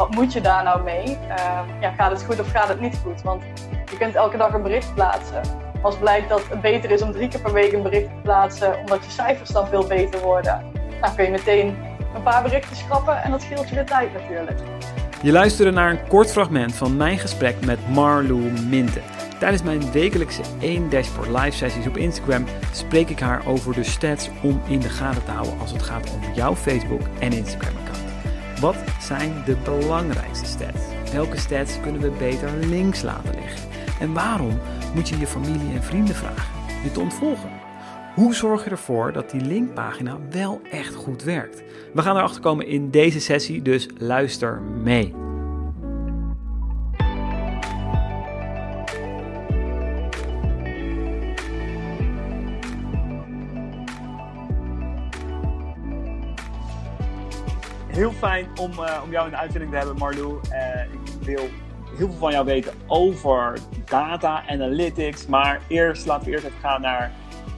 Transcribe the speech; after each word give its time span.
wat 0.00 0.14
moet 0.14 0.32
je 0.32 0.40
daar 0.40 0.62
nou 0.64 0.82
mee? 0.82 1.04
Ehm, 1.04 1.80
ja, 1.80 1.90
gaat 1.90 2.10
het 2.10 2.22
goed 2.22 2.40
of 2.40 2.50
gaat 2.50 2.68
het 2.68 2.80
niet 2.80 2.96
goed? 3.02 3.22
Want 3.22 3.42
je 3.90 3.96
kunt 3.98 4.14
elke 4.14 4.36
dag 4.36 4.52
een 4.52 4.62
bericht 4.62 4.94
plaatsen. 4.94 5.40
Als 5.82 5.96
blijkt 5.96 6.28
dat 6.28 6.42
het 6.48 6.60
beter 6.60 6.90
is 6.90 7.02
om 7.02 7.12
drie 7.12 7.28
keer 7.28 7.40
per 7.40 7.52
week 7.52 7.72
een 7.72 7.82
bericht 7.82 8.06
te 8.06 8.20
plaatsen, 8.22 8.78
omdat 8.78 9.04
je 9.04 9.10
cijfers 9.10 9.50
dan 9.50 9.66
veel 9.66 9.86
beter 9.86 10.20
worden, 10.20 10.64
dan 11.00 11.14
kun 11.14 11.24
je 11.24 11.30
meteen 11.30 11.76
een 12.14 12.22
paar 12.22 12.42
berichten 12.42 12.76
schrappen 12.76 13.22
en 13.22 13.30
dat 13.30 13.42
scheelt 13.42 13.68
je 13.68 13.74
de 13.74 13.84
tijd 13.84 14.12
natuurlijk. 14.12 14.58
Je 15.22 15.32
luisterde 15.32 15.70
naar 15.70 15.90
een 15.90 16.06
kort 16.08 16.32
fragment 16.32 16.74
van 16.74 16.96
mijn 16.96 17.18
gesprek 17.18 17.64
met 17.64 17.88
Marlou 17.88 18.40
Minten. 18.68 19.02
Tijdens 19.38 19.62
mijn 19.62 19.92
wekelijkse 19.92 20.42
1 20.60 20.90
Dashboard 20.90 21.28
live 21.28 21.56
sessies 21.56 21.86
op 21.86 21.96
Instagram 21.96 22.44
spreek 22.72 23.08
ik 23.08 23.20
haar 23.20 23.42
over 23.46 23.74
de 23.74 23.84
stats 23.84 24.30
om 24.42 24.62
in 24.66 24.80
de 24.80 24.88
gaten 24.88 25.24
te 25.24 25.30
houden 25.30 25.60
als 25.60 25.72
het 25.72 25.82
gaat 25.82 26.10
om 26.14 26.34
jouw 26.34 26.54
Facebook 26.54 27.02
en 27.18 27.32
Instagram 27.32 27.76
account. 27.76 27.89
Wat 28.60 28.76
zijn 29.00 29.42
de 29.44 29.56
belangrijkste 29.64 30.46
stats? 30.46 31.12
Welke 31.12 31.38
stats 31.38 31.80
kunnen 31.80 32.00
we 32.00 32.10
beter 32.18 32.50
links 32.56 33.02
laten 33.02 33.34
liggen? 33.34 33.68
En 34.00 34.12
waarom 34.12 34.58
moet 34.94 35.08
je 35.08 35.18
je 35.18 35.26
familie 35.26 35.74
en 35.74 35.82
vrienden 35.82 36.14
vragen 36.14 36.60
je 36.84 36.92
te 36.92 37.00
ontvolgen? 37.00 37.50
Hoe 38.14 38.34
zorg 38.34 38.64
je 38.64 38.70
ervoor 38.70 39.12
dat 39.12 39.30
die 39.30 39.40
linkpagina 39.40 40.18
wel 40.30 40.60
echt 40.70 40.94
goed 40.94 41.22
werkt? 41.22 41.62
We 41.94 42.02
gaan 42.02 42.16
erachter 42.16 42.42
komen 42.42 42.66
in 42.66 42.90
deze 42.90 43.20
sessie, 43.20 43.62
dus 43.62 43.88
luister 43.98 44.60
mee. 44.82 45.29
Heel 57.90 58.10
fijn 58.12 58.46
om, 58.60 58.70
uh, 58.70 59.00
om 59.04 59.10
jou 59.10 59.24
in 59.24 59.30
de 59.30 59.36
uitzending 59.36 59.70
te 59.70 59.76
hebben, 59.76 59.96
Marlou. 59.96 60.40
Uh, 60.52 60.82
ik 60.82 61.22
wil 61.22 61.48
heel 61.96 62.08
veel 62.08 62.18
van 62.18 62.32
jou 62.32 62.44
weten 62.44 62.72
over 62.86 63.58
data, 63.84 64.42
analytics. 64.48 65.26
Maar 65.26 65.60
eerst 65.68 66.06
laten 66.06 66.24
we 66.26 66.30
eerst 66.30 66.44
even 66.44 66.58
gaan 66.60 66.80
naar 66.80 67.12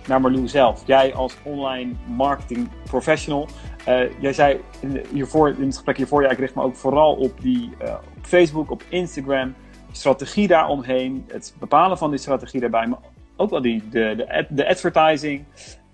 naar 0.07 0.21
Marlou 0.21 0.49
zelf. 0.49 0.83
Jij 0.87 1.15
als 1.15 1.37
online 1.43 1.93
marketing 2.07 2.69
professional. 2.85 3.49
Uh, 3.89 4.21
jij 4.21 4.33
zei 4.33 4.61
in, 4.81 5.05
hiervoor, 5.13 5.49
in 5.49 5.65
het 5.65 5.75
gesprek 5.75 5.97
hiervoor, 5.97 6.25
ik 6.25 6.39
richt 6.39 6.55
me 6.55 6.63
ook 6.63 6.77
vooral 6.77 7.15
op, 7.15 7.41
die, 7.41 7.73
op 8.17 8.27
Facebook, 8.27 8.71
op 8.71 8.83
Instagram. 8.89 9.55
Strategie 9.93 10.47
daaromheen, 10.47 11.25
het 11.29 11.55
bepalen 11.59 11.99
van 11.99 12.11
die 12.11 12.19
strategie 12.19 12.61
daarbij, 12.61 12.87
maar 12.87 12.99
ook 13.37 13.51
wel 13.51 13.63
die, 13.63 13.89
de, 13.89 14.15
de, 14.17 14.33
ad, 14.33 14.47
de 14.49 14.69
advertising. 14.69 15.45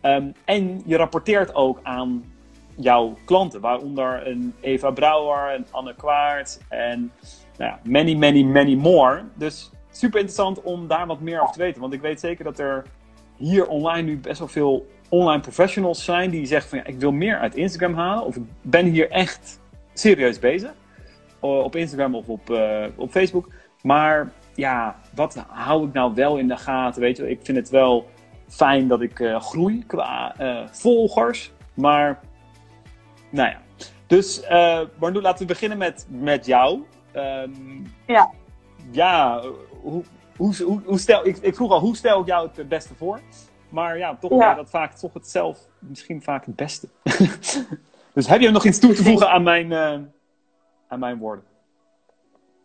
Um, 0.02 0.32
en 0.44 0.82
je 0.84 0.96
rapporteert 0.96 1.54
ook 1.54 1.80
aan 1.82 2.24
jouw 2.80 3.16
klanten, 3.24 3.60
waaronder 3.60 4.26
een 4.26 4.54
Eva 4.60 4.90
Brouwer, 4.90 5.54
een 5.54 5.66
Anne 5.70 5.94
Kwaart 5.94 6.60
en 6.68 7.12
nou 7.56 7.70
ja, 7.70 7.80
many, 7.82 8.14
many, 8.14 8.42
many 8.42 8.74
more. 8.74 9.22
Dus 9.34 9.70
super 9.90 10.20
interessant 10.20 10.62
om 10.62 10.86
daar 10.86 11.06
wat 11.06 11.20
meer 11.20 11.40
over 11.40 11.52
te 11.52 11.58
weten. 11.58 11.80
Want 11.80 11.92
ik 11.92 12.00
weet 12.00 12.20
zeker 12.20 12.44
dat 12.44 12.58
er 12.58 12.82
hier 13.36 13.68
online 13.68 14.02
nu 14.02 14.18
best 14.18 14.38
wel 14.38 14.48
veel 14.48 14.86
online 15.08 15.40
professionals 15.40 16.04
zijn 16.04 16.30
die 16.30 16.46
zeggen 16.46 16.68
van 16.68 16.78
ja, 16.78 16.84
ik 16.84 17.00
wil 17.00 17.12
meer 17.12 17.38
uit 17.38 17.54
Instagram 17.54 17.94
halen 17.94 18.24
of 18.24 18.36
ik 18.36 18.42
ben 18.62 18.86
hier 18.86 19.10
echt 19.10 19.60
serieus 19.92 20.38
bezig 20.38 20.72
op 21.40 21.76
Instagram 21.76 22.14
of 22.14 22.28
op, 22.28 22.50
uh, 22.50 22.84
op 22.96 23.10
Facebook. 23.10 23.48
Maar 23.82 24.32
ja, 24.54 24.96
wat 25.14 25.44
hou 25.48 25.86
ik 25.86 25.92
nou 25.92 26.14
wel 26.14 26.36
in 26.36 26.48
de 26.48 26.56
gaten? 26.56 27.00
Weet 27.00 27.16
je, 27.16 27.30
ik 27.30 27.40
vind 27.42 27.58
het 27.58 27.68
wel 27.68 28.06
fijn 28.48 28.88
dat 28.88 29.00
ik 29.00 29.18
uh, 29.18 29.40
groei 29.40 29.84
qua 29.86 30.34
uh, 30.40 30.66
volgers, 30.70 31.52
maar 31.74 32.20
nou 33.30 33.48
ja. 33.48 33.60
Dus, 34.06 34.42
uh, 34.42 34.80
laten 35.00 35.38
we 35.38 35.44
beginnen 35.44 35.78
met, 35.78 36.06
met 36.08 36.46
jou. 36.46 36.82
Um, 37.14 37.94
ja. 38.06 38.30
Ja, 38.90 39.42
hoe, 39.82 40.04
hoe, 40.36 40.62
hoe, 40.62 40.80
hoe 40.84 40.98
stel, 40.98 41.26
ik, 41.26 41.36
ik, 41.36 41.54
vroeg 41.54 41.70
al, 41.70 41.80
hoe 41.80 41.96
stel 41.96 42.20
ik 42.20 42.26
jou 42.26 42.48
het 42.54 42.68
beste 42.68 42.94
voor? 42.94 43.20
Maar 43.68 43.98
ja, 43.98 44.16
toch 44.20 44.38
ja. 44.38 44.54
dat 44.54 44.70
vaak 44.70 44.92
toch 44.92 45.14
het 45.14 45.28
zelf 45.28 45.58
misschien 45.78 46.22
vaak 46.22 46.46
het 46.46 46.56
beste. 46.56 46.88
dus 48.14 48.26
heb 48.26 48.40
je 48.40 48.50
nog 48.50 48.64
iets 48.64 48.78
toe 48.78 48.92
te 48.92 49.02
voegen 49.02 49.30
aan 49.30 49.42
mijn, 49.42 49.70
uh, 49.70 49.98
aan 50.88 50.98
mijn 50.98 51.18
woorden? 51.18 51.44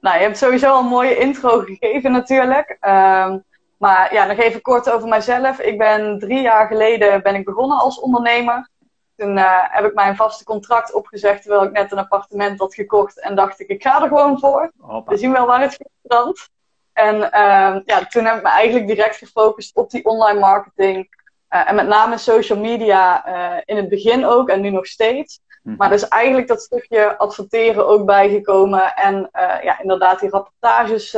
Nou, 0.02 0.18
je 0.18 0.24
hebt 0.24 0.38
sowieso 0.38 0.72
al 0.72 0.80
een 0.80 0.86
mooie 0.86 1.18
intro 1.18 1.60
gegeven 1.68 2.12
natuurlijk. 2.12 2.78
Um, 2.82 3.44
maar 3.78 4.14
ja, 4.14 4.26
nog 4.26 4.38
even 4.38 4.62
kort 4.62 4.92
over 4.92 5.08
mijzelf. 5.08 5.60
Ik 5.60 5.78
ben 5.78 6.20
drie 6.20 6.42
jaar 6.42 6.68
geleden 6.68 7.22
ben 7.22 7.36
ik 7.36 7.46
begonnen 7.46 7.78
als 7.78 8.00
ondernemer. 8.00 8.70
Toen 9.16 9.38
uh, 9.38 9.60
heb 9.62 9.86
ik 9.86 9.94
mijn 9.94 10.16
vaste 10.16 10.44
contract 10.44 10.94
opgezegd 10.94 11.42
terwijl 11.42 11.64
ik 11.64 11.72
net 11.72 11.92
een 11.92 11.98
appartement 11.98 12.60
had 12.60 12.74
gekocht. 12.74 13.20
En 13.20 13.36
dacht 13.36 13.60
ik, 13.60 13.68
ik 13.68 13.84
ga 13.84 14.02
er 14.02 14.08
gewoon 14.08 14.40
voor. 14.40 14.72
Hoppa. 14.80 15.12
We 15.12 15.18
zien 15.18 15.32
wel 15.32 15.46
waar 15.46 15.62
het 15.62 15.80
strandt. 16.04 16.50
En 16.94 17.16
uh, 17.16 17.76
ja, 17.86 18.06
toen 18.10 18.26
heb 18.26 18.36
ik 18.36 18.44
me 18.44 18.50
eigenlijk 18.50 18.88
direct 18.88 19.16
gefocust 19.16 19.76
op 19.76 19.90
die 19.90 20.06
online 20.06 20.40
marketing. 20.40 21.22
Uh, 21.50 21.70
en 21.70 21.76
met 21.76 21.88
name 21.88 22.18
social 22.18 22.60
media 22.60 23.28
uh, 23.28 23.62
in 23.66 23.78
het 23.78 23.90
begin 23.90 24.26
ook 24.26 24.50
en 24.50 24.62
nu 24.62 24.70
nog 24.70 24.86
steeds. 24.86 25.40
Mm. 25.64 25.76
Maar 25.78 25.90
dus 25.90 26.08
eigenlijk 26.08 26.48
dat 26.48 26.62
stukje 26.62 27.18
adverteren 27.18 27.88
ook 27.88 28.06
bijgekomen. 28.06 28.96
En 28.96 29.30
ja, 29.64 29.82
inderdaad 29.82 30.20
die 30.20 30.30
rapportages 30.30 31.12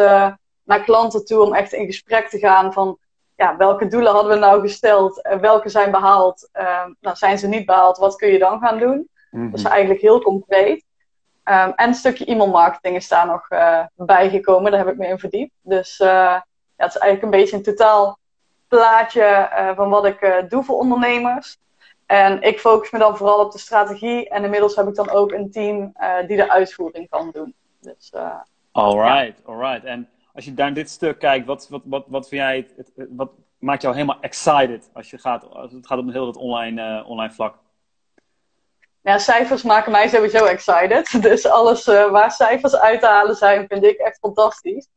naar 0.63 0.83
klanten 0.83 1.25
toe 1.25 1.41
om 1.41 1.53
echt 1.53 1.73
in 1.73 1.85
gesprek 1.85 2.29
te 2.29 2.37
gaan 2.37 2.73
van 2.73 2.97
ja, 3.35 3.57
welke 3.57 3.87
doelen 3.87 4.13
hadden 4.13 4.31
we 4.31 4.39
nou 4.39 4.61
gesteld, 4.61 5.27
welke 5.41 5.69
zijn 5.69 5.91
behaald, 5.91 6.49
nou, 6.99 7.15
zijn 7.15 7.39
ze 7.39 7.47
niet 7.47 7.65
behaald, 7.65 7.97
wat 7.97 8.15
kun 8.15 8.29
je 8.29 8.39
dan 8.39 8.59
gaan 8.59 8.79
doen? 8.79 9.09
Mm-hmm. 9.31 9.51
Dat 9.51 9.59
is 9.59 9.65
eigenlijk 9.65 10.01
heel 10.01 10.21
concreet. 10.21 10.83
Um, 11.47 11.73
en 11.75 11.87
een 11.87 11.93
stukje 11.93 12.25
e-mailmarketing 12.25 12.95
is 12.95 13.07
daar 13.07 13.27
nog 13.27 13.51
uh, 13.51 13.85
bijgekomen. 13.95 14.71
Daar 14.71 14.85
heb 14.85 14.93
ik 14.93 14.97
me 14.97 15.07
in 15.07 15.19
verdiept. 15.19 15.53
Dus 15.61 15.99
uh, 15.99 16.07
ja, 16.07 16.43
het 16.75 16.95
is 16.95 16.97
eigenlijk 16.97 17.21
een 17.23 17.39
beetje 17.39 17.55
een 17.55 17.63
totaal 17.63 18.17
plaatje 18.67 19.49
uh, 19.51 19.75
van 19.75 19.89
wat 19.89 20.05
ik 20.05 20.45
doe 20.49 20.63
voor 20.63 20.77
ondernemers. 20.77 21.57
En 22.05 22.41
ik 22.41 22.59
focus 22.59 22.91
me 22.91 22.99
dan 22.99 23.17
vooral 23.17 23.39
op 23.39 23.51
de 23.51 23.57
strategie. 23.57 24.29
En 24.29 24.43
inmiddels 24.43 24.75
heb 24.75 24.87
ik 24.87 24.95
dan 24.95 25.09
ook 25.09 25.31
een 25.31 25.51
team 25.51 25.93
die 26.27 26.37
de 26.37 26.51
uitvoering 26.51 27.09
kan 27.09 27.31
doen. 27.31 27.53
Dus, 27.81 28.13
alright, 28.71 29.41
ja. 29.45 29.51
alright. 29.51 29.83
En 29.83 30.09
als 30.35 30.45
je 30.45 30.53
naar 30.55 30.73
dit 30.73 30.89
stuk 30.89 31.19
kijkt, 31.19 31.45
wat, 31.45 31.67
wat, 31.69 31.81
wat, 31.85 32.05
wat 32.07 32.27
vind 32.27 32.41
jij, 32.41 32.67
het, 32.75 32.91
wat 33.09 33.31
maakt 33.59 33.81
jou 33.81 33.93
helemaal 33.93 34.21
excited 34.21 34.89
als, 34.93 35.09
je 35.09 35.17
gaat, 35.17 35.49
als 35.49 35.71
het 35.71 35.87
gaat 35.87 35.99
om 35.99 36.09
heel 36.09 36.27
het 36.27 36.37
online, 36.37 37.03
online 37.05 37.33
vlak? 37.33 37.55
Ja, 39.01 39.17
cijfers 39.17 39.63
maken 39.63 39.91
mij 39.91 40.07
sowieso 40.07 40.45
excited. 40.45 41.17
Dus 41.21 41.47
alles 41.47 41.87
uh, 41.87 42.11
waar 42.11 42.31
cijfers 42.31 42.75
uit 42.75 42.99
te 42.99 43.05
halen 43.05 43.35
zijn, 43.35 43.67
vind 43.67 43.83
ik 43.83 43.97
echt 43.97 44.17
fantastisch. 44.17 44.87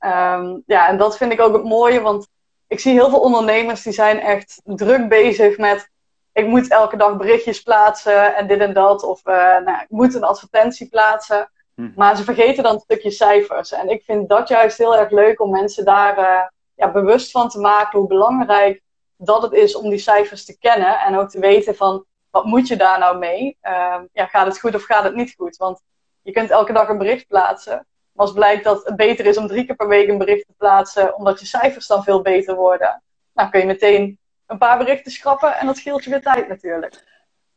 Um, 0.00 0.62
ja, 0.66 0.88
en 0.88 0.96
dat 0.96 1.16
vind 1.16 1.32
ik 1.32 1.40
ook 1.40 1.52
het 1.52 1.64
mooie, 1.64 2.00
want 2.00 2.28
ik 2.66 2.80
zie 2.80 2.92
heel 2.92 3.10
veel 3.10 3.20
ondernemers 3.20 3.82
die 3.82 3.92
zijn 3.92 4.20
echt 4.20 4.60
druk 4.64 5.08
bezig 5.08 5.58
met 5.58 5.90
ik 6.32 6.46
moet 6.46 6.70
elke 6.70 6.96
dag 6.96 7.16
berichtjes 7.16 7.62
plaatsen 7.62 8.36
en 8.36 8.46
dit 8.46 8.60
en 8.60 8.72
dat. 8.72 9.02
Of 9.02 9.26
uh, 9.26 9.34
nou, 9.34 9.82
ik 9.82 9.88
moet 9.88 10.14
een 10.14 10.24
advertentie 10.24 10.88
plaatsen. 10.88 11.50
Hm. 11.74 11.90
Maar 11.96 12.16
ze 12.16 12.24
vergeten 12.24 12.62
dan 12.62 12.74
een 12.74 12.80
stukje 12.80 13.10
cijfers. 13.10 13.72
En 13.72 13.88
ik 13.88 14.02
vind 14.04 14.28
dat 14.28 14.48
juist 14.48 14.78
heel 14.78 14.96
erg 14.96 15.10
leuk 15.10 15.40
om 15.40 15.50
mensen 15.50 15.84
daar 15.84 16.18
uh, 16.18 16.40
ja, 16.74 16.90
bewust 16.90 17.30
van 17.30 17.48
te 17.48 17.60
maken 17.60 17.98
hoe 17.98 18.08
belangrijk 18.08 18.82
dat 19.16 19.42
het 19.42 19.52
is 19.52 19.76
om 19.76 19.90
die 19.90 19.98
cijfers 19.98 20.44
te 20.44 20.58
kennen. 20.58 21.00
En 21.00 21.18
ook 21.18 21.30
te 21.30 21.40
weten 21.40 21.76
van 21.76 22.04
wat 22.30 22.44
moet 22.44 22.68
je 22.68 22.76
daar 22.76 22.98
nou 22.98 23.18
mee? 23.18 23.58
Uh, 23.62 24.00
ja, 24.12 24.26
gaat 24.26 24.46
het 24.46 24.60
goed 24.60 24.74
of 24.74 24.84
gaat 24.84 25.04
het 25.04 25.14
niet 25.14 25.34
goed? 25.36 25.56
Want 25.56 25.82
je 26.22 26.32
kunt 26.32 26.50
elke 26.50 26.72
dag 26.72 26.88
een 26.88 26.98
bericht 26.98 27.26
plaatsen. 27.26 27.86
Maar 28.12 28.26
als 28.26 28.32
blijkt 28.32 28.64
dat 28.64 28.84
het 28.84 28.96
beter 28.96 29.26
is 29.26 29.36
om 29.36 29.46
drie 29.46 29.64
keer 29.64 29.76
per 29.76 29.88
week 29.88 30.08
een 30.08 30.18
bericht 30.18 30.46
te 30.46 30.54
plaatsen, 30.56 31.16
omdat 31.16 31.40
je 31.40 31.46
cijfers 31.46 31.86
dan 31.86 32.02
veel 32.02 32.22
beter 32.22 32.54
worden, 32.54 33.02
nou 33.32 33.50
kun 33.50 33.60
je 33.60 33.66
meteen 33.66 34.18
een 34.46 34.58
paar 34.58 34.78
berichten 34.78 35.12
schrappen 35.12 35.56
en 35.56 35.66
dat 35.66 35.76
scheelt 35.76 36.04
je 36.04 36.10
weer 36.10 36.22
tijd 36.22 36.48
natuurlijk. 36.48 37.04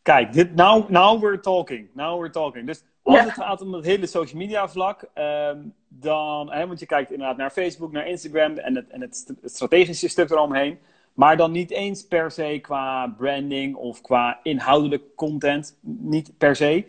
Kijk, 0.02 0.34
dit, 0.34 0.56
now, 0.56 0.90
now 0.90 1.22
we're 1.22 1.40
talking. 1.40 1.90
Now 1.94 2.20
we're 2.20 2.32
talking. 2.32 2.66
Dus 2.66 2.84
als 3.06 3.20
het 3.20 3.34
gaat 3.34 3.62
om 3.62 3.74
het 3.74 3.86
hele 3.86 4.08
social 4.08 4.40
media 4.40 4.70
vlak, 4.70 5.06
um, 5.16 5.74
dan, 5.88 6.52
hè, 6.52 6.68
want 6.68 6.80
je 6.80 6.86
kijkt 6.86 7.12
inderdaad 7.12 7.38
naar 7.38 7.52
Facebook, 7.52 7.92
naar 7.92 8.08
Instagram 8.08 8.58
en 8.58 8.76
het, 8.76 8.90
en 8.90 9.02
het 9.02 9.34
strategische 9.44 10.10
stuk 10.10 10.30
eromheen. 10.30 10.80
Maar 11.14 11.38
dan 11.38 11.52
niet 11.52 11.72
eens 11.72 12.08
per 12.08 12.32
se 12.32 12.60
qua 12.62 13.08
branding 13.18 13.76
of 13.76 14.02
qua 14.02 14.40
inhoudelijk 14.44 15.16
content. 15.16 15.78
Niet 15.82 16.38
per 16.38 16.56
se. 16.56 16.86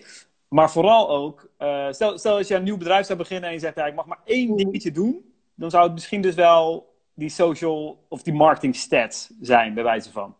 Maar 0.48 0.70
vooral 0.70 1.10
ook, 1.10 1.48
uh, 1.58 1.86
stel, 1.90 2.18
stel 2.18 2.36
dat 2.36 2.48
je 2.48 2.54
een 2.54 2.62
nieuw 2.62 2.76
bedrijf 2.76 3.06
zou 3.06 3.18
beginnen 3.18 3.48
en 3.48 3.54
je 3.54 3.60
zegt, 3.60 3.76
ja, 3.76 3.86
ik 3.86 3.94
mag 3.94 4.06
maar 4.06 4.20
één 4.24 4.50
mm. 4.50 4.56
dingetje 4.56 4.90
doen. 4.90 5.32
Dan 5.54 5.70
zou 5.70 5.84
het 5.84 5.92
misschien 5.92 6.20
dus 6.20 6.34
wel 6.34 6.94
die 7.14 7.28
social 7.28 8.04
of 8.08 8.22
die 8.22 8.34
marketing 8.34 8.76
stats 8.76 9.30
zijn, 9.40 9.74
bij 9.74 9.82
wijze 9.82 10.12
van. 10.12 10.36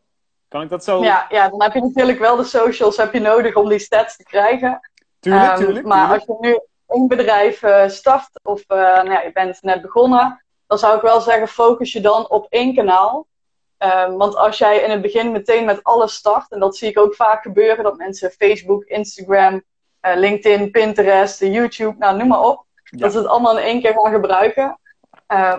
Kan 0.49 0.63
ik 0.63 0.69
dat 0.69 0.85
zo? 0.85 1.03
Ja, 1.03 1.27
ja 1.29 1.49
dan 1.49 1.63
heb 1.63 1.73
je 1.73 1.81
natuurlijk 1.81 2.19
wel 2.19 2.37
de 2.37 2.45
socials 2.45 2.97
heb 2.97 3.13
je 3.13 3.21
nodig 3.21 3.55
om 3.55 3.69
die 3.69 3.79
stats 3.79 4.17
te 4.17 4.23
krijgen. 4.23 4.81
Tuurlijk, 5.21 5.59
um, 5.59 5.65
tuurlijk. 5.65 5.87
Maar 5.87 6.13
als 6.13 6.25
je 6.25 6.37
nu 6.41 6.61
een 6.87 7.09
bedrijf 7.09 7.63
uh, 7.63 7.89
start 7.89 8.29
of 8.43 8.65
uh, 8.69 8.77
nou 8.79 9.11
ja, 9.11 9.23
je 9.23 9.33
bent 9.33 9.63
net 9.63 9.83
begonnen, 9.83 10.45
dan 10.67 10.79
zou 10.79 10.97
ik 10.97 11.03
wel 11.03 11.21
zeggen, 11.21 11.49
focus 11.49 11.93
je 11.93 12.01
dan 12.01 12.31
op 12.31 12.47
één 12.49 12.75
kanaal. 12.75 13.27
Um, 13.79 14.17
want 14.17 14.37
als 14.37 14.59
jij 14.59 14.79
in 14.79 14.91
het 14.91 15.03
begin 15.03 15.33
meteen 15.33 15.65
met 15.65 15.85
alles 15.85 16.15
start, 16.15 16.53
en 16.53 16.61
dat 16.61 16.77
zie 16.77 16.89
ik 16.89 16.99
ook 16.99 17.15
vaak 17.15 17.43
gebeuren, 17.43 17.85
dat 17.85 17.97
mensen 17.97 18.31
Facebook, 18.31 18.85
Instagram, 18.85 19.63
LinkedIn, 20.01 20.71
Pinterest, 20.71 21.41
YouTube, 21.41 21.95
nou 21.99 22.17
noem 22.17 22.29
maar 22.29 22.45
op. 22.45 22.65
Dat 22.91 23.13
ze 23.13 23.19
het 23.19 23.27
allemaal 23.27 23.59
in 23.59 23.65
één 23.65 23.81
keer 23.81 23.93
gaan 23.93 24.13
gebruiken. 24.13 24.79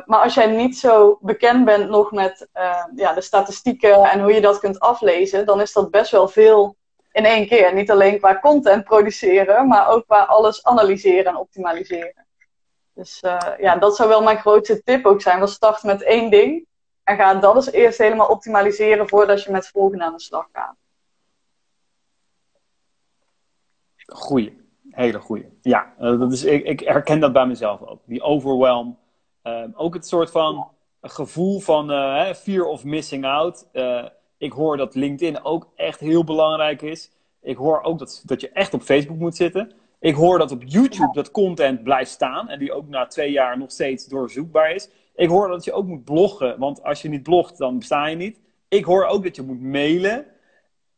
maar 0.05 0.23
als 0.23 0.33
jij 0.33 0.45
niet 0.45 0.77
zo 0.77 1.17
bekend 1.21 1.65
bent 1.65 1.89
nog 1.89 2.11
met 2.11 2.47
ja, 2.95 3.13
de 3.13 3.21
statistieken 3.21 4.03
en 4.03 4.21
hoe 4.21 4.33
je 4.33 4.41
dat 4.41 4.59
kunt 4.59 4.79
aflezen, 4.79 5.45
dan 5.45 5.61
is 5.61 5.73
dat 5.73 5.91
best 5.91 6.11
wel 6.11 6.27
veel 6.27 6.75
in 7.17 7.25
één 7.25 7.47
keer. 7.47 7.73
Niet 7.73 7.91
alleen 7.91 8.19
qua 8.19 8.39
content 8.39 8.83
produceren, 8.83 9.67
maar 9.67 9.87
ook 9.87 10.05
qua 10.05 10.23
alles 10.23 10.63
analyseren 10.63 11.25
en 11.25 11.37
optimaliseren. 11.37 12.25
Dus 12.93 13.23
uh, 13.23 13.37
ja, 13.59 13.75
dat 13.75 13.95
zou 13.95 14.09
wel 14.09 14.23
mijn 14.23 14.37
grootste 14.37 14.83
tip 14.83 15.05
ook 15.05 15.21
zijn. 15.21 15.39
We 15.39 15.47
start 15.47 15.83
met 15.83 16.03
één 16.03 16.29
ding 16.29 16.65
en 17.03 17.15
ga 17.15 17.35
dat 17.35 17.55
eens 17.55 17.71
eerst 17.71 17.97
helemaal 17.97 18.27
optimaliseren 18.27 19.07
voordat 19.07 19.43
je 19.43 19.51
met 19.51 19.61
het 19.61 19.71
volgende 19.71 20.03
aan 20.03 20.13
de 20.13 20.19
slag 20.19 20.47
gaat. 20.53 20.75
Goeie, 24.05 24.65
hele 24.89 25.19
goeie. 25.19 25.49
Ja, 25.61 25.93
eh, 25.99 26.19
dat 26.19 26.31
is, 26.31 26.43
ik, 26.43 26.63
ik 26.63 26.79
herken 26.79 27.19
dat 27.19 27.33
bij 27.33 27.45
mezelf 27.45 27.81
ook. 27.81 28.01
Die 28.05 28.21
overwhelm. 28.21 28.97
Uh, 29.43 29.63
ook 29.73 29.93
het 29.93 30.07
soort 30.07 30.31
van 30.31 30.71
gevoel 31.01 31.59
van 31.59 31.91
uh, 31.91 32.33
fear 32.33 32.65
of 32.65 32.83
missing 32.83 33.25
out. 33.25 33.67
Uh, 33.73 34.05
ik 34.37 34.51
hoor 34.51 34.77
dat 34.77 34.95
LinkedIn 34.95 35.43
ook 35.43 35.67
echt 35.75 35.99
heel 35.99 36.23
belangrijk 36.23 36.81
is. 36.81 37.11
Ik 37.41 37.57
hoor 37.57 37.81
ook 37.81 37.99
dat, 37.99 38.21
dat 38.25 38.41
je 38.41 38.49
echt 38.49 38.73
op 38.73 38.81
Facebook 38.81 39.17
moet 39.17 39.35
zitten. 39.35 39.71
Ik 39.99 40.15
hoor 40.15 40.37
dat 40.37 40.51
op 40.51 40.63
YouTube 40.65 41.13
dat 41.13 41.31
content 41.31 41.83
blijft 41.83 42.11
staan 42.11 42.49
en 42.49 42.59
die 42.59 42.73
ook 42.73 42.87
na 42.87 43.07
twee 43.07 43.31
jaar 43.31 43.57
nog 43.57 43.71
steeds 43.71 44.05
doorzoekbaar 44.05 44.71
is. 44.71 44.89
Ik 45.15 45.29
hoor 45.29 45.47
dat 45.47 45.63
je 45.63 45.73
ook 45.73 45.85
moet 45.85 46.03
bloggen, 46.03 46.59
want 46.59 46.83
als 46.83 47.01
je 47.01 47.09
niet 47.09 47.23
blogt, 47.23 47.57
dan 47.57 47.79
besta 47.79 48.07
je 48.07 48.15
niet. 48.15 48.39
Ik 48.67 48.85
hoor 48.85 49.05
ook 49.05 49.23
dat 49.23 49.35
je 49.35 49.41
moet 49.41 49.61
mailen. 49.61 50.25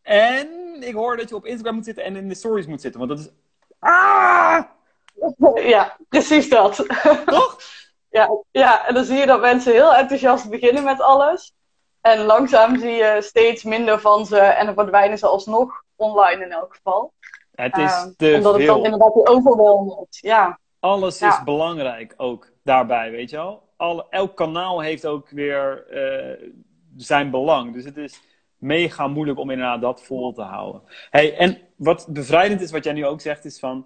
En 0.01 0.47
ik 0.79 0.93
hoor 0.93 1.17
dat 1.17 1.29
je 1.29 1.35
op 1.35 1.45
Instagram 1.45 1.75
moet 1.75 1.85
zitten 1.85 2.03
en 2.03 2.15
in 2.15 2.27
de 2.27 2.35
stories 2.35 2.67
moet 2.67 2.81
zitten, 2.81 2.99
want 2.99 3.11
dat 3.11 3.19
is. 3.19 3.31
Ah! 3.79 4.63
Ja, 5.55 5.97
precies 6.09 6.49
dat. 6.49 6.75
Toch? 7.25 7.59
ja, 8.09 8.29
ja, 8.51 8.87
en 8.87 8.93
dan 8.93 9.03
zie 9.03 9.17
je 9.17 9.25
dat 9.25 9.41
mensen 9.41 9.73
heel 9.73 9.95
enthousiast 9.95 10.49
beginnen 10.49 10.83
met 10.83 11.01
alles. 11.01 11.53
En 12.01 12.19
langzaam 12.19 12.79
zie 12.79 12.91
je 12.91 13.17
steeds 13.19 13.63
minder 13.63 13.99
van 13.99 14.25
ze 14.25 14.39
en 14.39 14.65
dan 14.65 14.75
verdwijnen 14.75 15.17
ze 15.17 15.27
alsnog 15.27 15.83
online 15.95 16.43
in 16.43 16.51
elk 16.51 16.75
geval. 16.75 17.13
Het 17.55 17.77
is 17.77 17.91
uh, 17.91 18.03
te 18.17 18.33
omdat 18.35 18.53
het 18.57 18.65
dan 18.65 18.83
inderdaad 18.83 19.13
die 19.13 19.27
overwhelming 19.27 20.07
Ja. 20.09 20.59
Alles 20.79 21.21
is 21.21 21.43
belangrijk 21.43 22.13
ook 22.17 22.51
daarbij, 22.63 23.11
weet 23.11 23.29
je 23.29 23.35
wel. 23.35 23.63
Alle, 23.77 24.05
elk 24.09 24.35
kanaal 24.35 24.79
heeft 24.79 25.05
ook 25.05 25.29
weer 25.29 25.85
uh, 25.91 26.49
zijn 26.95 27.29
belang. 27.31 27.73
Dus 27.73 27.85
het 27.85 27.97
is 27.97 28.21
mega 28.57 29.07
moeilijk 29.07 29.39
om 29.39 29.49
inderdaad 29.49 29.81
dat 29.81 30.03
vol 30.03 30.33
te 30.33 30.41
houden. 30.41 30.81
Hey, 31.09 31.37
en 31.37 31.57
wat 31.75 32.07
bevrijdend 32.09 32.61
is, 32.61 32.71
wat 32.71 32.83
jij 32.83 32.93
nu 32.93 33.05
ook 33.05 33.21
zegt, 33.21 33.45
is 33.45 33.59
van... 33.59 33.85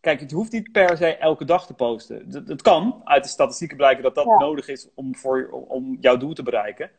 Kijk, 0.00 0.20
het 0.20 0.32
hoeft 0.32 0.52
niet 0.52 0.72
per 0.72 0.96
se 0.96 1.16
elke 1.16 1.44
dag 1.44 1.66
te 1.66 1.74
posten. 1.74 2.44
Het 2.46 2.62
kan 2.62 3.00
uit 3.04 3.22
de 3.22 3.28
statistieken 3.28 3.76
blijken 3.76 4.02
dat 4.02 4.14
dat 4.14 4.24
ja. 4.24 4.38
nodig 4.38 4.68
is 4.68 4.88
om, 4.94 5.16
voor, 5.16 5.48
om 5.68 5.96
jouw 6.00 6.16
doel 6.16 6.34
te 6.34 6.42
bereiken. 6.42 6.90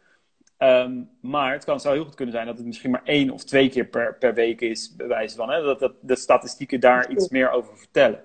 Um, 0.59 1.09
maar 1.21 1.53
het 1.53 1.63
kan, 1.63 1.79
zou 1.79 1.95
heel 1.95 2.05
goed 2.05 2.15
kunnen 2.15 2.33
zijn 2.33 2.45
dat 2.45 2.57
het 2.57 2.65
misschien 2.65 2.91
maar 2.91 3.03
één 3.03 3.29
of 3.29 3.43
twee 3.43 3.69
keer 3.69 3.85
per, 3.85 4.15
per 4.15 4.33
week 4.33 4.61
is, 4.61 4.95
bij 4.95 5.07
wijze 5.07 5.35
van. 5.35 5.49
Hè? 5.49 5.61
Dat, 5.61 5.79
dat 5.79 5.93
de 6.01 6.15
statistieken 6.15 6.79
daar 6.79 7.11
iets 7.11 7.29
meer 7.29 7.51
over 7.51 7.77
vertellen. 7.77 8.23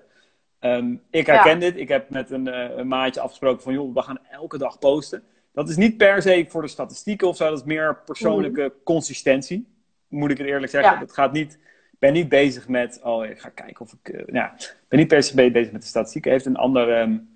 Um, 0.59 1.01
ik 1.09 1.25
herken 1.25 1.53
ja. 1.53 1.59
dit. 1.59 1.77
Ik 1.77 1.87
heb 1.87 2.09
met 2.09 2.31
een, 2.31 2.47
uh, 2.47 2.77
een, 2.77 2.87
maatje 2.87 3.21
afgesproken 3.21 3.63
van, 3.63 3.73
joh, 3.73 3.93
we 3.93 4.01
gaan 4.01 4.19
elke 4.31 4.57
dag 4.57 4.79
posten. 4.79 5.23
Dat 5.51 5.69
is 5.69 5.75
niet 5.75 5.97
per 5.97 6.21
se 6.21 6.45
voor 6.49 6.61
de 6.61 6.67
statistieken 6.67 7.27
of 7.27 7.35
zo, 7.35 7.49
dat 7.49 7.57
is 7.57 7.63
meer 7.63 7.97
persoonlijke 8.05 8.63
mm. 8.63 8.83
consistentie. 8.83 9.67
Moet 10.07 10.31
ik 10.31 10.37
het 10.37 10.47
eerlijk 10.47 10.71
zeggen. 10.71 10.97
Het 10.97 11.13
gaat 11.13 11.31
niet, 11.31 11.53
ik 11.91 11.99
ben 11.99 12.13
niet 12.13 12.29
bezig 12.29 12.67
met, 12.67 12.99
oh, 13.03 13.25
ik 13.25 13.39
ga 13.39 13.49
kijken 13.49 13.81
of 13.81 13.93
ik, 13.93 14.13
uh, 14.13 14.21
ja, 14.25 14.53
ik 14.53 14.85
ben 14.87 14.99
niet 14.99 15.07
per 15.07 15.23
se 15.23 15.51
bezig 15.51 15.71
met 15.71 15.81
de 15.81 15.87
statistieken. 15.87 16.31
Heeft 16.31 16.45
een 16.45 16.55
ander, 16.55 17.01
um, 17.01 17.09
ja, 17.09 17.32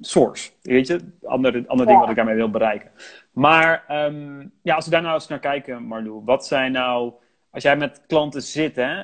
source. 0.00 0.50
Weet 0.62 0.86
je, 0.86 1.00
andere, 1.24 1.64
andere 1.66 1.82
ja. 1.82 1.84
ding 1.84 2.00
wat 2.00 2.10
ik 2.10 2.16
daarmee 2.16 2.34
wil 2.34 2.50
bereiken. 2.50 2.90
Maar 3.32 3.84
um, 4.06 4.52
ja, 4.62 4.74
als 4.74 4.84
we 4.84 4.90
daar 4.90 5.02
nou 5.02 5.14
eens 5.14 5.28
naar 5.28 5.38
kijken, 5.38 5.82
Marlou, 5.82 6.22
wat 6.24 6.46
zijn 6.46 6.72
nou, 6.72 7.12
als 7.50 7.62
jij 7.62 7.76
met 7.76 8.02
klanten 8.06 8.42
zit, 8.42 8.76
hè, 8.76 9.02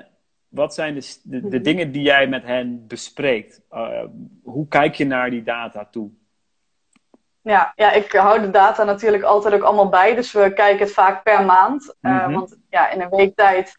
wat 0.48 0.74
zijn 0.74 0.94
de, 0.94 1.18
de, 1.22 1.48
de 1.48 1.60
dingen 1.60 1.92
die 1.92 2.02
jij 2.02 2.26
met 2.26 2.44
hen 2.44 2.86
bespreekt? 2.86 3.62
Uh, 3.72 4.04
hoe 4.42 4.68
kijk 4.68 4.94
je 4.94 5.06
naar 5.06 5.30
die 5.30 5.42
data 5.42 5.84
toe? 5.84 6.10
Ja, 7.42 7.72
ja, 7.76 7.92
ik 7.92 8.12
hou 8.12 8.40
de 8.40 8.50
data 8.50 8.84
natuurlijk 8.84 9.22
altijd 9.22 9.54
ook 9.54 9.62
allemaal 9.62 9.88
bij. 9.88 10.14
Dus 10.14 10.32
we 10.32 10.52
kijken 10.52 10.84
het 10.84 10.94
vaak 10.94 11.22
per 11.22 11.44
maand. 11.44 11.94
Uh, 12.00 12.12
mm-hmm. 12.12 12.34
Want 12.34 12.58
ja, 12.70 12.90
in 12.90 13.00
een 13.00 13.10
week 13.10 13.36
tijd, 13.36 13.78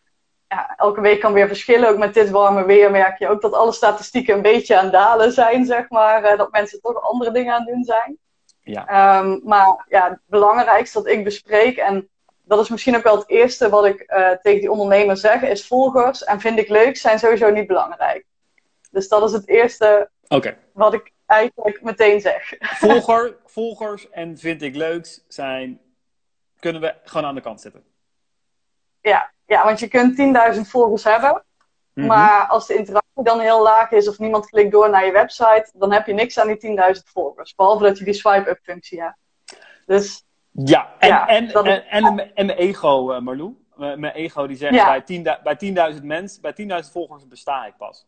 ja, 0.51 0.74
elke 0.77 1.01
week 1.01 1.19
kan 1.19 1.33
weer 1.33 1.48
verschillen. 1.48 1.89
Ook 1.89 1.98
met 1.98 2.13
dit 2.13 2.30
warme 2.30 2.65
weer 2.65 2.92
merk 2.92 3.19
je 3.19 3.27
ook 3.27 3.42
dat 3.42 3.53
alle 3.53 3.71
statistieken 3.71 4.36
een 4.36 4.42
beetje 4.42 4.80
aan 4.80 4.92
dalen 4.92 5.31
zijn, 5.31 5.65
zeg 5.65 5.89
maar. 5.89 6.31
Uh, 6.31 6.38
dat 6.38 6.51
mensen 6.51 6.81
toch 6.81 7.01
andere 7.01 7.31
dingen 7.31 7.53
aan 7.53 7.62
het 7.62 7.74
doen 7.74 7.83
zijn. 7.83 8.18
Ja. 8.62 9.19
Um, 9.19 9.42
maar 9.44 9.86
ja, 9.89 10.09
het 10.09 10.19
belangrijkste 10.25 10.98
dat 10.98 11.12
ik 11.12 11.24
bespreek, 11.24 11.77
en 11.77 12.09
dat 12.44 12.59
is 12.59 12.69
misschien 12.69 12.95
ook 12.95 13.03
wel 13.03 13.18
het 13.18 13.30
eerste 13.30 13.69
wat 13.69 13.86
ik 13.86 14.12
uh, 14.12 14.30
tegen 14.30 14.59
die 14.59 14.71
ondernemer 14.71 15.18
zeg, 15.18 15.42
is 15.42 15.68
volgers 15.68 16.24
en 16.24 16.39
vind 16.39 16.59
ik 16.59 16.68
leuk 16.68 16.98
zijn 16.98 17.19
sowieso 17.19 17.50
niet 17.50 17.68
belangrijk. 17.68 18.25
Dus 18.92 19.07
dat 19.07 19.24
is 19.24 19.31
het 19.31 19.48
eerste 19.48 20.09
okay. 20.27 20.57
wat 20.74 20.94
ik 20.94 21.12
eigenlijk 21.25 21.81
meteen 21.81 22.21
zeg. 22.21 22.53
Volger, 22.59 23.38
volgers 23.45 24.09
en 24.09 24.38
vind 24.38 24.62
ik 24.62 24.75
leuks 24.75 25.25
zijn, 25.27 25.81
kunnen 26.59 26.81
we 26.81 26.95
gewoon 27.03 27.25
aan 27.25 27.36
de 27.36 27.42
kant 27.42 27.62
zetten. 27.62 27.83
Ja, 29.01 29.31
ja 29.51 29.65
want 29.65 29.80
je 29.80 29.88
kunt 29.88 30.18
10.000 30.56 30.62
volgers 30.62 31.03
hebben. 31.03 31.44
Mm-hmm. 31.94 32.12
Maar 32.12 32.48
als 32.48 32.68
de 32.68 32.75
interactie 32.75 33.24
dan 33.24 33.39
heel 33.39 33.62
laag 33.62 33.92
is 33.92 34.07
of 34.07 34.19
niemand 34.19 34.45
klikt 34.45 34.71
door 34.71 34.89
naar 34.89 35.06
je 35.06 35.12
website, 35.12 35.71
dan 35.74 35.92
heb 35.92 36.06
je 36.06 36.13
niks 36.13 36.39
aan 36.39 36.48
die 36.48 36.77
10.000 36.95 37.03
volgers. 37.03 37.56
Behalve 37.56 37.83
dat 37.83 37.98
je 37.98 38.03
die 38.03 38.13
swipe-up 38.13 38.59
functie 38.63 39.01
hebt. 39.01 39.18
Dus. 39.86 40.25
Ja, 40.51 40.94
en, 41.00 41.07
ja, 41.07 41.27
en, 41.27 41.51
en, 41.51 41.65
en, 41.65 42.06
en, 42.06 42.36
en 42.36 42.45
mijn 42.45 42.57
ego, 42.57 43.13
uh, 43.13 43.19
Marlou. 43.19 43.56
Mijn 43.75 44.13
ego 44.13 44.48
die 44.48 44.57
zegt 44.57 44.74
ja. 44.74 45.01
bij 45.06 45.36
10.000 45.38 45.44
bij 45.44 45.56
10 45.56 46.01
mensen, 46.03 46.42
bij 46.42 46.83
10.000 46.83 46.92
volgers 46.92 47.27
besta 47.27 47.65
ik 47.65 47.77
pas. 47.77 48.07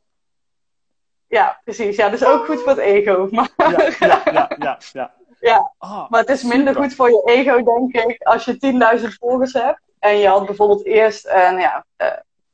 Ja, 1.28 1.60
precies. 1.63 1.95
Ja, 1.95 2.10
dus 2.10 2.25
ook 2.25 2.45
goed 2.45 2.60
voor 2.60 2.69
het 2.69 2.78
ego. 2.78 3.28
Maar... 3.31 3.50
Ja, 3.57 3.92
ja, 4.00 4.22
ja, 4.60 4.80
ja, 4.94 5.13
ja. 5.40 5.72
Oh, 5.80 6.06
maar 6.10 6.19
het 6.19 6.30
is 6.30 6.44
minder 6.44 6.74
super. 6.74 6.84
goed 6.84 6.95
voor 6.95 7.10
je 7.10 7.22
ego, 7.25 7.63
denk 7.63 7.95
ik, 7.95 8.22
als 8.22 8.45
je 8.45 9.00
10.000 9.01 9.07
volgers 9.19 9.54
hebt. 9.54 9.81
En 10.03 10.17
je 10.17 10.27
had 10.27 10.45
bijvoorbeeld 10.45 10.85
eerst, 10.85 11.27
ja, 11.27 11.85
uh, 11.97 12.07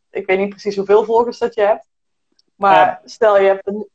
ik 0.10 0.26
weet 0.26 0.38
niet 0.38 0.50
precies 0.50 0.76
hoeveel 0.76 1.04
volgers 1.04 1.38
dat 1.38 1.56
je 1.56 1.62
hebt. 1.62 1.86
Maar 2.56 2.76
ja. 2.76 3.02
stel, 3.06 3.40
je 3.40 3.48
hebt, 3.48 3.68
er, 3.68 3.86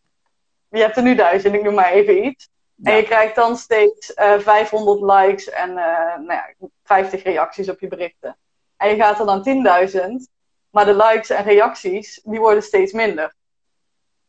je 0.68 0.80
hebt 0.80 0.96
er 0.96 1.02
nu 1.02 1.14
duizend, 1.14 1.54
ik 1.54 1.62
noem 1.62 1.74
maar 1.74 1.93
even 1.93 2.24
iets. 2.24 2.48
Ja. 2.74 2.90
En 2.90 2.96
je 2.96 3.02
krijgt 3.02 3.34
dan 3.34 3.56
steeds 3.56 4.12
uh, 4.17 4.38
500 4.38 5.00
likes 5.00 5.50
en 5.50 5.69
uh, 5.69 6.17
nou 6.17 6.32
ja, 6.32 6.55
50 6.84 7.22
reacties 7.22 7.70
op 7.70 7.81
je 7.81 7.88
berichten. 7.88 8.36
En 8.76 8.88
je 8.88 8.96
gaat 8.96 9.20
er 9.20 9.26
dan 9.26 10.24
10.000, 10.24 10.31
maar 10.70 10.84
de 10.84 10.96
likes 10.96 11.31
en 11.31 11.44
reacties, 11.44 12.20
die 12.24 12.40
worden 12.40 12.62
steeds 12.62 12.93
minder. 12.93 13.34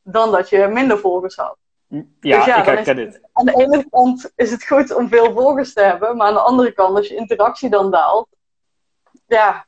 Dan 0.01 0.31
dat 0.31 0.49
je 0.49 0.67
minder 0.67 0.99
volgers 0.99 1.35
had. 1.35 1.57
Ja, 1.87 2.03
dus 2.19 2.45
ja 2.45 2.57
ik 2.57 2.65
herken 2.65 2.95
dit. 2.95 3.19
Aan 3.33 3.45
de 3.45 3.53
ene 3.53 3.89
kant 3.89 4.31
is 4.35 4.51
het 4.51 4.65
goed 4.65 4.93
om 4.93 5.09
veel 5.09 5.33
volgers 5.33 5.73
te 5.73 5.81
hebben, 5.81 6.17
maar 6.17 6.27
aan 6.27 6.33
de 6.33 6.39
andere 6.39 6.71
kant, 6.71 6.97
als 6.97 7.07
je 7.07 7.15
interactie 7.15 7.69
dan 7.69 7.91
daalt, 7.91 8.27
ja, 9.25 9.65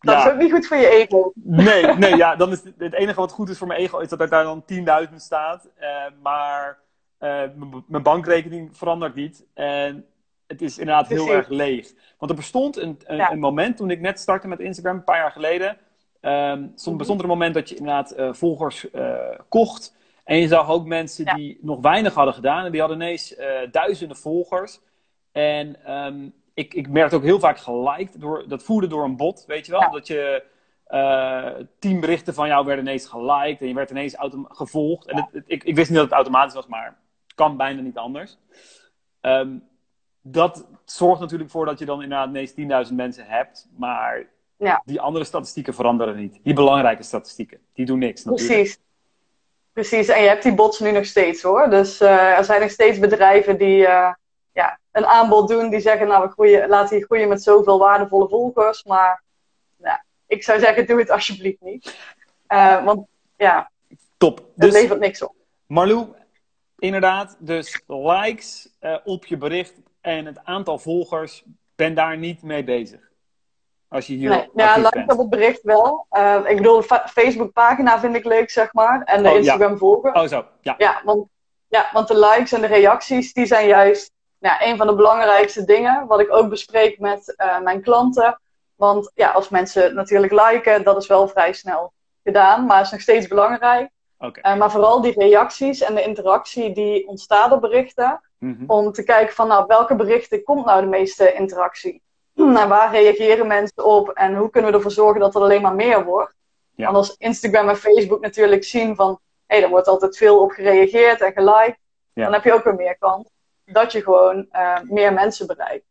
dat 0.00 0.14
ja. 0.14 0.26
is 0.26 0.32
ook 0.32 0.38
niet 0.38 0.52
goed 0.52 0.66
voor 0.66 0.76
je 0.76 0.88
ego. 0.88 1.32
Nee, 1.34 1.84
nee 1.96 2.16
ja, 2.16 2.36
dan 2.36 2.50
is 2.52 2.62
het, 2.62 2.74
het, 2.78 2.94
enige 2.94 3.20
wat 3.20 3.32
goed 3.32 3.48
is 3.48 3.58
voor 3.58 3.66
mijn 3.66 3.80
ego 3.80 3.98
is 3.98 4.08
dat 4.08 4.20
er 4.20 4.28
daar 4.28 4.44
dan 4.44 4.64
10.000 5.08 5.14
staat. 5.16 5.68
Uh, 5.80 5.86
maar 6.22 6.78
uh, 7.20 7.42
mijn 7.86 8.02
bankrekening 8.02 8.76
verandert 8.76 9.14
niet. 9.14 9.44
En 9.54 10.06
het 10.46 10.62
is 10.62 10.78
inderdaad 10.78 11.06
Precies. 11.06 11.24
heel 11.24 11.34
erg 11.34 11.48
leeg. 11.48 11.92
Want 12.18 12.30
er 12.30 12.36
bestond 12.36 12.76
een, 12.76 12.98
een, 13.04 13.16
ja. 13.16 13.30
een, 13.30 13.38
moment 13.38 13.76
toen 13.76 13.90
ik 13.90 14.00
net 14.00 14.20
startte 14.20 14.48
met 14.48 14.60
Instagram, 14.60 14.96
een 14.96 15.04
paar 15.04 15.18
jaar 15.18 15.32
geleden. 15.32 15.76
Um, 16.20 16.72
stond, 16.74 16.96
bestond 16.96 17.18
er 17.18 17.24
een 17.24 17.30
moment 17.30 17.54
dat 17.54 17.68
je 17.68 17.76
inderdaad 17.76 18.18
uh, 18.18 18.32
volgers 18.32 18.86
kocht. 19.48 19.96
En 20.24 20.36
je 20.36 20.48
zag 20.48 20.70
ook 20.70 20.86
mensen 20.86 21.24
ja. 21.24 21.34
die 21.34 21.58
nog 21.60 21.80
weinig 21.80 22.14
hadden 22.14 22.34
gedaan. 22.34 22.64
En 22.64 22.70
die 22.70 22.80
hadden 22.80 23.00
ineens 23.00 23.34
duizenden 23.70 24.16
volgers. 24.16 24.80
En 25.32 25.94
um, 25.94 26.34
ik, 26.58 26.74
ik 26.74 26.88
merkte 26.88 27.16
ook 27.16 27.22
heel 27.22 27.40
vaak 27.40 27.58
geliked. 27.58 28.20
Door, 28.20 28.44
dat 28.48 28.62
voerde 28.62 28.86
door 28.86 29.04
een 29.04 29.16
bot, 29.16 29.44
weet 29.46 29.66
je 29.66 29.72
wel. 29.72 29.80
Ja. 29.80 29.88
Dat 29.88 30.06
je 30.06 30.42
uh, 30.90 31.66
tien 31.78 32.00
berichten 32.00 32.34
van 32.34 32.48
jou 32.48 32.66
werden 32.66 32.84
ineens 32.84 33.06
geliked. 33.06 33.60
En 33.60 33.68
je 33.68 33.74
werd 33.74 33.90
ineens 33.90 34.16
gevolgd. 34.48 35.06
En 35.06 35.16
het, 35.16 35.26
het, 35.32 35.44
ik, 35.46 35.64
ik 35.64 35.74
wist 35.74 35.88
niet 35.88 35.98
dat 35.98 36.06
het 36.06 36.14
automatisch 36.14 36.54
was, 36.54 36.66
maar 36.66 36.84
het 37.26 37.34
kan 37.34 37.56
bijna 37.56 37.80
niet 37.80 37.96
anders. 37.96 38.38
Um, 39.20 39.64
dat 40.22 40.66
zorgt 40.84 41.20
natuurlijk 41.20 41.50
voor 41.50 41.66
dat 41.66 41.78
je 41.78 41.84
dan 41.84 42.02
inderdaad 42.02 42.28
ineens 42.28 42.88
10.000 42.88 42.94
mensen 42.94 43.24
hebt. 43.26 43.68
Maar 43.76 44.26
ja. 44.56 44.82
die 44.84 45.00
andere 45.00 45.24
statistieken 45.24 45.74
veranderen 45.74 46.16
niet. 46.16 46.40
Die 46.42 46.54
belangrijke 46.54 47.02
statistieken. 47.02 47.58
Die 47.74 47.86
doen 47.86 47.98
niks 47.98 48.24
natuurlijk. 48.24 48.52
Precies. 48.52 48.78
Precies, 49.72 50.08
en 50.08 50.22
je 50.22 50.28
hebt 50.28 50.42
die 50.42 50.54
bots 50.54 50.80
nu 50.80 50.90
nog 50.90 51.04
steeds 51.04 51.42
hoor. 51.42 51.70
Dus 51.70 52.00
uh, 52.00 52.38
er 52.38 52.44
zijn 52.44 52.60
nog 52.60 52.70
steeds 52.70 52.98
bedrijven 52.98 53.58
die... 53.58 53.80
Uh, 53.80 54.12
ja, 54.58 54.78
een 54.92 55.06
aanbod 55.06 55.48
doen 55.48 55.70
die 55.70 55.80
zeggen, 55.80 56.06
nou, 56.08 56.26
we 56.26 56.32
groeien, 56.32 56.68
laten 56.68 56.98
je 56.98 57.04
groeien 57.04 57.28
met 57.28 57.42
zoveel 57.42 57.78
waardevolle 57.78 58.28
volgers. 58.28 58.84
Maar 58.84 59.22
ja, 59.76 60.04
ik 60.26 60.42
zou 60.42 60.60
zeggen, 60.60 60.86
doe 60.86 60.98
het 60.98 61.10
alsjeblieft 61.10 61.60
niet. 61.60 61.96
Uh, 62.48 62.84
want 62.84 63.06
ja, 63.36 63.70
Top. 64.16 64.38
het 64.38 64.46
Dus 64.54 64.72
levert 64.72 65.00
niks 65.00 65.22
op. 65.22 65.34
Marlou, 65.66 66.06
inderdaad, 66.78 67.36
dus 67.38 67.82
likes 67.86 68.68
uh, 68.80 68.96
op 69.04 69.26
je 69.26 69.36
bericht 69.36 69.74
en 70.00 70.26
het 70.26 70.44
aantal 70.44 70.78
volgers, 70.78 71.44
ben 71.74 71.94
daar 71.94 72.18
niet 72.18 72.42
mee 72.42 72.64
bezig. 72.64 73.00
Als 73.88 74.06
je 74.06 74.14
hier 74.14 74.30
nee, 74.30 74.48
ja, 74.54 74.76
like 74.76 74.90
bent. 74.90 75.12
op 75.12 75.18
het 75.18 75.30
bericht 75.30 75.62
wel. 75.62 76.06
Uh, 76.10 76.40
ik 76.46 76.56
bedoel, 76.56 76.80
de 76.80 77.02
Facebook 77.06 77.52
pagina 77.52 78.00
vind 78.00 78.16
ik 78.16 78.24
leuk, 78.24 78.50
zeg 78.50 78.72
maar. 78.72 79.02
En 79.02 79.22
de 79.22 79.28
Oh, 79.28 79.34
ja. 79.34 79.40
Instagram 79.40 79.78
volgen. 79.78 80.14
Oh 80.14 80.26
zo, 80.26 80.46
ja. 80.60 80.74
Ja, 80.78 81.00
want, 81.04 81.28
ja, 81.68 81.88
want 81.92 82.08
de 82.08 82.18
likes 82.18 82.52
en 82.52 82.60
de 82.60 82.66
reacties, 82.66 83.32
die 83.32 83.46
zijn 83.46 83.66
juist 83.66 84.12
nou, 84.38 84.56
een 84.64 84.76
van 84.76 84.86
de 84.86 84.94
belangrijkste 84.94 85.64
dingen. 85.64 86.06
Wat 86.06 86.20
ik 86.20 86.32
ook 86.32 86.48
bespreek 86.48 86.98
met 86.98 87.34
uh, 87.36 87.60
mijn 87.60 87.82
klanten. 87.82 88.40
Want 88.74 89.10
ja, 89.14 89.30
als 89.30 89.48
mensen 89.48 89.94
natuurlijk 89.94 90.32
liken, 90.32 90.84
dat 90.84 90.96
is 90.96 91.06
wel 91.06 91.28
vrij 91.28 91.52
snel 91.52 91.92
gedaan. 92.24 92.66
Maar 92.66 92.80
is 92.80 92.90
nog 92.90 93.00
steeds 93.00 93.26
belangrijk. 93.26 93.90
Okay. 94.18 94.52
Uh, 94.52 94.58
maar 94.58 94.70
vooral 94.70 95.00
die 95.00 95.12
reacties 95.12 95.80
en 95.80 95.94
de 95.94 96.02
interactie 96.02 96.74
die 96.74 97.08
ontstaat 97.08 97.52
op 97.52 97.60
berichten. 97.60 98.20
Mm 98.38 98.54
-hmm. 98.58 98.70
Om 98.70 98.92
te 98.92 99.04
kijken 99.04 99.34
van 99.34 99.48
nou, 99.48 99.64
welke 99.66 99.94
berichten 99.94 100.42
komt 100.42 100.64
nou 100.64 100.80
de 100.80 100.86
meeste 100.86 101.32
interactie. 101.32 102.02
En 102.34 102.68
waar 102.68 102.90
reageren 102.90 103.46
mensen 103.46 103.84
op? 103.84 104.08
En 104.08 104.36
hoe 104.36 104.50
kunnen 104.50 104.70
we 104.70 104.76
ervoor 104.76 104.92
zorgen 104.92 105.20
dat 105.20 105.34
er 105.34 105.40
alleen 105.40 105.62
maar 105.62 105.74
meer 105.74 106.04
wordt? 106.04 106.32
Ja. 106.74 106.84
Want 106.84 106.96
als 106.96 107.16
Instagram 107.16 107.68
en 107.68 107.76
Facebook 107.76 108.20
natuurlijk 108.20 108.64
zien 108.64 108.96
van... 108.96 109.20
hé, 109.46 109.56
hey, 109.56 109.64
er 109.64 109.70
wordt 109.70 109.88
altijd 109.88 110.16
veel 110.16 110.40
op 110.40 110.50
gereageerd 110.50 111.20
en 111.20 111.32
geliked. 111.32 111.78
Ja. 112.12 112.24
Dan 112.24 112.32
heb 112.32 112.44
je 112.44 112.52
ook 112.52 112.64
weer 112.64 112.74
meer 112.74 112.98
kans 112.98 113.28
dat 113.72 113.92
je 113.92 114.02
gewoon 114.02 114.46
uh, 114.52 114.80
meer 114.82 115.12
mensen 115.12 115.46
bereikt. 115.46 115.84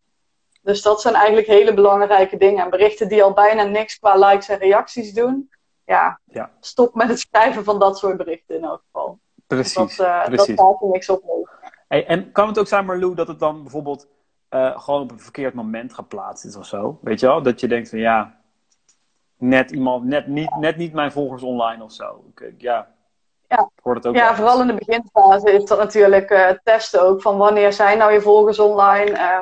Dus 0.61 0.81
dat 0.81 1.01
zijn 1.01 1.13
eigenlijk 1.13 1.47
hele 1.47 1.73
belangrijke 1.73 2.37
dingen. 2.37 2.63
En 2.63 2.69
berichten 2.69 3.07
die 3.07 3.23
al 3.23 3.33
bijna 3.33 3.63
niks 3.63 3.99
qua 3.99 4.15
likes 4.15 4.49
en 4.49 4.57
reacties 4.57 5.13
doen... 5.13 5.49
Ja, 5.85 6.19
ja. 6.25 6.51
stop 6.59 6.95
met 6.95 7.07
het 7.07 7.19
schrijven 7.19 7.63
van 7.63 7.79
dat 7.79 7.97
soort 7.97 8.17
berichten 8.17 8.55
in 8.55 8.63
elk 8.63 8.81
geval. 8.85 9.19
Precies, 9.47 9.95
dat, 9.95 10.07
uh, 10.07 10.25
precies. 10.25 10.55
Dat 10.55 10.65
gaat 10.65 10.81
er 10.81 10.87
niks 10.87 11.09
op. 11.09 11.49
Hey, 11.87 12.05
en 12.05 12.31
kan 12.31 12.47
het 12.47 12.59
ook 12.59 12.67
zijn, 12.67 12.85
Marlou, 12.85 13.15
dat 13.15 13.27
het 13.27 13.39
dan 13.39 13.61
bijvoorbeeld... 13.61 14.07
Uh, 14.49 14.79
gewoon 14.79 15.01
op 15.01 15.11
een 15.11 15.19
verkeerd 15.19 15.53
moment 15.53 15.93
geplaatst 15.93 16.45
is 16.45 16.55
of 16.55 16.65
zo. 16.65 16.99
Weet 17.01 17.19
je 17.19 17.25
wel? 17.27 17.41
Dat 17.41 17.59
je 17.59 17.67
denkt 17.67 17.89
van 17.89 17.99
ja, 17.99 18.39
net 19.37 19.71
iemand, 19.71 20.03
net 20.03 20.27
niet, 20.27 20.55
net 20.55 20.77
niet 20.77 20.93
mijn 20.93 21.11
volgers 21.11 21.43
online 21.43 21.83
of 21.83 21.91
zo. 21.91 22.23
Ik, 22.35 22.53
ja, 22.57 22.95
ja. 23.47 23.69
het 23.83 24.07
ook 24.07 24.15
ja 24.15 24.35
vooral 24.35 24.61
in 24.61 24.67
de 24.67 24.73
beginfase 24.73 25.51
is 25.51 25.65
dat 25.65 25.77
natuurlijk 25.77 26.31
uh, 26.31 26.49
testen 26.63 27.01
ook. 27.01 27.21
Van 27.21 27.37
wanneer 27.37 27.73
zijn 27.73 27.97
nou 27.97 28.11
je 28.11 28.21
volgers 28.21 28.59
online? 28.59 29.11
Uh, 29.11 29.39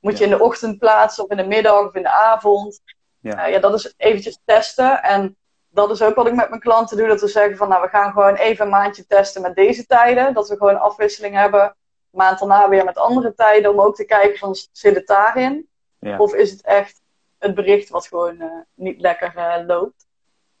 moet 0.00 0.18
Ja. 0.18 0.18
je 0.18 0.24
in 0.24 0.38
de 0.38 0.44
ochtend 0.44 0.78
plaatsen 0.78 1.24
of 1.24 1.30
in 1.30 1.36
de 1.36 1.46
middag 1.46 1.86
of 1.86 1.94
in 1.94 2.02
de 2.02 2.12
avond? 2.12 2.80
Ja. 3.20 3.46
Uh, 3.46 3.52
ja, 3.52 3.58
dat 3.58 3.74
is 3.74 3.94
eventjes 3.96 4.38
testen. 4.44 5.02
En 5.02 5.36
dat 5.68 5.90
is 5.90 6.02
ook 6.02 6.14
wat 6.14 6.26
ik 6.26 6.34
met 6.34 6.48
mijn 6.48 6.60
klanten 6.60 6.96
doe. 6.96 7.06
Dat 7.08 7.20
we 7.20 7.28
zeggen 7.28 7.56
van 7.56 7.68
nou, 7.68 7.82
we 7.82 7.88
gaan 7.88 8.12
gewoon 8.12 8.34
even 8.34 8.64
een 8.64 8.70
maandje 8.70 9.06
testen 9.06 9.42
met 9.42 9.54
deze 9.54 9.86
tijden. 9.86 10.34
Dat 10.34 10.48
we 10.48 10.56
gewoon 10.56 10.80
afwisseling 10.80 11.34
hebben 11.34 11.76
maand 12.10 12.38
daarna 12.38 12.68
weer 12.68 12.84
met 12.84 12.98
andere 12.98 13.34
tijden. 13.34 13.70
Om 13.70 13.80
ook 13.80 13.94
te 13.94 14.04
kijken 14.04 14.38
van 14.38 14.56
zit 14.72 14.94
het 14.94 15.06
daarin? 15.06 15.68
Ja. 15.98 16.18
Of 16.18 16.34
is 16.34 16.50
het 16.50 16.62
echt 16.62 17.00
het 17.38 17.54
bericht 17.54 17.88
wat 17.88 18.06
gewoon 18.06 18.34
uh, 18.42 18.52
niet 18.74 19.00
lekker 19.00 19.64
loopt? 19.66 20.06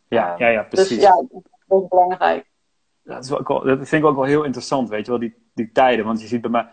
Ja, 0.08 0.34
ja, 0.38 0.48
ja, 0.48 0.62
precies. 0.62 0.88
Dus 0.88 1.04
ja, 1.04 1.24
dat 1.66 1.82
is 1.82 1.88
belangrijk. 1.88 2.46
Dat, 3.08 3.24
is 3.24 3.30
wel, 3.30 3.42
dat 3.42 3.88
vind 3.88 3.92
ik 3.92 4.04
ook 4.04 4.16
wel 4.16 4.24
heel 4.24 4.44
interessant, 4.44 4.88
weet 4.88 5.04
je 5.04 5.10
wel, 5.10 5.20
die, 5.20 5.34
die 5.54 5.72
tijden. 5.72 6.04
Want 6.04 6.20
je 6.20 6.26
ziet 6.26 6.40
bij 6.40 6.50
mij... 6.50 6.68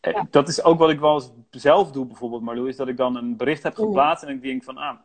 Ja. 0.00 0.26
Dat 0.30 0.48
is 0.48 0.64
ook 0.64 0.78
wat 0.78 0.90
ik 0.90 1.00
wel 1.00 1.14
eens 1.14 1.32
zelf 1.50 1.92
doe 1.92 2.06
bijvoorbeeld, 2.06 2.42
Marlou. 2.42 2.68
Is 2.68 2.76
dat 2.76 2.88
ik 2.88 2.96
dan 2.96 3.16
een 3.16 3.36
bericht 3.36 3.62
heb 3.62 3.74
geplaatst 3.74 4.24
en 4.24 4.34
ik 4.34 4.42
denk 4.42 4.64
van... 4.64 4.76
Ah, 4.76 4.96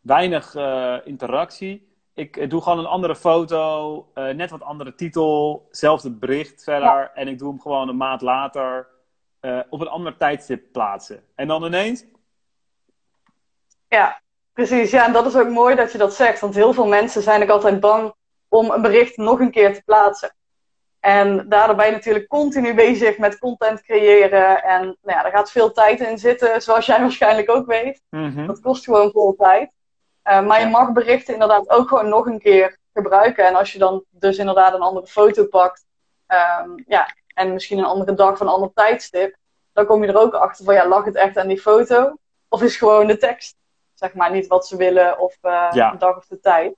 weinig 0.00 0.54
uh, 0.54 0.96
interactie. 1.04 1.88
Ik 2.14 2.50
doe 2.50 2.62
gewoon 2.62 2.78
een 2.78 2.86
andere 2.86 3.16
foto, 3.16 3.96
uh, 4.14 4.28
net 4.28 4.50
wat 4.50 4.62
andere 4.62 4.94
titel, 4.94 5.66
zelfde 5.70 6.10
bericht 6.10 6.64
verder. 6.64 6.88
Ja. 6.88 7.10
En 7.14 7.28
ik 7.28 7.38
doe 7.38 7.48
hem 7.48 7.60
gewoon 7.60 7.88
een 7.88 7.96
maand 7.96 8.20
later 8.20 8.88
op 9.70 9.80
een 9.80 9.88
ander 9.88 10.16
tijdstip 10.16 10.72
plaatsen. 10.72 11.22
En 11.34 11.48
dan 11.48 11.64
ineens. 11.64 12.04
Ja, 13.88 14.20
precies. 14.52 14.90
Ja, 14.90 15.06
en 15.06 15.12
dat 15.12 15.26
is 15.26 15.36
ook 15.36 15.48
mooi 15.48 15.74
dat 15.74 15.92
je 15.92 15.98
dat 15.98 16.14
zegt. 16.14 16.40
Want 16.40 16.54
heel 16.54 16.72
veel 16.72 16.86
mensen 16.86 17.22
zijn 17.22 17.42
ook 17.42 17.48
altijd 17.48 17.80
bang 17.80 18.12
om 18.50 18.70
een 18.70 18.82
bericht 18.82 19.16
nog 19.16 19.40
een 19.40 19.50
keer 19.50 19.74
te 19.74 19.82
plaatsen. 19.84 20.34
En 21.00 21.48
daardoor 21.48 21.76
ben 21.76 21.86
je 21.86 21.92
natuurlijk 21.92 22.28
continu 22.28 22.74
bezig 22.74 23.18
met 23.18 23.38
content 23.38 23.82
creëren. 23.82 24.62
En 24.62 24.82
nou 24.82 25.16
ja, 25.16 25.22
daar 25.22 25.32
gaat 25.32 25.50
veel 25.50 25.72
tijd 25.72 26.00
in 26.00 26.18
zitten, 26.18 26.62
zoals 26.62 26.86
jij 26.86 27.00
waarschijnlijk 27.06 27.50
ook 27.50 27.66
weet. 27.66 28.02
Mm 28.10 28.32
-hmm. 28.34 28.46
Dat 28.46 28.60
kost 28.60 28.84
gewoon 28.84 29.10
veel 29.10 29.34
tijd. 29.38 29.70
Uh, 30.24 30.46
maar 30.46 30.60
je 30.60 30.66
mag 30.66 30.92
berichten 30.92 31.32
inderdaad 31.32 31.70
ook 31.70 31.88
gewoon 31.88 32.08
nog 32.08 32.26
een 32.26 32.38
keer 32.38 32.78
gebruiken. 32.92 33.46
En 33.46 33.54
als 33.54 33.72
je 33.72 33.78
dan 33.78 34.04
dus 34.10 34.38
inderdaad 34.38 34.74
een 34.74 34.80
andere 34.80 35.06
foto 35.06 35.44
pakt, 35.44 35.84
um, 36.28 36.82
ja, 36.86 37.14
en 37.34 37.52
misschien 37.52 37.78
een 37.78 37.84
andere 37.84 38.14
dag 38.14 38.32
of 38.32 38.40
een 38.40 38.48
ander 38.48 38.72
tijdstip, 38.74 39.36
dan 39.72 39.86
kom 39.86 40.02
je 40.02 40.08
er 40.08 40.20
ook 40.20 40.34
achter 40.34 40.64
van 40.64 40.74
ja, 40.74 40.88
lag 40.88 41.04
het 41.04 41.14
echt 41.16 41.38
aan 41.38 41.48
die 41.48 41.60
foto? 41.60 42.16
Of 42.48 42.62
is 42.62 42.76
gewoon 42.76 43.06
de 43.06 43.16
tekst, 43.16 43.56
zeg 43.94 44.14
maar, 44.14 44.30
niet 44.30 44.46
wat 44.46 44.66
ze 44.66 44.76
willen 44.76 45.18
of 45.18 45.36
uh, 45.42 45.68
Ja. 45.72 45.90
de 45.90 45.96
dag 45.98 46.16
of 46.16 46.26
de 46.26 46.40
tijd. 46.40 46.74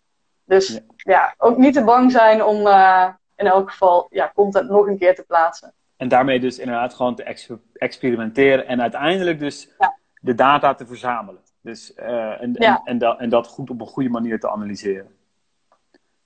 Dus 0.52 0.68
Ja. 0.68 0.80
ja, 0.96 1.34
ook 1.38 1.56
niet 1.56 1.74
te 1.74 1.84
bang 1.84 2.12
zijn 2.12 2.44
om 2.44 2.66
uh, 2.66 3.08
in 3.36 3.46
elk 3.46 3.70
geval 3.70 4.06
ja, 4.10 4.32
content 4.34 4.68
nog 4.70 4.86
een 4.86 4.98
keer 4.98 5.14
te 5.14 5.24
plaatsen. 5.26 5.72
En 5.96 6.08
daarmee 6.08 6.40
dus 6.40 6.58
inderdaad 6.58 6.94
gewoon 6.94 7.14
te 7.14 7.22
ex 7.22 7.48
experimenteren 7.74 8.66
en 8.66 8.80
uiteindelijk 8.80 9.38
dus 9.38 9.68
Ja. 9.78 9.96
de 10.20 10.34
data 10.34 10.74
te 10.74 10.86
verzamelen. 10.86 11.40
Dus, 11.60 11.92
uh, 11.96 12.42
en, 12.42 12.56
Ja. 12.58 12.76
en, 12.76 12.80
en, 12.84 12.98
dat, 12.98 13.18
en 13.18 13.28
dat 13.28 13.46
goed 13.46 13.70
op 13.70 13.80
een 13.80 13.86
goede 13.86 14.08
manier 14.08 14.40
te 14.40 14.50
analyseren. 14.50 15.10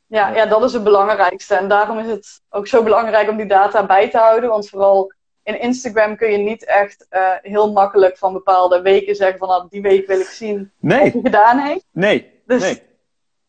Ja, 0.06 0.28
Ja. 0.35 0.47
dat 0.47 0.64
is 0.64 0.73
het 0.73 0.85
belangrijkste. 0.85 1.54
En 1.54 1.68
daarom 1.68 1.99
is 1.99 2.06
het 2.11 2.42
ook 2.50 2.66
zo 2.66 2.83
belangrijk 2.83 3.28
om 3.30 3.37
die 3.37 3.47
data 3.47 3.87
bij 3.87 4.11
te 4.11 4.18
houden. 4.18 4.50
Want 4.50 4.68
vooral 4.68 5.12
in 5.42 5.61
Instagram 5.61 6.16
kun 6.16 6.30
je 6.30 6.38
niet 6.38 6.64
echt 6.64 7.06
uh, 7.11 7.33
heel 7.42 7.73
makkelijk 7.73 8.18
van 8.18 8.33
bepaalde 8.33 8.83
weken 8.83 9.14
zeggen 9.16 9.38
van 9.38 9.49
nou, 9.49 9.66
die 9.68 9.83
week 9.83 10.06
wil 10.06 10.21
ik 10.21 10.26
zien 10.26 10.71
wat 10.78 10.92
hij 10.99 11.11
gedaan 11.11 11.59
heeft. 11.59 11.85
nee, 11.90 12.40
Dus 12.47 12.62
nee. 12.62 12.83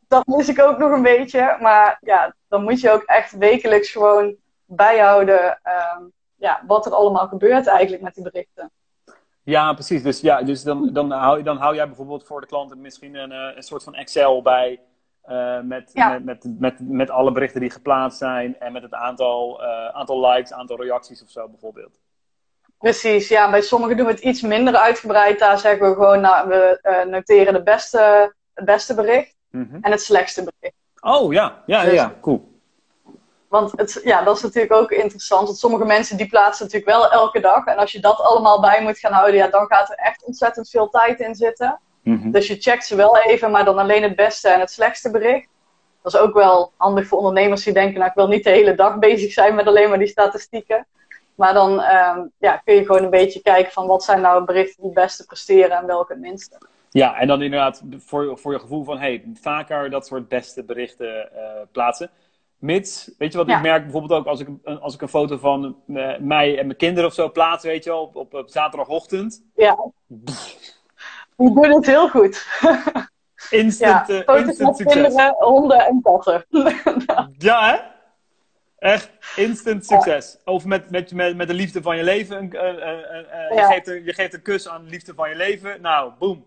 Dat 0.07 0.25
mis 0.25 0.47
ik 0.47 0.61
ook 0.61 0.77
nog 0.77 0.91
een 0.91 1.01
beetje. 1.01 1.57
Maar 1.59 1.97
ja, 2.01 2.35
dan 2.47 2.63
moet 2.63 2.81
je 2.81 2.91
ook 2.91 3.03
echt 3.03 3.37
wekelijks 3.37 3.91
gewoon 3.91 4.35
bijhouden 4.65 5.59
uh, 5.65 5.97
ja, 6.35 6.63
wat 6.67 6.85
er 6.85 6.93
allemaal 6.93 7.27
gebeurt 7.27 7.67
eigenlijk 7.67 8.03
met 8.03 8.13
die 8.13 8.23
berichten. 8.23 8.71
Ja, 9.43 9.73
precies. 9.73 10.03
Dus, 10.03 10.21
ja, 10.21 10.41
dus 10.41 10.63
dan, 10.63 10.93
dan, 10.93 11.11
hou, 11.11 11.43
dan 11.43 11.57
hou 11.57 11.75
jij 11.75 11.87
bijvoorbeeld 11.87 12.25
voor 12.25 12.41
de 12.41 12.47
klanten 12.47 12.81
misschien 12.81 13.15
een, 13.15 13.31
uh, 13.31 13.55
een 13.55 13.63
soort 13.63 13.83
van 13.83 13.95
Excel 13.95 14.41
bij. 14.41 14.81
Uh, 15.29 15.59
met, 15.61 15.91
Ja. 15.93 16.09
met, 16.09 16.23
met, 16.23 16.59
met, 16.59 16.75
met 16.79 17.09
alle 17.09 17.31
berichten 17.31 17.61
die 17.61 17.69
geplaatst 17.69 18.17
zijn. 18.17 18.59
En 18.59 18.71
met 18.71 18.81
het 18.81 18.93
aantal, 18.93 19.61
uh, 19.63 19.87
aantal 19.87 20.27
likes, 20.27 20.53
aantal 20.53 20.81
reacties 20.81 21.23
of 21.23 21.29
zo 21.29 21.47
bijvoorbeeld. 21.47 21.99
Precies, 22.77 23.27
ja. 23.27 23.49
Bij 23.49 23.61
sommigen 23.61 23.97
doen 23.97 24.05
we 24.05 24.11
het 24.11 24.21
iets 24.21 24.41
minder 24.41 24.75
uitgebreid. 24.75 25.39
Daar 25.39 25.59
zeggen 25.59 25.89
we 25.89 25.93
gewoon, 25.93 26.21
nou, 26.21 26.47
we 26.47 26.79
uh, 26.83 27.11
noteren 27.11 27.53
de 27.53 27.63
beste, 27.63 28.33
het 28.53 28.65
beste 28.65 28.95
bericht 28.95 29.36
Mm 29.49 29.67
-hmm. 29.71 29.83
en 29.83 29.91
het 29.91 30.01
slechtste 30.01 30.43
bericht. 30.43 30.75
Oh 30.99 31.33
ja, 31.33 31.63
ja, 31.65 31.83
Dus- 31.83 31.93
ja, 31.93 32.13
cool. 32.21 32.55
Want 33.47 33.71
het, 33.75 34.01
ja, 34.03 34.23
dat 34.23 34.35
is 34.35 34.41
natuurlijk 34.41 34.73
ook 34.73 34.91
interessant. 34.91 35.45
Want 35.45 35.57
sommige 35.57 35.85
mensen 35.85 36.17
die 36.17 36.27
plaatsen 36.27 36.65
natuurlijk 36.65 36.91
wel 36.91 37.11
elke 37.11 37.39
dag. 37.39 37.65
En 37.65 37.77
als 37.77 37.91
je 37.91 37.99
dat 37.99 38.19
allemaal 38.19 38.61
bij 38.61 38.81
moet 38.81 38.99
gaan 38.99 39.11
houden, 39.11 39.35
ja, 39.35 39.47
dan 39.47 39.65
gaat 39.67 39.89
er 39.89 39.95
echt 39.95 40.23
ontzettend 40.23 40.69
veel 40.69 40.89
tijd 40.89 41.19
in 41.19 41.35
zitten. 41.35 41.79
Mm 42.03 42.21
-hmm. 42.21 42.31
Dus 42.31 42.47
je 42.47 42.55
checkt 42.55 42.85
ze 42.85 42.95
wel 42.95 43.17
even, 43.17 43.51
maar 43.51 43.65
dan 43.65 43.77
alleen 43.77 44.03
het 44.03 44.15
beste 44.15 44.49
en 44.49 44.59
het 44.59 44.71
slechtste 44.71 45.11
bericht. 45.11 45.47
Dat 46.01 46.13
is 46.13 46.19
ook 46.19 46.33
wel 46.33 46.71
handig 46.77 47.07
voor 47.07 47.17
ondernemers 47.17 47.63
die 47.63 47.73
denken, 47.73 47.97
nou 47.97 48.09
ik 48.09 48.15
wil 48.15 48.27
niet 48.27 48.43
de 48.43 48.49
hele 48.49 48.75
dag 48.75 48.99
bezig 48.99 49.31
zijn 49.31 49.55
met 49.55 49.67
alleen 49.67 49.89
maar 49.89 49.99
die 49.99 50.07
statistieken. 50.07 50.87
Maar 51.35 51.53
dan 51.53 51.71
um, 51.71 52.31
ja, 52.37 52.57
kun 52.57 52.75
je 52.75 52.85
gewoon 52.85 53.03
een 53.03 53.09
beetje 53.09 53.41
kijken 53.41 53.71
van 53.71 53.87
wat 53.87 54.03
zijn 54.03 54.21
nou 54.21 54.43
berichten 54.43 54.75
die 54.81 54.91
het 54.91 55.03
beste 55.03 55.25
presteren 55.25 55.77
en 55.77 55.85
welke 55.85 56.13
het 56.13 56.21
minste. 56.21 56.57
Ja, 56.97 57.15
en 57.19 57.27
dan 57.27 57.41
inderdaad 57.41 57.83
voor, 57.97 58.37
voor 58.37 58.51
je 58.53 58.59
gevoel 58.59 58.83
van, 58.83 58.97
hey, 58.99 59.23
vaker 59.41 59.89
dat 59.89 60.07
soort 60.07 60.27
beste 60.27 60.63
berichten 60.63 61.29
uh, 61.35 61.41
plaatsen. 61.71 62.09
Mits, 62.57 63.11
weet 63.17 63.31
je 63.31 63.37
wat 63.37 63.47
Ja. 63.47 63.55
ik 63.55 63.61
merk 63.61 63.81
bijvoorbeeld 63.83 64.19
ook 64.19 64.25
als 64.27 64.39
ik, 64.39 64.47
een- 64.63 64.79
als 64.79 64.93
ik 64.93 65.01
een 65.01 65.07
foto 65.07 65.37
van 65.37 65.77
uh, 65.87 66.17
mij 66.19 66.57
en 66.59 66.65
mijn 66.65 66.77
kinderen 66.77 67.09
of 67.09 67.15
zo 67.15 67.31
plaats, 67.31 67.63
weet 67.63 67.83
je 67.83 67.89
wel, 67.89 68.01
op, 68.01 68.15
op, 68.15 68.33
op 68.33 68.49
zaterdagochtend. 68.49 69.43
Ja. 69.55 69.77
Die 70.07 71.53
doen 71.53 71.69
het 71.71 71.85
heel 71.85 72.09
goed. 72.09 72.47
Instant, 73.49 74.07
Ja, 74.07 74.13
eh, 74.13 74.25
foto's 74.25 74.47
instant 74.47 74.67
met 74.67 74.77
succes. 74.77 74.93
kinderen, 75.03 75.35
honden 75.39 75.79
en 75.85 76.01
katten. 76.01 76.45
Ja, 77.37 77.69
hè? 77.69 77.77
Echt 78.89 79.11
instant 79.35 79.85
succes. 79.85 80.37
Of 80.45 80.65
met, 80.65 80.89
met, 80.89 81.13
met, 81.13 81.35
met 81.35 81.47
de 81.47 81.53
liefde 81.53 81.81
van 81.81 81.97
je 81.97 82.03
leven. 82.03 82.37
een- 82.37 82.53
eh, 82.53 82.69
eh, 82.69 83.49
eh, 83.49 83.55
je, 83.57 83.63
geeft 83.73 83.87
een, 83.87 84.03
je 84.03 84.13
geeft 84.13 84.33
een 84.33 84.41
kus 84.41 84.67
aan 84.69 84.83
de 84.83 84.89
liefde 84.89 85.13
van 85.13 85.29
je 85.29 85.35
leven. 85.35 85.81
Nou, 85.81 86.11
boem. 86.19 86.45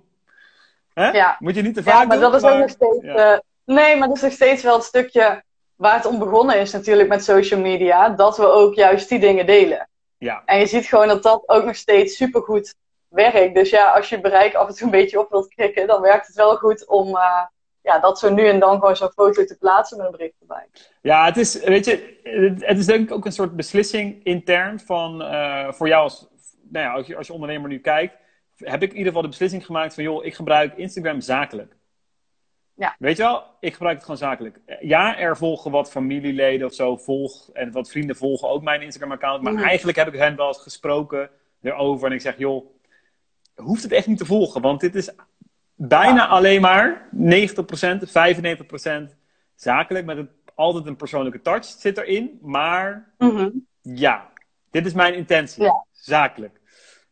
Ja. 1.04 1.36
Moet 1.38 1.54
je 1.54 1.62
niet 1.62 1.74
te 1.74 1.82
vaak 1.82 1.94
Ja, 1.94 2.04
maar 2.04 2.18
doen, 2.20 2.30
dat 2.30 2.42
is 2.42 2.50
ook 2.50 2.58
nog 2.58 2.70
steeds. 2.70 2.98
ja. 3.04 3.32
eh, 3.32 3.38
nee, 3.64 3.96
maar 3.96 4.08
dat 4.08 4.16
is 4.16 4.22
nog 4.22 4.32
steeds 4.32 4.62
wel 4.62 4.74
het 4.74 4.84
stukje 4.84 5.42
waar 5.76 5.94
het 5.94 6.06
om 6.06 6.18
begonnen 6.18 6.58
is, 6.58 6.72
natuurlijk 6.72 7.08
met 7.08 7.24
social 7.24 7.60
media. 7.60 8.08
Dat 8.08 8.36
we 8.36 8.46
ook 8.46 8.74
juist 8.74 9.08
die 9.08 9.18
dingen 9.18 9.46
delen. 9.46 9.88
Ja, 10.18 10.42
En 10.44 10.58
je 10.58 10.66
ziet 10.66 10.86
gewoon 10.86 11.08
dat 11.08 11.22
dat 11.22 11.42
ook 11.46 11.64
nog 11.64 11.76
steeds 11.76 12.16
supergoed 12.16 12.74
werkt. 13.08 13.54
Dus 13.54 13.70
ja, 13.70 13.90
als 13.90 14.08
je 14.08 14.20
bereik 14.20 14.54
af 14.54 14.68
en 14.68 14.74
toe 14.74 14.84
een 14.84 14.90
beetje 14.90 15.18
op 15.18 15.30
wilt 15.30 15.54
krikken, 15.54 15.86
dan 15.86 16.00
werkt 16.00 16.26
het 16.26 16.36
wel 16.36 16.56
goed 16.56 16.86
om, 16.86 17.16
eh, 17.16 17.42
ja, 17.82 17.98
dat 17.98 18.18
zo 18.18 18.32
nu 18.32 18.48
en 18.48 18.58
dan 18.58 18.78
gewoon 18.78 18.96
zo'n 18.96 19.10
foto 19.10 19.44
te 19.44 19.56
plaatsen 19.58 19.96
met 19.96 20.06
een 20.06 20.12
bericht 20.12 20.34
erbij. 20.40 20.66
Ja, 21.02 21.24
het 21.24 21.36
is, 21.36 21.64
weet 21.64 21.84
je, 21.84 22.18
het 22.60 22.78
is 22.78 22.86
denk 22.86 23.08
ik 23.08 23.16
ook 23.16 23.24
een 23.24 23.32
soort 23.32 23.56
beslissing 23.56 24.24
intern 24.24 24.80
van, 24.80 25.22
uh, 25.22 25.72
voor 25.72 25.88
jou 25.88 26.02
als, 26.02 26.28
nou 26.70 26.84
ja, 26.86 26.92
als 26.92 27.06
je, 27.06 27.16
als 27.16 27.26
je 27.26 27.32
ondernemer 27.32 27.68
nu 27.68 27.78
kijkt, 27.78 28.14
heb 28.64 28.82
ik 28.82 28.90
in 28.90 28.96
ieder 28.96 29.06
geval 29.06 29.22
de 29.22 29.28
beslissing 29.28 29.66
gemaakt 29.66 29.94
van, 29.94 30.04
joh, 30.04 30.24
ik 30.24 30.34
gebruik 30.34 30.76
Instagram 30.76 31.20
zakelijk. 31.20 31.76
Ja. 32.80 32.96
Weet 32.98 33.16
je 33.16 33.22
wel, 33.22 33.44
ik 33.60 33.72
gebruik 33.72 33.94
het 33.94 34.04
gewoon 34.04 34.18
zakelijk. 34.18 34.60
Ja, 34.80 35.18
er 35.18 35.36
volgen 35.36 35.70
wat 35.70 35.90
familieleden 35.90 36.66
of 36.66 36.74
zo, 36.74 36.96
volg, 36.96 37.50
en 37.52 37.72
wat 37.72 37.90
vrienden 37.90 38.16
volgen 38.16 38.48
ook 38.48 38.62
mijn 38.62 38.82
Instagram-account. 38.82 39.42
Maar 39.42 39.52
mhm. 39.52 39.62
eigenlijk 39.62 39.98
heb 39.98 40.08
ik 40.08 40.18
hen 40.20 40.36
wel 40.36 40.46
eens 40.46 40.62
gesproken 40.62 41.30
erover. 41.62 42.06
En 42.06 42.12
ik 42.12 42.20
zeg, 42.20 42.38
joh, 42.38 42.66
hoeft 43.54 43.82
het 43.82 43.92
echt 43.92 44.06
niet 44.06 44.18
te 44.18 44.24
volgen. 44.24 44.60
Want 44.60 44.80
dit 44.80 44.94
is 44.94 45.10
bijna 45.74 46.26
alleen 46.26 46.60
maar 46.60 47.08
90%, 47.14 47.18
95% 49.10 49.16
zakelijk. 49.54 50.06
Met 50.06 50.16
een, 50.16 50.30
altijd 50.54 50.86
een 50.86 50.96
persoonlijke 50.96 51.40
touch 51.40 51.64
zit 51.64 51.98
erin. 51.98 52.38
Maar 52.42 53.14
mhm. 53.18 53.50
ja, 53.82 54.30
dit 54.70 54.86
is 54.86 54.92
mijn 54.92 55.14
intentie. 55.14 55.72
Zakelijk. 55.90 56.60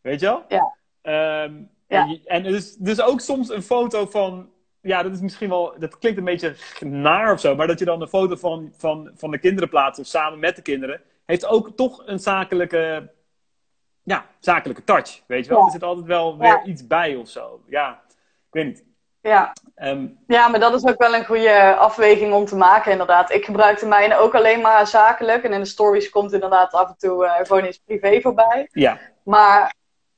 Weet 0.01 0.21
je 0.21 0.27
wel? 0.27 0.45
Ja. 0.49 0.77
Ehm, 1.03 1.53
en, 1.87 2.21
en 2.25 2.43
dus, 2.43 2.77
dus 2.77 3.01
ook 3.01 3.21
soms 3.21 3.51
een 3.51 3.63
foto 3.63 4.07
van 4.07 4.51
ja, 4.81 5.03
dat 5.03 5.13
is 5.13 5.21
misschien 5.21 5.49
wel, 5.49 5.75
dat 5.79 5.99
klinkt 5.99 6.19
een 6.19 6.25
beetje 6.25 6.55
naar 6.81 7.33
of 7.33 7.41
zo, 7.41 7.55
maar 7.55 7.67
dat 7.67 7.79
je 7.79 7.85
dan 7.85 8.01
een 8.01 8.09
foto 8.09 8.37
van, 8.37 8.73
van, 8.77 9.11
van 9.15 9.31
de 9.31 9.39
kinderen 9.39 9.69
plaatst 9.69 10.01
of 10.01 10.07
samen 10.07 10.39
met 10.39 10.57
de 10.57 10.63
kinderen, 10.63 11.01
heeft 11.27 11.47
ook 11.47 11.77
toch 11.77 12.03
een 12.07 12.19
zakelijke, 12.19 13.11
ja, 14.03 14.27
zakelijke 14.39 14.85
touch, 14.85 15.23
weet 15.27 15.45
je 15.45 15.51
wel. 15.51 15.65
Er 15.65 15.71
zit 15.71 15.83
altijd 15.83 16.07
wel 16.07 16.39
weer 16.39 16.63
iets 16.65 16.87
bij 16.87 17.17
of 17.17 17.29
zo. 17.29 17.63
Ja, 17.67 18.03
ik 18.09 18.51
weet 18.51 18.65
niet. 18.65 18.87
Ja. 19.21 19.53
Ehm, 19.75 20.07
ja, 20.27 20.49
maar 20.49 20.61
dat 20.61 20.75
is 20.75 20.85
ook 20.85 20.99
wel 20.99 21.15
een 21.15 21.25
goede 21.25 21.77
afweging 21.77 22.33
om 22.33 22.45
te 22.45 22.57
maken, 22.57 22.93
inderdaad. 22.93 23.33
Ik 23.33 23.45
gebruik 23.45 23.81
de 23.81 23.87
mijne 23.87 24.17
ook 24.17 24.35
alleen 24.35 24.61
maar 24.61 24.87
zakelijk. 24.87 25.45
En 25.45 25.53
in 25.53 25.61
de 25.61 25.67
stories 25.67 26.11
komt 26.11 26.33
inderdaad 26.33 26.73
af 26.73 26.89
en 26.89 26.97
toe 26.99 27.25
uh, 27.25 27.35
gewoon 27.37 27.65
iets 27.65 27.79
privé 27.79 28.21
voorbij. 28.21 28.69
Ja. 28.73 28.99
Maar 29.25 29.75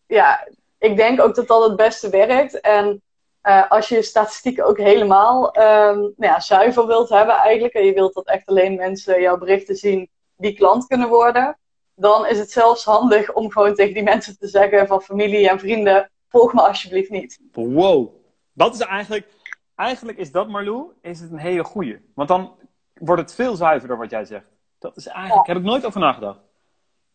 ja, 0.06 0.48
ik 0.80 0.96
denk 0.96 1.20
ook 1.20 1.34
dat 1.34 1.46
dat 1.46 1.62
het 1.62 1.76
beste 1.76 2.10
werkt. 2.10 2.60
En 2.60 3.02
uh, 3.42 3.70
als 3.70 3.88
je 3.88 3.94
je 3.94 4.02
statistieken 4.02 4.64
ook 4.64 4.78
helemaal 4.78 5.44
um, 5.46 5.98
nou 6.00 6.14
ja, 6.16 6.40
zuiver 6.40 6.86
wilt 6.86 7.08
hebben 7.08 7.34
eigenlijk, 7.34 7.74
en 7.74 7.84
je 7.84 7.92
wilt 7.92 8.14
dat 8.14 8.26
echt 8.26 8.46
alleen 8.46 8.74
mensen 8.74 9.20
jouw 9.20 9.38
berichten 9.38 9.76
zien 9.76 10.08
die 10.36 10.54
klant 10.54 10.86
kunnen 10.86 11.08
worden, 11.08 11.58
dan 11.94 12.26
is 12.26 12.38
het 12.38 12.50
zelfs 12.50 12.84
handig 12.84 13.32
om 13.32 13.50
gewoon 13.50 13.74
tegen 13.74 13.94
die 13.94 14.02
mensen 14.02 14.38
te 14.38 14.46
zeggen 14.46 14.86
van 14.86 15.02
familie 15.02 15.48
en 15.48 15.58
vrienden, 15.58 16.10
volg 16.28 16.52
me 16.52 16.60
alsjeblieft 16.60 17.10
niet. 17.10 17.40
Wow, 17.52 18.08
dat 18.52 18.74
is 18.74 18.80
eigenlijk, 18.80 19.26
eigenlijk 19.74 20.18
is 20.18 20.32
dat 20.32 20.48
Marlou, 20.48 20.92
is 21.02 21.20
het 21.20 21.30
een 21.30 21.38
hele 21.38 21.64
goeie. 21.64 22.10
Want 22.14 22.28
dan 22.28 22.54
wordt 22.94 23.22
het 23.22 23.34
veel 23.34 23.56
zuiverder 23.56 23.98
wat 23.98 24.10
jij 24.10 24.24
zegt. 24.24 24.46
Dat 24.78 24.96
is 24.96 25.06
eigenlijk, 25.06 25.46
heb 25.46 25.56
ik 25.56 25.62
nooit 25.62 25.86
over 25.86 26.00
nagedacht. 26.00 26.38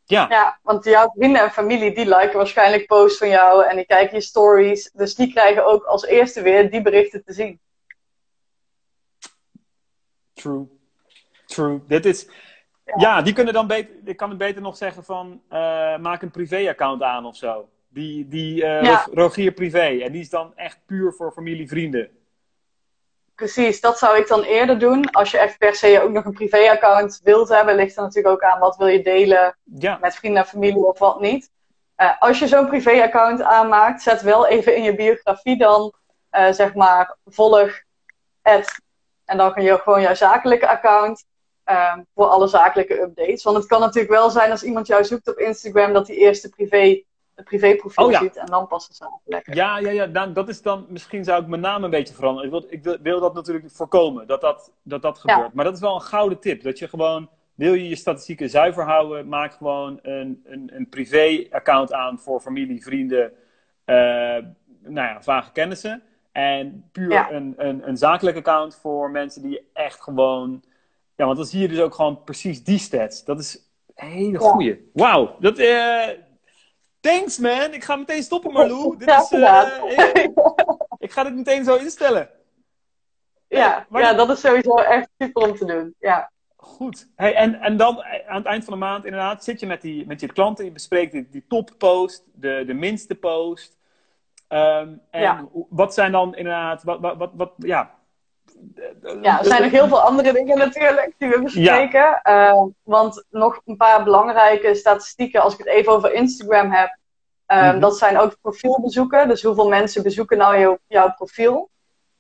Ja. 0.08 0.28
ja, 0.30 0.60
want 0.64 0.84
jouw 0.84 1.12
vrienden 1.16 1.42
en 1.42 1.52
familie 1.52 1.96
die 1.96 2.06
liken 2.06 2.38
waarschijnlijk 2.38 2.86
posts 2.86 3.18
van 3.18 3.30
jou 3.30 3.66
en 3.66 3.76
die 3.76 3.86
kijken 3.86 4.16
je 4.16 4.22
stories. 4.22 4.92
Dus 4.92 5.16
die 5.16 5.32
krijgen 5.32 5.66
ook 5.66 5.84
als 5.84 6.06
eerste 6.06 6.42
weer 6.42 6.72
die 6.72 6.82
berichten 6.82 7.24
te 7.24 7.34
zien. 7.34 7.60
True. 10.34 10.68
True. 11.46 11.82
Dit 11.88 12.06
is. 12.06 12.28
Ja, 12.98 13.22
die 13.22 13.34
kunnen 13.34 13.54
dan 13.54 13.68
beter. 13.68 13.96
Ik 14.04 14.18
kan 14.18 14.30
het 14.30 14.38
beter 14.38 14.62
nog 14.62 14.78
zeggen 14.78 15.04
van 15.04 15.42
uh, 15.50 15.98
maak 15.98 16.22
een 16.22 16.32
privé-account 16.32 17.02
aan 17.02 17.26
of 17.26 17.36
zo. 17.36 17.70
Die, 17.88 18.28
die 18.28 18.64
uh, 18.64 19.06
Rogier 19.12 19.52
Privé. 19.52 20.00
En 20.04 20.12
die 20.12 20.22
is 20.22 20.30
dan 20.30 20.56
echt 20.56 20.80
puur 20.86 21.14
voor 21.14 21.32
familie, 21.32 21.68
vrienden. 21.68 22.10
Precies, 23.36 23.82
dat 23.82 23.98
zou 23.98 24.18
ik 24.18 24.28
dan 24.28 24.42
eerder 24.42 24.80
doen. 24.80 25.12
Als 25.12 25.32
je 25.32 25.38
echt 25.38 25.58
per 25.58 25.76
se 25.76 26.02
ook 26.04 26.12
nog 26.12 26.26
een 26.26 26.34
privéaccount 26.34 27.20
wilt 27.24 27.50
hebben, 27.50 27.76
ligt 27.76 27.96
er 27.96 28.02
natuurlijk 28.02 28.36
ook 28.36 28.52
aan 28.52 28.60
wat 28.60 28.78
wil 28.78 28.88
je 28.88 29.04
delen 29.04 29.58
met 30.00 30.16
vrienden 30.16 30.42
en 30.42 30.48
familie 30.48 30.86
of 30.86 31.00
wat 31.00 31.20
niet. 31.20 31.50
Uh, 31.98 32.12
als 32.20 32.40
je 32.40 32.48
zo'n 32.48 32.68
privéaccount 32.68 33.42
aanmaakt, 33.42 34.02
zet 34.02 34.22
wel 34.22 34.48
even 34.48 34.76
in 34.76 34.84
je 34.84 34.96
biografie 34.96 35.58
dan, 35.58 35.94
uh, 36.32 36.52
zeg 36.52 36.74
maar, 36.74 37.18
volg 37.26 37.82
het. 38.42 38.82
En 39.26 39.38
dan 39.38 39.54
kun 39.54 39.64
je 39.64 39.78
gewoon 39.78 40.02
jouw 40.02 40.14
zakelijke 40.14 40.68
account 40.68 41.26
uh, 41.66 41.98
voor 42.16 42.26
alle 42.26 42.48
zakelijke 42.48 43.02
updates. 43.02 43.44
Want 43.44 43.58
het 43.58 43.66
kan 43.66 43.80
natuurlijk 43.80 44.14
wel 44.14 44.30
zijn 44.30 44.52
als 44.52 44.64
iemand 44.64 44.88
jou 44.88 45.04
zoekt 45.04 45.28
op 45.28 45.38
Instagram, 45.38 45.94
dat 45.94 46.06
die 46.06 46.18
eerste 46.18 46.50
privé 46.50 47.04
privéprofiel 47.44 48.06
oh, 48.06 48.20
ziet 48.20 48.36
en 48.36 48.46
dan 48.46 48.68
passen 48.68 48.94
ze 48.94 49.04
aan. 49.04 49.20
Lekker. 49.26 49.56
Ja, 49.56 49.78
ja, 49.78 49.90
ja 49.90 50.08
dan, 50.08 50.34
dat 50.34 50.50
is 50.50 50.62
dan, 50.62 50.86
misschien 50.90 51.24
zou 51.24 51.42
ik 51.42 51.48
mijn 51.48 51.62
naam 51.62 51.84
een 51.84 51.90
beetje 51.90 52.14
veranderen. 52.14 52.46
Ik 52.70 52.84
wil, 52.84 52.94
ik 52.94 53.00
wil, 53.02 53.20
dat 53.20 53.34
natuurlijk 53.34 53.72
voorkomen, 53.72 54.28
dat 54.28 54.42
dat, 54.42 54.72
dat, 54.84 55.02
dat 55.02 55.18
gebeurt. 55.18 55.54
Maar 55.54 55.66
dat 55.66 55.74
is 55.74 55.80
wel 55.80 55.96
een 55.96 56.02
gouden 56.02 56.40
tip. 56.40 56.64
Dat 56.64 56.80
je 56.80 56.88
gewoon, 56.88 57.30
wil 57.56 57.74
je 57.74 57.90
je 57.90 57.96
statistieken 57.96 58.50
zuiver 58.50 58.84
houden, 58.84 59.28
maak 59.28 59.54
gewoon 59.54 60.00
een, 60.02 60.42
een, 60.46 60.72
een 60.74 60.90
privé-account 60.90 61.94
aan 61.94 62.20
voor 62.20 62.40
familie, 62.40 62.84
vrienden, 62.84 63.32
uh, 63.86 63.96
nou 64.82 65.08
ja, 65.08 65.22
vage 65.22 65.52
kennissen. 65.52 66.04
En 66.32 66.90
puur 66.92 67.32
een, 67.32 67.54
een, 67.58 67.88
een 67.88 67.98
zakelijk 67.98 68.38
account 68.38 68.76
voor 68.76 69.12
mensen 69.12 69.42
die 69.42 69.70
echt 69.74 70.02
gewoon. 70.02 70.64
Ja, 71.16 71.26
want 71.26 71.38
dan 71.38 71.46
zie 71.46 71.62
je 71.62 71.68
dus 71.68 71.80
ook 71.80 71.96
gewoon 71.96 72.24
precies 72.24 72.64
die 72.64 72.78
stats. 72.78 73.24
Dat 73.24 73.40
is 73.40 73.70
een 73.96 74.08
hele 74.08 74.40
goeie. 74.40 74.90
Wauw, 74.94 75.36
dat, 75.40 75.60
uh, 75.60 76.08
Thanks 77.06 77.38
man, 77.38 77.74
ik 77.74 77.84
ga 77.84 77.96
meteen 77.96 78.24
stoppen 78.24 78.52
Marlou. 78.58 78.98
Dit 78.98 79.10
is, 79.10 79.32
uh, 79.32 79.72
ik, 80.98 81.12
ga 81.12 81.24
dit 81.24 81.36
meteen 81.36 81.64
zo 81.64 81.76
instellen. 81.76 82.30
Ja, 83.48 83.86
ja 83.92 84.14
dat 84.14 84.30
is 84.30 84.40
sowieso 84.40 84.76
echt 84.76 85.10
super 85.18 85.50
om 85.50 85.56
te 85.56 85.66
doen. 85.66 85.96
Ja. 86.00 86.32
Goed. 86.56 87.08
Hey, 87.16 87.36
en, 87.36 87.56
en 87.56 87.78
dan 87.78 88.04
eh, 88.04 88.30
aan 88.30 88.36
het 88.36 88.46
eind 88.46 88.64
van 88.64 88.74
de 88.74 88.80
maand 88.80 89.06
inderdaad 89.06 89.44
zit 89.44 89.60
je 89.60 89.66
met, 89.66 89.82
die, 89.82 90.06
met 90.08 90.20
je 90.20 90.28
klanten, 90.28 90.66
je 90.66 90.72
bespreekt 90.72 91.12
die, 91.12 91.28
die 91.30 91.46
toppost, 91.48 92.24
de, 92.34 92.64
de 92.68 92.74
minste 92.74 93.16
post. 93.16 93.78
Um, 94.50 95.02
en 95.10 95.22
ja. 95.22 95.48
wat 95.70 95.94
zijn 95.94 96.12
dan 96.12 96.36
inderdaad, 96.36 96.84
wat, 96.84 97.00
wat, 97.00 97.18
wat, 97.18 97.32
wat 97.34 97.54
ja, 97.58 97.95
ja, 99.22 99.40
er 99.40 99.46
zijn 99.46 99.62
nog 99.62 99.72
heel 99.72 99.88
veel 99.88 100.02
andere 100.02 100.34
dingen 100.34 100.58
natuurlijk 100.58 101.14
die 101.18 101.30
we 101.30 101.42
bespreken. 101.42 102.22
Uh, 102.24 102.64
want 102.84 103.24
nog 103.30 103.62
een 103.66 103.78
paar 103.78 104.04
belangrijke 104.04 104.76
statistieken, 104.76 105.42
als 105.42 105.54
ik 105.54 105.60
het 105.60 105.68
even 105.68 105.92
over 105.92 106.14
Instagram 106.14 106.72
heb. 106.72 106.98
Uh, 107.48 107.80
Dat 107.80 107.98
zijn 107.98 108.18
ook 108.18 108.38
profielbezoeken. 108.42 109.28
Dus 109.28 109.44
hoeveel 109.44 109.68
mensen 109.68 110.04
bezoeken 110.04 110.38
nou 110.38 110.60
jouw, 110.60 110.78
jouw 110.88 111.14
profiel. 111.14 111.70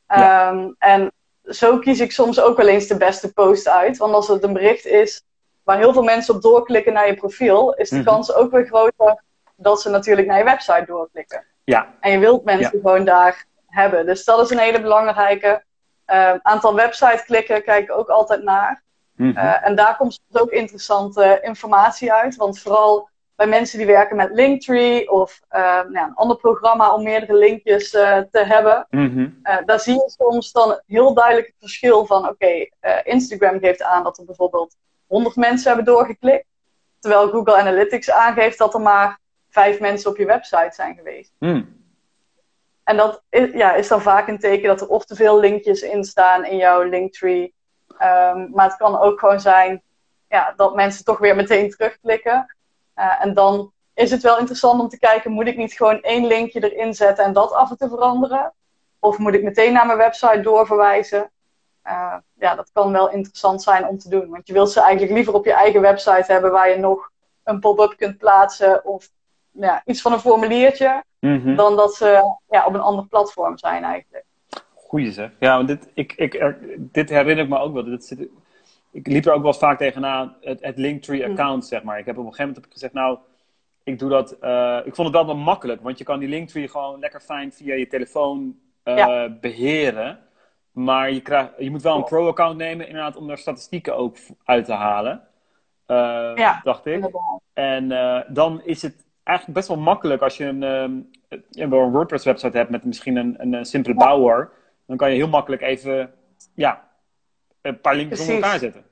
Uh, 0.08 0.68
En 0.78 1.12
zo 1.44 1.80
kies 1.80 2.00
ik 2.00 2.12
soms 2.12 2.40
ook 2.40 2.58
wel 2.58 2.68
eens 2.68 2.88
de 2.88 2.98
beste 2.98 3.34
post 3.34 3.68
uit. 3.68 3.98
Want 3.98 4.14
als 4.14 4.28
het 4.28 4.44
een 4.44 4.54
bericht 4.54 4.86
is 4.86 5.24
waar 5.64 5.78
heel 5.78 5.94
veel 5.94 6.04
mensen 6.04 6.36
op 6.36 6.42
doorklikken 6.42 6.94
naar 6.94 7.08
je 7.08 7.16
profiel, 7.16 7.74
is 7.74 7.90
de 7.90 7.96
mhm. 7.96 8.06
kans 8.06 8.34
ook 8.34 8.52
weer 8.52 8.66
groter 8.66 9.24
dat 9.56 9.82
ze 9.82 9.90
natuurlijk 9.90 10.28
naar 10.28 10.38
je 10.38 10.44
website 10.44 10.84
doorklikken. 10.88 11.46
Ja. 11.64 11.94
En 12.00 12.12
je 12.12 12.20
wilt 12.20 12.44
mensen 12.44 12.70
gewoon 12.70 13.06
daar 13.06 13.46
hebben. 13.68 14.06
Dus 14.06 14.24
dat 14.24 14.40
is 14.42 14.50
een 14.50 14.58
hele 14.58 14.82
belangrijke. 14.82 15.64
Uh, 16.08 16.34
aantal 16.42 16.76
website 16.76 17.24
klikken 17.26 17.64
kijk 17.64 17.84
ik 17.84 17.98
ook 17.98 18.10
altijd 18.10 18.44
naar. 18.44 18.84
Mhm. 19.16 19.38
Eh, 19.38 19.68
en 19.68 19.76
daar 19.76 19.98
komt 19.98 20.22
ook 20.32 20.50
interessante 20.50 21.40
informatie 21.42 22.14
uit. 22.14 22.36
Want 22.36 22.60
vooral 22.60 23.10
bij 23.36 23.48
mensen 23.48 23.78
die 23.78 23.88
werken 23.88 24.16
met 24.16 24.32
Linktree 24.32 25.12
of 25.12 25.42
uh, 25.52 25.60
nou, 25.60 26.08
een 26.08 26.16
ander 26.16 26.38
programma 26.38 26.94
om 26.94 27.04
meerdere 27.04 27.38
linkjes 27.38 27.94
uh, 27.94 28.18
te 28.32 28.40
hebben. 28.46 28.88
Mhm. 28.90 29.30
daar 29.66 29.80
zie 29.80 29.94
je 29.94 30.14
soms 30.18 30.52
dan 30.52 30.82
heel 30.86 31.14
duidelijk 31.14 31.48
het 31.48 31.56
verschil 31.60 32.06
van: 32.06 32.30
oké, 32.30 32.68
Instagram 33.04 33.60
geeft 33.60 33.84
aan 33.84 34.04
dat 34.04 34.18
er 34.18 34.26
bijvoorbeeld 34.26 34.76
100 35.08 35.36
mensen 35.36 35.68
hebben 35.68 35.94
doorgeklikt. 35.94 36.46
Terwijl 37.00 37.30
Google 37.30 37.58
Analytics 37.58 38.12
aangeeft 38.12 38.58
dat 38.58 38.74
er 38.74 38.82
maar 38.82 39.20
vijf 39.50 39.80
mensen 39.80 40.10
op 40.10 40.18
je 40.18 40.26
website 40.26 40.72
zijn 40.72 40.96
geweest. 40.96 41.34
Mm. 41.40 41.85
En 42.86 42.98
dat 42.98 43.24
is, 43.30 43.52
ja, 43.54 43.74
is 43.74 43.88
dan 43.88 44.02
vaak 44.02 44.28
een 44.28 44.40
teken 44.40 44.68
dat 44.68 44.82
er 44.82 44.88
of 44.88 45.06
te 45.06 45.16
veel 45.16 45.40
linkjes 45.40 45.82
in 45.82 46.04
staan 46.04 46.46
in 46.46 46.58
jouw 46.58 46.82
linktree. 46.82 47.54
Um, 47.88 48.50
maar 48.54 48.68
het 48.68 48.78
kan 48.78 49.00
ook 49.00 49.20
gewoon 49.20 49.40
zijn 49.40 49.82
ja, 50.30 50.54
dat 50.56 50.76
mensen 50.76 51.06
toch 51.06 51.18
weer 51.18 51.36
meteen 51.36 51.70
terugklikken. 51.70 52.56
Uh, 52.96 53.24
en 53.24 53.34
dan 53.34 53.72
is 53.94 54.12
het 54.12 54.22
wel 54.22 54.38
interessant 54.38 54.82
om 54.82 54.90
te 54.90 55.00
kijken, 55.00 55.32
moet 55.32 55.48
ik 55.48 55.58
niet 55.58 55.74
gewoon 55.74 56.02
één 56.02 56.26
linkje 56.26 56.72
erin 56.72 56.94
zetten 56.94 57.26
en 57.26 57.34
dat 57.34 57.52
af 57.52 57.70
en 57.70 57.78
toe 57.78 57.90
veranderen? 57.90 58.54
Of 59.00 59.18
moet 59.18 59.34
ik 59.34 59.44
meteen 59.44 59.74
naar 59.74 59.86
mijn 59.86 59.98
website 59.98 60.40
doorverwijzen? 60.40 61.32
Uh, 61.88 62.16
ja, 62.34 62.56
dat 62.56 62.70
kan 62.74 62.92
wel 62.92 63.10
interessant 63.10 63.64
zijn 63.64 63.88
om 63.88 64.00
te 64.00 64.10
doen. 64.10 64.30
Want 64.30 64.48
je 64.48 64.54
wilt 64.54 64.72
ze 64.72 64.82
eigenlijk 64.82 65.14
liever 65.14 65.34
op 65.34 65.46
je 65.46 65.54
eigen 65.54 65.82
website 65.82 66.32
hebben 66.32 66.52
waar 66.52 66.70
je 66.70 66.78
nog 66.78 67.12
een 67.44 67.60
pop-up 67.60 67.98
kunt 67.98 68.18
plaatsen 68.18 68.86
of 68.86 69.10
ja, 69.60 69.82
iets 69.86 70.02
van 70.02 70.14
een 70.14 70.20
formuliertje. 70.20 71.04
Mhm. 71.20 71.56
Dan 71.56 71.76
dat 71.76 71.96
ze 71.96 72.38
ja, 72.50 72.66
op 72.66 72.74
een 72.74 72.80
ander 72.80 73.08
platform 73.08 73.58
zijn 73.58 73.84
eigenlijk. 73.84 74.26
Goeie 74.74 75.12
zeg. 75.12 75.32
Ja, 75.40 75.56
want 75.56 75.68
dit, 75.68 75.90
ik, 75.94 76.14
ik, 76.14 76.56
dit 76.78 77.10
herinner 77.10 77.44
ik 77.44 77.50
me 77.50 77.58
ook 77.58 77.74
wel. 77.74 77.84
Dit 77.84 78.06
zit, 78.06 78.28
ik 78.92 79.08
liep 79.08 79.26
er 79.26 79.34
ook 79.34 79.44
wel 79.44 79.54
vaak 79.54 79.78
tegenaan, 79.78 80.36
het, 80.42 80.62
het 80.62 80.78
Linktree 80.78 81.22
mhm. 81.22 81.32
account, 81.32 81.66
zeg 81.66 81.84
maar. 81.84 82.00
Ik 82.00 82.06
heb 82.06 82.18
op 82.18 82.26
een 82.26 82.34
gegeven 82.34 82.48
moment 82.48 82.64
heb 82.64 82.66
ik 82.66 82.74
gezegd, 82.74 82.94
nou, 82.94 83.18
ik 83.84 84.00
doe 84.00 84.10
dat. 84.10 84.36
Uh, 84.42 84.80
ik 84.84 84.96
vond 84.96 85.08
het 85.08 85.18
wel 85.18 85.26
wel 85.26 85.38
makkelijk, 85.38 85.82
want 85.82 85.98
je 85.98 86.04
kan 86.04 86.20
die 86.20 86.30
Linktree 86.30 86.68
gewoon 86.68 87.00
lekker 87.00 87.20
fijn 87.20 87.54
via 87.54 87.76
je 87.76 87.88
telefoon 87.88 88.60
uh, 88.84 89.26
beheren. 89.42 90.20
Maar 90.72 91.12
je, 91.12 91.22
krijgt, 91.22 91.52
je 91.58 91.72
moet 91.72 91.82
wel 91.82 91.96
een 91.96 92.04
pro-account 92.04 92.58
nemen, 92.58 92.88
inderdaad, 92.88 93.16
om 93.16 93.28
daar 93.28 93.38
statistieken 93.38 93.96
ook 93.96 94.18
uit 94.44 94.66
te 94.66 94.74
halen. 94.74 95.28
Uh, 95.88 96.32
Ja, 96.36 96.62
dacht 96.64 96.86
ik. 96.86 96.94
inderdaad. 96.94 97.42
En 97.54 97.92
eh, 97.92 98.22
dan 98.28 98.62
is 98.64 98.82
het 98.82 99.05
eigenlijk 99.26 99.58
best 99.58 99.68
wel 99.68 99.78
makkelijk 99.78 100.22
als 100.22 100.38
je 100.38 100.46
een, 100.46 100.64
ehm, 100.64 100.94
een 101.52 101.70
WordPress-website 101.92 102.58
hebt 102.58 102.70
met 102.70 102.84
misschien 102.84 103.16
een, 103.16 103.36
een, 103.38 103.54
een 103.54 103.66
simpele 103.66 103.96
bouwer. 103.96 104.52
Dan 104.86 104.98
kan 104.98 105.10
je 105.10 105.16
heel 105.16 105.28
makkelijk 105.28 105.62
even 105.62 106.14
ja, 106.56 106.90
een 107.62 107.82
paar 107.82 107.96
linkjes 107.96 108.20
onder 108.20 108.36
elkaar 108.36 108.60
zetten. 108.60 108.86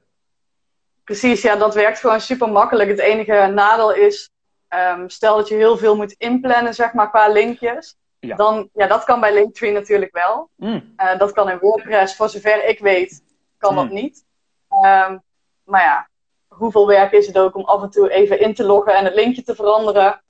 Precies, 1.04 1.41
ja, 1.41 1.56
dat 1.56 1.74
werkt 1.74 2.00
gewoon 2.00 2.22
super 2.22 2.50
makkelijk. 2.50 2.89
Het 2.89 3.00
enige 3.00 3.52
nadeel 3.54 3.93
is, 3.93 4.30
ehm, 4.67 5.08
stel 5.08 5.36
dat 5.36 5.48
je 5.48 5.56
heel 5.56 5.78
veel 5.78 5.96
moet 5.96 6.12
inplannen, 6.12 6.74
zeg 6.74 6.93
maar, 6.93 7.10
qua 7.10 7.28
linkjes. 7.28 7.96
Ja. 8.19 8.36
Dan, 8.36 8.69
ja, 8.74 8.88
dat 8.88 9.04
kan 9.04 9.19
bij 9.19 9.34
Linktree 9.34 9.72
natuurlijk 9.72 10.13
wel. 10.13 10.50
Mm. 10.56 10.93
Eh, 10.96 11.17
dat 11.17 11.32
kan 11.32 11.50
in 11.50 11.60
WordPress, 11.60 12.15
voor 12.15 12.30
zover 12.30 12.65
ik 12.65 12.80
weet, 12.80 13.24
kan 13.58 13.76
dat 13.76 13.86
Hmm. 13.86 13.93
niet. 13.93 14.26
Ehm, 14.69 15.17
maar 15.63 15.82
ja, 15.82 16.10
hoeveel 16.48 16.88
werk 16.88 17.12
is 17.12 17.28
het 17.28 17.38
ook 17.38 17.56
om 17.56 17.63
af 17.63 17.82
en 17.82 17.89
toe 17.89 18.10
even 18.10 18.39
in 18.39 18.54
te 18.54 18.63
loggen 18.63 18.96
en 18.96 19.06
het 19.06 19.13
linkje 19.13 19.43
te 19.43 19.56
veranderen? 19.56 20.23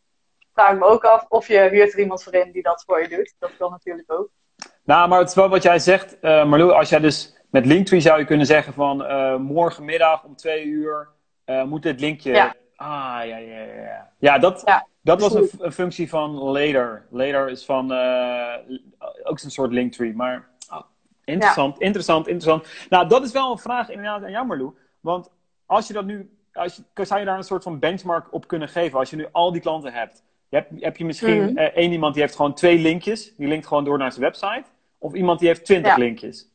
Vraag 0.54 0.72
ik 0.72 0.80
me 0.80 0.86
ook 0.86 1.04
af. 1.04 1.26
Of 1.30 1.48
je 1.48 1.70
huurt 1.72 1.94
er 1.94 2.00
iemand 2.00 2.24
voor 2.24 2.34
in 2.34 2.52
die 2.52 2.62
dat 2.62 2.84
voor 2.86 3.02
je 3.02 3.08
doet. 3.08 3.36
Dat 3.40 3.58
kan 3.58 3.72
natuurlijk 3.72 4.12
ook. 4.12 4.30
Nou, 4.84 5.10
maar 5.10 5.20
het 5.20 5.30
is 5.30 5.36
wel 5.36 5.50
wat 5.50 5.64
jij 5.64 5.80
zegt, 5.80 6.20
eh 6.20 6.46
Marlou. 6.46 6.72
Als 6.72 6.90
jij 6.90 7.00
dus 7.00 7.38
met 7.50 7.66
Linktree 7.66 8.00
zou 8.00 8.20
je 8.20 8.26
kunnen 8.26 8.46
zeggen 8.46 8.74
van 8.74 9.06
eh, 9.06 9.36
morgenmiddag 9.36 10.24
om 10.24 10.36
twee 10.36 10.66
uur 10.66 11.10
eh, 11.46 11.64
moet 11.64 11.84
dit 11.84 12.00
linkje. 12.00 12.32
Ja. 12.32 12.56
Ah, 12.76 12.88
ja, 13.26 13.38
ja, 13.38 13.62
ja. 13.62 14.12
Ja, 14.20 14.38
dat, 14.40 14.62
Ja, 14.66 14.88
dat 15.02 15.22
was 15.22 15.34
een, 15.34 15.72
functie 15.72 16.10
van 16.10 16.32
Later. 16.32 17.08
Later 17.10 17.50
is 17.50 17.66
van 17.66 17.92
ook 19.24 19.40
zo'n 19.40 19.50
soort 19.50 19.72
Linktree. 19.72 20.16
Maar 20.16 20.50
oh, 20.70 20.82
interessant, 21.24 21.80
interessant, 21.80 22.28
interessant. 22.28 22.68
Nou, 22.90 23.08
dat 23.08 23.24
is 23.24 23.32
wel 23.32 23.52
een 23.52 23.58
vraag 23.58 23.90
inderdaad 23.90 24.24
aan 24.24 24.32
jou, 24.32 24.46
Marlou. 24.46 24.74
Want 25.00 25.30
als 25.66 25.88
je 25.88 25.94
dat 25.94 26.06
nu, 26.06 26.38
als 26.54 26.76
je, 26.76 27.06
zou 27.06 27.20
je 27.20 27.26
daar 27.26 27.38
een 27.38 27.44
soort 27.44 27.64
van 27.64 27.80
benchmark 27.80 28.34
op 28.34 28.48
kunnen 28.48 28.70
geven? 28.70 29.00
Als 29.00 29.10
je 29.10 29.16
nu 29.16 29.28
al 29.32 29.52
die 29.52 29.62
klanten 29.62 29.94
hebt. 29.94 30.24
Heb, 30.54 30.68
heb 30.80 30.98
je 30.98 31.06
misschien 31.06 31.44
Mhm. 31.44 31.58
eh, 31.58 31.66
één 31.76 31.92
iemand 31.92 32.14
die 32.14 32.24
heeft 32.24 32.36
gewoon 32.36 32.54
twee 32.54 32.78
linkjes. 32.80 33.36
Die 33.36 33.48
linkt 33.48 33.68
gewoon 33.68 33.84
door 33.86 33.98
naar 33.98 34.12
zijn 34.12 34.24
website. 34.24 34.64
Of 34.98 35.14
iemand 35.14 35.40
die 35.40 35.48
heeft 35.48 35.66
twintig 35.66 35.92
Ja. 35.92 35.98
linkjes. 35.98 36.52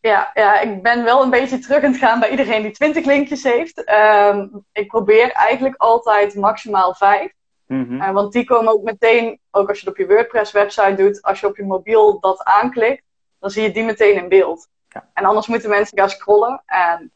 Ja, 0.00 0.30
ja, 0.34 0.60
ik 0.60 0.82
ben 0.82 1.04
wel 1.04 1.22
een 1.22 1.30
beetje 1.30 1.58
terug 1.58 1.84
aan 1.84 1.90
het 1.90 2.00
gaan 2.00 2.20
bij 2.20 2.30
iedereen 2.30 2.62
die 2.62 2.70
20 2.70 3.04
linkjes 3.04 3.42
heeft. 3.42 3.84
Ehm, 3.84 4.46
ik 4.72 4.86
probeer 4.88 5.30
eigenlijk 5.32 5.74
altijd 5.76 6.34
maximaal 6.34 6.94
vijf. 6.94 7.32
Mhm. 7.66 8.00
Eh, 8.00 8.10
want 8.10 8.32
die 8.32 8.44
komen 8.44 8.72
ook 8.72 8.82
meteen, 8.82 9.40
ook 9.50 9.68
als 9.68 9.80
je 9.80 9.84
het 9.88 9.94
op 9.98 10.06
je 10.06 10.14
WordPress-website 10.14 10.94
doet, 10.94 11.22
als 11.22 11.40
je 11.40 11.46
op 11.46 11.56
je 11.56 11.64
mobiel 11.64 12.20
dat 12.20 12.42
aanklikt, 12.44 13.02
dan 13.38 13.50
zie 13.50 13.62
je 13.62 13.70
die 13.72 13.84
meteen 13.84 14.14
in 14.22 14.28
beeld. 14.28 14.68
Ja. 14.88 15.08
En 15.14 15.24
anders 15.24 15.46
moeten 15.46 15.70
mensen 15.70 15.98
gaan 15.98 16.10
scrollen. 16.10 16.62
En 16.66 17.12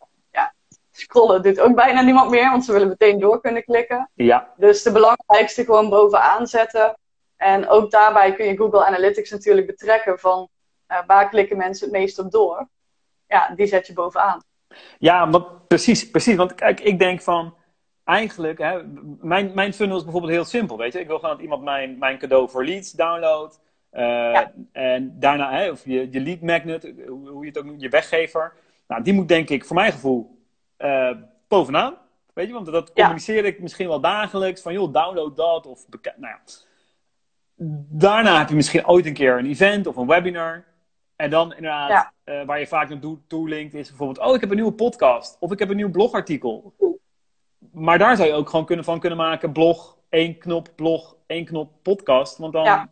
scrollen 0.96 1.42
doet 1.42 1.60
ook 1.60 1.74
bijna 1.74 2.00
niemand 2.02 2.30
meer, 2.30 2.50
want 2.50 2.64
ze 2.64 2.72
willen 2.72 2.88
meteen 2.88 3.18
door 3.20 3.40
kunnen 3.40 3.64
klikken. 3.64 4.10
Ja, 4.14 4.52
Dus 4.56 4.82
de 4.82 4.92
belangrijkste 4.92 5.64
gewoon 5.64 5.88
bovenaan 5.88 6.46
zetten. 6.46 6.96
En 7.36 7.68
ook 7.68 7.90
daarbij 7.90 8.34
kun 8.34 8.46
je 8.46 8.56
Google 8.56 8.84
Analytics 8.86 9.30
natuurlijk 9.30 9.66
betrekken 9.66 10.18
van 10.18 10.48
eh, 10.86 10.98
waar 11.06 11.28
klikken 11.28 11.56
mensen 11.56 11.88
het 11.88 11.96
meest 11.96 12.18
op 12.18 12.30
door. 12.30 12.68
Ja, 13.26 13.52
die 13.56 13.66
zet 13.66 13.86
je 13.86 13.92
bovenaan. 13.92 14.42
Ja, 14.98 15.30
want, 15.30 15.66
precies, 15.68 16.10
precies. 16.10 16.36
Want 16.36 16.54
kijk, 16.54 16.80
ik 16.80 16.98
denk 16.98 17.20
van, 17.22 17.54
eigenlijk, 18.04 18.58
hè, 18.58 18.82
mijn, 19.20 19.50
mijn 19.54 19.74
funnel 19.74 19.96
is 19.96 20.02
bijvoorbeeld 20.02 20.32
heel 20.32 20.44
simpel, 20.44 20.76
weet 20.76 20.92
je. 20.92 21.00
Ik 21.00 21.06
wil 21.06 21.18
gewoon 21.18 21.34
dat 21.34 21.42
iemand 21.44 21.62
mijn, 21.62 21.98
mijn 21.98 22.18
cadeau 22.18 22.50
voor 22.50 22.64
leads 22.64 22.92
downloadt. 22.92 23.60
eh, 23.90 24.04
Ja. 24.04 24.52
En 24.72 25.16
daarna, 25.18 25.52
hè, 25.52 25.70
of 25.70 25.84
je, 25.84 26.08
je 26.10 26.20
lead 26.20 26.40
magnet, 26.40 26.92
hoe 27.06 27.28
hoe 27.28 27.40
je 27.42 27.48
het 27.48 27.58
ook 27.58 27.64
noemt, 27.64 27.80
je 27.80 27.88
weggever. 27.88 28.52
Nou, 28.86 29.02
die 29.02 29.12
moet 29.12 29.28
denk 29.28 29.48
ik, 29.50 29.64
voor 29.64 29.76
mijn 29.76 29.92
gevoel, 29.92 30.35
eh, 30.76 31.10
bovenaan. 31.48 31.96
Weet 32.32 32.46
je, 32.46 32.52
want 32.52 32.66
dat 32.66 32.92
communiceer 32.92 33.44
ik 33.44 33.60
misschien 33.60 33.88
wel 33.88 34.00
dagelijks. 34.00 34.62
Van, 34.62 34.72
joh, 34.72 34.92
download 34.92 35.36
dat. 35.36 35.66
Of, 35.66 35.86
nou 35.90 36.14
ja. 36.20 36.40
Daarna 37.88 38.38
heb 38.38 38.48
je 38.48 38.54
misschien 38.54 38.86
ooit 38.88 39.06
een 39.06 39.14
keer 39.14 39.38
een 39.38 39.46
event 39.46 39.86
of 39.86 39.96
een 39.96 40.06
webinar. 40.06 40.64
En 41.16 41.30
dan 41.30 41.54
inderdaad, 41.54 41.90
Ja. 41.90 42.12
eh, 42.24 42.46
waar 42.46 42.58
je 42.58 42.66
vaak 42.66 42.88
naartoe 42.88 43.18
toe 43.26 43.48
linkt, 43.48 43.74
is 43.74 43.88
bijvoorbeeld: 43.88 44.26
Oh, 44.26 44.34
ik 44.34 44.40
heb 44.40 44.50
een 44.50 44.56
nieuwe 44.56 44.72
podcast. 44.72 45.36
Of 45.40 45.52
ik 45.52 45.58
heb 45.58 45.70
een 45.70 45.76
nieuw 45.76 45.90
blogartikel. 45.90 46.74
Maar 47.72 47.98
daar 47.98 48.16
zou 48.16 48.28
je 48.28 48.34
ook 48.34 48.48
gewoon 48.50 48.66
kunnen, 48.66 48.84
van 48.84 49.00
kunnen 49.00 49.18
maken: 49.18 49.52
blog, 49.52 49.96
één 50.08 50.38
knop, 50.38 50.68
blog, 50.76 51.16
één 51.26 51.44
knop, 51.44 51.72
podcast. 51.82 52.38
Want, 52.38 52.52
dan, 52.52 52.64
Ja. 52.64 52.88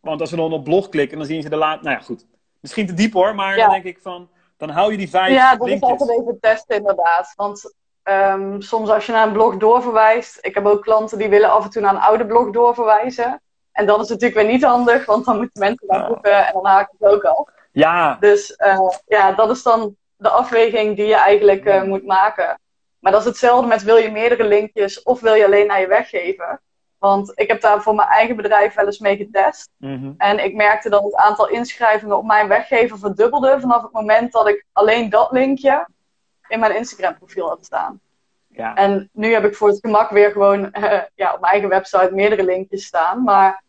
want 0.00 0.20
als 0.20 0.30
we 0.30 0.36
dan 0.36 0.52
op 0.52 0.64
blog 0.64 0.88
klikken, 0.88 1.18
dan 1.18 1.26
zien 1.26 1.42
ze 1.42 1.48
de 1.48 1.56
laat. 1.56 1.82
Nou 1.82 1.96
ja, 1.96 2.02
goed. 2.02 2.26
Misschien 2.60 2.86
te 2.86 2.94
diep 2.94 3.12
hoor, 3.12 3.34
maar 3.34 3.56
Ja. 3.56 3.62
dan 3.62 3.70
denk 3.82 3.84
ik 3.96 4.02
van: 4.02 4.28
dan 4.60 4.68
hou 4.70 4.90
je 4.90 4.96
die 4.98 5.10
vijf 5.10 5.32
Ja, 5.34 5.50
dat 5.56 5.60
is 5.66 5.68
linkjes. 5.72 5.90
altijd 5.90 6.20
even 6.20 6.38
testen 6.40 6.76
inderdaad. 6.76 7.32
Want 7.36 7.74
ehm, 8.02 8.60
soms 8.60 8.90
als 8.90 9.06
je 9.06 9.12
naar 9.12 9.26
een 9.26 9.32
blog 9.32 9.56
doorverwijst, 9.56 10.38
ik 10.40 10.54
heb 10.54 10.66
ook 10.66 10.82
klanten 10.82 11.18
die 11.18 11.28
willen 11.28 11.50
af 11.50 11.64
en 11.64 11.70
toe 11.70 11.82
naar 11.82 11.94
een 11.94 12.00
oude 12.00 12.26
blog 12.26 12.50
doorverwijzen. 12.50 13.42
En 13.72 13.86
dat 13.86 14.00
is 14.00 14.08
natuurlijk 14.08 14.40
weer 14.40 14.50
niet 14.50 14.64
handig, 14.64 15.06
want 15.06 15.24
dan 15.24 15.36
moeten 15.36 15.60
mensen 15.60 15.86
daar 15.86 16.00
Ja. 16.00 16.06
zoeken 16.06 16.46
en 16.46 16.52
dan 16.52 16.66
haken 16.66 16.96
ze 17.00 17.06
ook 17.08 17.24
af. 17.24 17.48
Ja, 17.72 18.16
Dus 18.20 18.56
eh, 18.56 18.78
ja, 19.06 19.32
dat 19.32 19.50
is 19.50 19.62
dan 19.62 19.96
de 20.16 20.28
afweging 20.28 20.96
die 20.96 21.06
je 21.06 21.14
eigenlijk 21.16 21.64
eh, 21.64 21.82
moet 21.82 22.06
maken. 22.06 22.60
Maar 22.98 23.12
dat 23.12 23.20
is 23.20 23.26
hetzelfde 23.26 23.66
met 23.66 23.82
wil 23.82 23.96
je 23.96 24.10
meerdere 24.10 24.44
linkjes 24.44 25.02
of 25.02 25.20
wil 25.20 25.34
je 25.34 25.44
alleen 25.44 25.66
naar 25.66 25.80
je 25.80 25.86
weggever. 25.86 26.60
Want 27.00 27.32
ik 27.34 27.48
heb 27.48 27.60
daar 27.60 27.82
voor 27.82 27.94
mijn 27.94 28.08
eigen 28.08 28.36
bedrijf 28.36 28.74
wel 28.74 28.86
eens 28.86 28.98
mee 28.98 29.16
getest. 29.16 29.70
mhm. 29.76 30.12
En 30.16 30.44
ik 30.44 30.54
merkte 30.54 30.90
dat 30.90 31.02
het 31.02 31.14
aantal 31.14 31.48
inschrijvingen 31.48 32.16
op 32.16 32.24
mijn 32.24 32.48
weggever 32.48 32.98
verdubbelde 32.98 33.60
vanaf 33.60 33.82
het 33.82 33.92
moment 33.92 34.32
dat 34.32 34.48
ik 34.48 34.64
alleen 34.72 35.10
dat 35.10 35.30
linkje 35.32 35.86
in 36.48 36.60
mijn 36.60 36.76
Instagram 36.76 37.18
profiel 37.18 37.48
had 37.48 37.64
staan. 37.64 38.00
ja. 38.48 38.74
En 38.74 39.10
nu 39.12 39.32
heb 39.32 39.44
ik 39.44 39.54
voor 39.54 39.68
het 39.68 39.78
gemak 39.80 40.10
weer 40.10 40.30
gewoon 40.30 40.72
eh, 40.72 41.02
ja, 41.14 41.32
op 41.34 41.40
mijn 41.40 41.52
eigen 41.52 41.68
website 41.68 42.10
meerdere 42.12 42.44
linkjes 42.44 42.84
staan. 42.84 43.22
Maar 43.22 43.62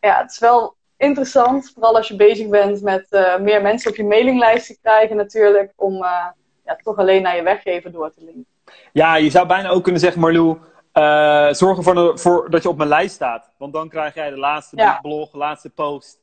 ja, 0.00 0.18
het 0.18 0.30
is 0.30 0.38
wel 0.38 0.76
interessant, 0.96 1.70
vooral 1.74 1.96
als 1.96 2.08
je 2.08 2.16
bezig 2.16 2.48
bent 2.48 2.82
met 2.82 3.06
eh, 3.10 3.38
meer 3.38 3.62
mensen 3.62 3.90
op 3.90 3.96
je 3.96 4.04
mailinglijst 4.04 4.66
te 4.66 4.78
krijgen 4.82 5.16
natuurlijk, 5.16 5.72
om 5.76 5.94
eh, 5.94 6.26
ja, 6.64 6.76
toch 6.82 6.96
alleen 6.96 7.22
naar 7.22 7.36
je 7.36 7.42
weggever 7.42 7.92
door 7.92 8.12
te 8.12 8.24
linken. 8.24 8.46
Ja, 8.92 9.16
je 9.16 9.30
zou 9.30 9.46
bijna 9.46 9.68
ook 9.68 9.82
kunnen 9.82 10.00
zeggen, 10.00 10.20
Marlou, 10.20 10.58
eh 10.96 11.52
zorg 11.52 11.76
ervoor 11.76 12.18
voor, 12.18 12.50
dat 12.50 12.62
je 12.62 12.68
op 12.68 12.76
mijn 12.76 12.88
lijst 12.88 13.14
staat. 13.14 13.50
Want 13.58 13.72
dan 13.72 13.88
krijg 13.88 14.14
jij 14.14 14.30
de 14.30 14.36
laatste 14.38 14.76
Ja. 14.76 14.98
blog, 15.02 15.34
laatste 15.34 15.70
post. 15.70 16.20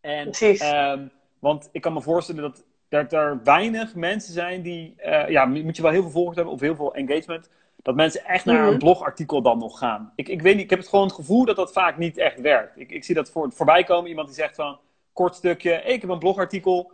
En, 0.00 0.24
Precies. 0.24 0.60
ehm, 0.60 1.06
want 1.38 1.68
ik 1.72 1.80
kan 1.80 1.92
me 1.92 2.02
voorstellen 2.02 2.42
dat, 2.42 2.64
dat 2.88 3.12
er 3.12 3.40
weinig 3.44 3.94
mensen 3.94 4.32
zijn 4.32 4.62
die, 4.62 4.94
eh, 4.96 5.28
ja, 5.28 5.44
moet 5.44 5.76
je 5.76 5.82
wel 5.82 5.90
heel 5.90 6.02
veel 6.02 6.10
volgers 6.10 6.36
hebben 6.36 6.54
of 6.54 6.60
heel 6.60 6.76
veel 6.76 6.94
engagement, 6.94 7.50
dat 7.82 7.94
mensen 7.94 8.24
echt 8.24 8.44
naar 8.44 8.62
Mhm. 8.62 8.72
een 8.72 8.78
blogartikel 8.78 9.42
dan 9.42 9.58
nog 9.58 9.78
gaan. 9.78 10.12
Ik, 10.16 10.28
ik 10.28 10.42
weet 10.42 10.54
niet, 10.54 10.64
ik 10.64 10.70
heb 10.70 10.78
het 10.78 10.88
gewoon 10.88 11.06
het 11.06 11.14
gevoel 11.14 11.44
dat 11.44 11.56
dat 11.56 11.72
vaak 11.72 11.96
niet 11.98 12.18
echt 12.18 12.40
werkt. 12.40 12.78
Ik, 12.80 12.90
ik 12.90 13.04
zie 13.04 13.14
dat 13.14 13.30
voor, 13.30 13.52
voorbij 13.52 13.84
komen, 13.84 14.08
iemand 14.10 14.26
die 14.26 14.36
zegt 14.36 14.54
van, 14.54 14.78
kort 15.12 15.34
stukje, 15.34 15.70
hey, 15.70 15.92
ik 15.92 16.00
heb 16.00 16.10
een 16.10 16.18
blogartikel, 16.18 16.92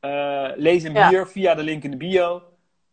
eh, 0.00 0.48
lees 0.56 0.82
hem 0.82 0.94
Ja. 0.94 1.08
hier 1.08 1.26
via 1.26 1.54
de 1.54 1.62
link 1.62 1.82
in 1.84 1.90
de 1.90 1.96
bio. 1.96 2.42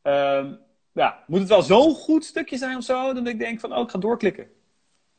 Ehm, 0.02 0.54
ja, 0.96 1.24
moet 1.28 1.40
het 1.40 1.50
wel 1.50 1.62
zo'n 1.62 1.96
goed 1.96 2.26
stukje 2.26 2.58
zijn 2.58 2.78
of 2.78 2.84
zo, 2.84 3.14
dat 3.14 3.28
ik 3.28 3.40
denk 3.40 3.60
van, 3.60 3.76
oh, 3.76 3.82
ik 3.82 3.90
ga 3.90 3.98
doorklikken. 3.98 4.48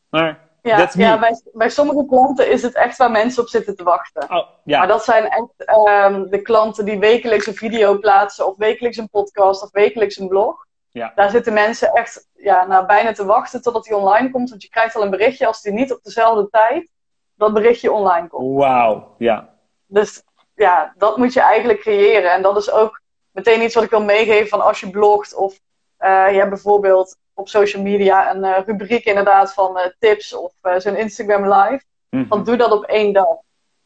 Maar, 0.09 0.49
Ja, 0.62 0.91
ja 0.93 1.19
bij, 1.19 1.41
bij 1.53 1.69
sommige 1.69 2.07
klanten 2.07 2.51
is 2.51 2.62
het 2.62 2.75
echt 2.75 2.97
waar 2.97 3.11
mensen 3.11 3.43
op 3.43 3.49
zitten 3.49 3.77
te 3.77 3.83
wachten. 3.83 4.23
Oh, 4.31 4.49
ja. 4.65 4.79
Maar 4.79 4.89
dat 4.89 5.05
zijn 5.05 5.29
echt 5.29 5.65
ehm, 5.65 6.29
de 6.29 6.43
klanten 6.43 6.85
die 6.85 6.99
wekelijks 6.99 7.47
een 7.47 7.55
video 7.55 7.99
plaatsen, 7.99 8.47
of 8.47 8.57
wekelijks 8.57 8.97
een 8.97 9.09
podcast, 9.09 9.62
of 9.62 9.71
wekelijks 9.73 10.19
een 10.19 10.29
blog. 10.29 10.67
Ja. 10.91 11.12
Daar 11.15 11.31
zitten 11.31 11.53
mensen 11.53 11.93
echt 11.93 12.29
ja, 12.35 12.67
nou, 12.67 12.87
bijna 12.87 13.12
te 13.12 13.25
wachten 13.25 13.62
totdat 13.62 13.85
die 13.85 13.97
online 13.97 14.31
komt. 14.31 14.51
Want 14.51 14.62
je 14.62 14.69
krijgt 14.69 14.97
al 14.97 15.03
een 15.03 15.11
berichtje 15.11 15.47
als 15.47 15.62
die 15.62 15.73
niet 15.73 15.93
op 15.93 16.03
dezelfde 16.03 16.49
tijd 16.51 16.91
dat 17.35 17.53
berichtje 17.53 17.93
online 17.93 18.29
komt. 18.29 18.59
Wauw, 18.59 19.15
ja. 19.19 19.55
Dus 19.87 20.23
ja, 20.55 20.95
dat 20.97 21.17
moet 21.17 21.33
je 21.33 21.41
eigenlijk 21.41 21.81
creëren. 21.81 22.33
En 22.33 22.43
dat 22.43 22.57
is 22.57 22.71
ook 22.71 23.01
meteen 23.31 23.62
iets 23.62 23.75
wat 23.75 23.85
ik 23.85 23.91
wil 23.91 24.05
meegeven 24.05 24.49
van 24.49 24.61
als 24.61 24.81
je 24.81 24.91
blogt 24.91 25.35
of 25.35 25.61
je 26.09 26.37
hebt 26.38 26.49
bijvoorbeeld 26.49 27.16
op 27.37 27.49
social 27.49 27.83
media 27.83 28.35
een 28.35 28.45
eh, 28.45 28.66
rubriek 28.66 29.05
inderdaad 29.05 29.55
van 29.55 29.79
eh, 29.79 29.90
tips 29.99 30.35
of 30.35 30.53
eh, 30.61 30.79
zo'n 30.79 30.97
Instagram 30.97 31.53
live. 31.53 31.85
Mhm. 32.11 32.29
Dan 32.29 32.45
doe 32.45 32.57
dat 32.57 32.73
op 32.73 32.85
één 32.85 33.12
dag. 33.12 33.37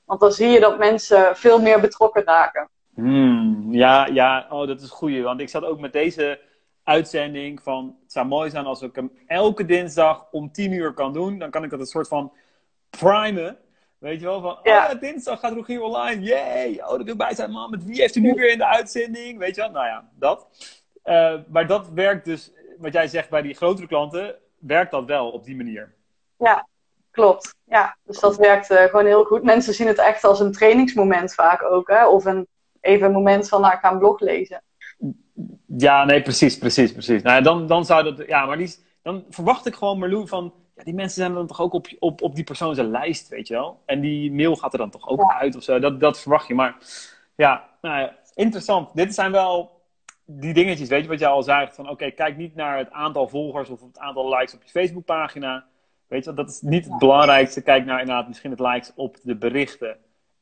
Want 0.04 0.20
dan 0.20 0.32
zie 0.32 0.48
je 0.48 0.60
dat 0.60 0.78
mensen 0.78 1.36
veel 1.36 1.60
meer 1.60 1.80
betrokken 1.80 2.24
raken. 2.24 2.68
Hmm, 2.94 3.66
ja, 3.70 4.06
ja, 4.06 4.46
oh, 4.50 4.66
dat 4.66 4.80
is 4.80 4.90
goed. 4.90 5.20
Want 5.20 5.40
ik 5.40 5.48
zat 5.48 5.64
ook 5.64 5.80
met 5.80 5.92
deze 5.92 6.40
uitzending 6.84 7.62
van... 7.62 7.96
Het 8.02 8.12
zou 8.12 8.26
mooi 8.26 8.50
zijn 8.50 8.64
als 8.64 8.82
ik 8.82 8.94
hem 8.94 9.12
elke 9.26 9.64
dinsdag 9.64 10.26
om 10.30 10.52
10 10.52 10.72
uur 10.72 10.92
kan 10.92 11.12
doen. 11.12 11.38
Dan 11.38 11.50
kan 11.50 11.64
ik 11.64 11.70
dat 11.70 11.80
een 11.80 11.86
soort 11.86 12.08
van 12.08 12.32
primen. 12.90 13.58
Weet 13.98 14.20
je 14.20 14.26
wel, 14.26 14.40
van... 14.40 14.58
Ja. 14.62 14.84
Oh, 14.84 14.92
ja, 14.92 14.94
dinsdag 14.94 15.40
gaat 15.40 15.52
Rogier 15.52 15.82
online. 15.82 16.22
Yay! 16.22 16.80
Oh, 16.82 16.90
dat 16.90 17.02
wil 17.02 17.16
bij 17.16 17.34
zijn, 17.34 17.50
man. 17.50 17.70
Met 17.70 17.84
wie 17.84 18.00
heeft 18.00 18.16
u 18.16 18.20
nu 18.20 18.32
weer 18.32 18.50
in 18.50 18.58
de 18.58 18.66
uitzending? 18.66 19.38
Weet 19.38 19.54
je 19.54 19.60
wel? 19.60 19.70
Nou 19.70 19.86
ja, 19.86 20.08
dat. 20.14 20.46
Eh, 21.10 21.34
maar 21.48 21.66
dat 21.66 21.88
werkt 21.88 22.24
dus... 22.24 22.52
Wat 22.78 22.92
jij 22.92 23.08
zegt 23.08 23.30
bij 23.30 23.42
die 23.42 23.54
grotere 23.54 23.86
klanten... 23.86 24.34
Werkt 24.58 24.90
dat 24.90 25.04
wel 25.04 25.30
op 25.30 25.44
die 25.44 25.56
manier? 25.56 25.94
Ja, 26.36 26.68
klopt. 27.10 27.54
Ja, 27.64 27.96
dus 28.04 28.20
dat 28.20 28.36
werkt 28.36 28.70
uh, 28.70 28.82
gewoon 28.82 29.06
heel 29.06 29.24
goed. 29.24 29.42
Mensen 29.42 29.74
zien 29.74 29.86
het 29.86 29.98
echt 29.98 30.24
als 30.24 30.40
een 30.40 30.52
trainingsmoment 30.52 31.34
vaak 31.34 31.62
ook. 31.62 31.88
Hè? 31.88 32.06
Of 32.08 32.24
een, 32.24 32.46
even 32.80 33.06
een 33.06 33.12
moment 33.12 33.48
van, 33.48 33.60
nou, 33.60 33.74
ik 33.74 33.80
ga 33.80 33.92
een 33.92 33.98
blog 33.98 34.20
lezen. 34.20 34.62
Ja, 35.66 36.04
nee, 36.04 36.22
precies, 36.22 36.58
precies, 36.58 36.92
precies. 36.92 37.22
Nou, 37.22 37.42
dan, 37.42 37.66
dan 37.66 37.84
zou 37.84 38.02
dat, 38.02 38.26
ja, 38.26 38.46
maar 38.46 38.56
die, 38.56 38.74
dan 39.02 39.24
verwacht 39.30 39.66
ik 39.66 39.74
gewoon 39.74 39.98
Marlou 39.98 40.28
van, 40.28 40.54
ja, 40.76 40.82
die 40.82 40.94
mensen 40.94 41.20
zijn 41.20 41.34
dan 41.34 41.46
toch 41.46 41.60
ook 41.60 41.72
op, 41.72 41.86
op, 41.98 42.22
op 42.22 42.34
die 42.34 42.44
persoon 42.44 42.74
zijn 42.74 42.90
lijst, 42.90 43.28
weet 43.28 43.48
je 43.48 43.54
wel. 43.54 43.82
En 43.86 44.00
die 44.00 44.32
mail 44.32 44.56
gaat 44.56 44.72
er 44.72 44.78
dan 44.78 44.90
toch 44.90 45.08
ook 45.08 45.32
uit 45.32 45.56
of 45.56 45.62
zo. 45.62 45.78
Dat, 45.78 46.00
dat 46.00 46.20
verwacht 46.20 46.46
je. 46.46 46.54
Maar 46.54 46.76
ja, 47.34 47.68
nou 47.80 48.00
ja, 48.00 48.16
interessant. 48.34 48.94
Dit 48.94 49.14
zijn 49.14 49.32
wel 49.32 49.79
die 50.38 50.54
dingetjes, 50.54 50.88
weet 50.88 51.02
je 51.02 51.08
wat 51.08 51.18
jij 51.18 51.28
al 51.28 51.42
zei, 51.42 51.68
van 51.70 51.88
oké, 51.88 52.10
kijk 52.10 52.36
niet 52.36 52.54
naar 52.54 52.78
het 52.78 52.90
aantal 52.90 53.28
volgers 53.28 53.68
of 53.68 53.80
het 53.80 53.98
aantal 53.98 54.28
likes 54.28 54.54
op 54.54 54.62
je 54.62 54.70
Facebookpagina. 54.70 55.64
Weet 56.06 56.24
je, 56.24 56.34
dat 56.34 56.48
is 56.48 56.60
niet 56.60 56.84
het 56.84 56.98
belangrijkste. 56.98 57.62
Kijk 57.62 57.84
naar 57.84 58.00
inderdaad 58.00 58.28
misschien 58.28 58.50
het 58.50 58.60
likes 58.60 58.92
op 58.94 59.16
de 59.22 59.36
berichten. 59.36 59.96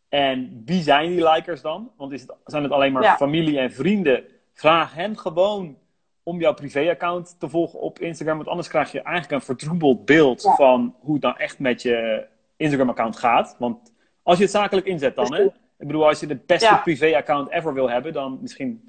En 0.08 0.62
wie 0.64 0.82
zijn 0.82 1.10
die 1.10 1.28
likers 1.30 1.62
dan? 1.62 1.90
Want 1.96 2.12
is 2.12 2.20
het, 2.20 2.34
zijn 2.44 2.62
het 2.62 2.72
alleen 2.72 2.92
maar 2.92 3.16
familie 3.16 3.58
en 3.58 3.72
vrienden? 3.72 4.24
Vraag 4.52 4.94
hen 4.94 5.18
gewoon 5.18 5.76
om 6.22 6.40
jouw 6.40 6.54
privéaccount 6.54 7.36
te 7.38 7.48
volgen 7.48 7.80
op 7.80 7.98
Instagram. 7.98 8.36
Want 8.36 8.48
anders 8.48 8.68
krijg 8.68 8.92
je 8.92 9.02
eigenlijk 9.02 9.34
een 9.34 9.46
vertroebeld 9.46 10.04
beeld 10.04 10.42
van 10.56 10.94
hoe 11.00 11.12
het 11.12 11.22
dan 11.22 11.36
echt 11.36 11.58
met 11.58 11.82
je 11.82 12.26
Instagram-account 12.56 13.16
gaat. 13.16 13.56
Want 13.58 13.92
als 14.22 14.36
je 14.36 14.42
het 14.42 14.52
zakelijk 14.52 14.86
inzet 14.86 15.16
dan, 15.16 15.34
hè? 15.34 15.42
Ik 15.78 15.86
bedoel, 15.86 16.06
als 16.06 16.20
je 16.20 16.26
de 16.26 16.38
beste 16.46 16.80
privé-account 16.82 17.50
ever 17.50 17.74
wil 17.74 17.90
hebben, 17.90 18.12
dan 18.12 18.38
misschien 18.40 18.88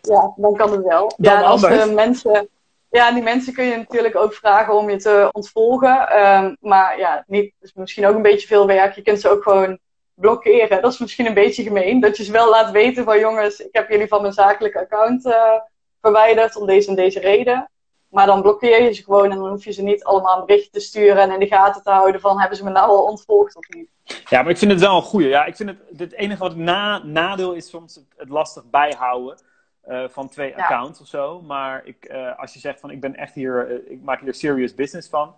ja, 0.00 0.32
dan 0.36 0.54
kan 0.56 0.72
het 0.72 0.82
wel. 0.82 1.12
ja, 1.16 1.42
als 1.42 1.60
de 1.60 1.92
mensen, 1.94 2.48
ja, 2.90 3.12
die 3.12 3.22
mensen 3.22 3.52
kun 3.52 3.64
je 3.64 3.76
natuurlijk 3.76 4.16
ook 4.16 4.34
vragen 4.34 4.74
om 4.74 4.90
je 4.90 4.96
te 4.96 5.28
ontvolgen. 5.32 6.08
Ehm, 6.08 6.54
maar 6.60 6.98
ja, 6.98 7.24
niet, 7.26 7.52
is 7.60 7.72
misschien 7.74 8.06
ook 8.06 8.14
een 8.14 8.22
beetje 8.22 8.46
veel 8.46 8.66
werk. 8.66 8.94
Je 8.94 9.02
kunt 9.02 9.20
ze 9.20 9.28
ook 9.28 9.42
gewoon 9.42 9.78
blokkeren. 10.14 10.82
Dat 10.82 10.92
is 10.92 10.98
misschien 10.98 11.26
een 11.26 11.34
beetje 11.34 11.62
gemeen. 11.62 12.00
Dat 12.00 12.16
je 12.16 12.24
ze 12.24 12.32
wel 12.32 12.50
laat 12.50 12.70
weten 12.70 13.04
van 13.04 13.18
jongens, 13.18 13.60
ik 13.60 13.72
heb 13.72 13.88
jullie 13.90 14.08
van 14.08 14.20
mijn 14.20 14.32
zakelijke 14.32 14.78
account 14.78 15.26
uh, 15.26 15.52
verwijderd 16.00 16.56
om 16.56 16.66
deze 16.66 16.88
en 16.88 16.94
deze 16.94 17.20
reden. 17.20 17.70
Maar 18.08 18.26
dan 18.26 18.42
blokkeer 18.42 18.82
je 18.82 18.92
ze 18.92 19.02
gewoon 19.02 19.30
en 19.30 19.38
dan 19.38 19.48
hoef 19.48 19.64
je 19.64 19.72
ze 19.72 19.82
niet 19.82 20.04
allemaal 20.04 20.40
een 20.40 20.46
bericht 20.46 20.72
te 20.72 20.80
sturen 20.80 21.22
en 21.22 21.30
in 21.30 21.38
de 21.38 21.46
gaten 21.46 21.82
te 21.82 21.90
houden 21.90 22.20
van 22.20 22.38
hebben 22.38 22.56
ze 22.56 22.64
me 22.64 22.70
nou 22.70 22.88
al 22.88 23.04
ontvolgd 23.04 23.56
of 23.56 23.68
niet. 23.68 23.88
Ja, 24.28 24.42
maar 24.42 24.50
ik 24.50 24.58
vind 24.58 24.70
het 24.70 24.80
wel 24.80 24.96
een 24.96 25.02
goede. 25.02 25.28
Ja, 25.28 25.44
ik 25.44 25.56
vind 25.56 25.68
het, 25.68 25.98
het 25.98 26.12
enige 26.12 26.38
wat 26.38 26.56
na, 26.56 27.04
nadeel 27.04 27.52
is 27.52 27.68
soms 27.68 27.94
het, 27.94 28.04
het 28.16 28.28
lastig 28.28 28.64
bijhouden. 28.70 29.38
Eh, 29.82 30.04
van 30.08 30.28
twee 30.28 30.56
accounts 30.56 31.00
of 31.00 31.06
zo. 31.06 31.40
Maar 31.40 31.82
ik, 31.84 32.08
uh, 32.10 32.38
als 32.38 32.52
je 32.52 32.58
zegt 32.58 32.80
van 32.80 32.90
ik 32.90 33.00
ben 33.00 33.16
echt 33.16 33.34
hier, 33.34 33.70
uh, 33.70 33.90
ik 33.90 34.02
maak 34.02 34.20
hier 34.20 34.34
serious 34.34 34.74
business 34.74 35.08
van. 35.08 35.34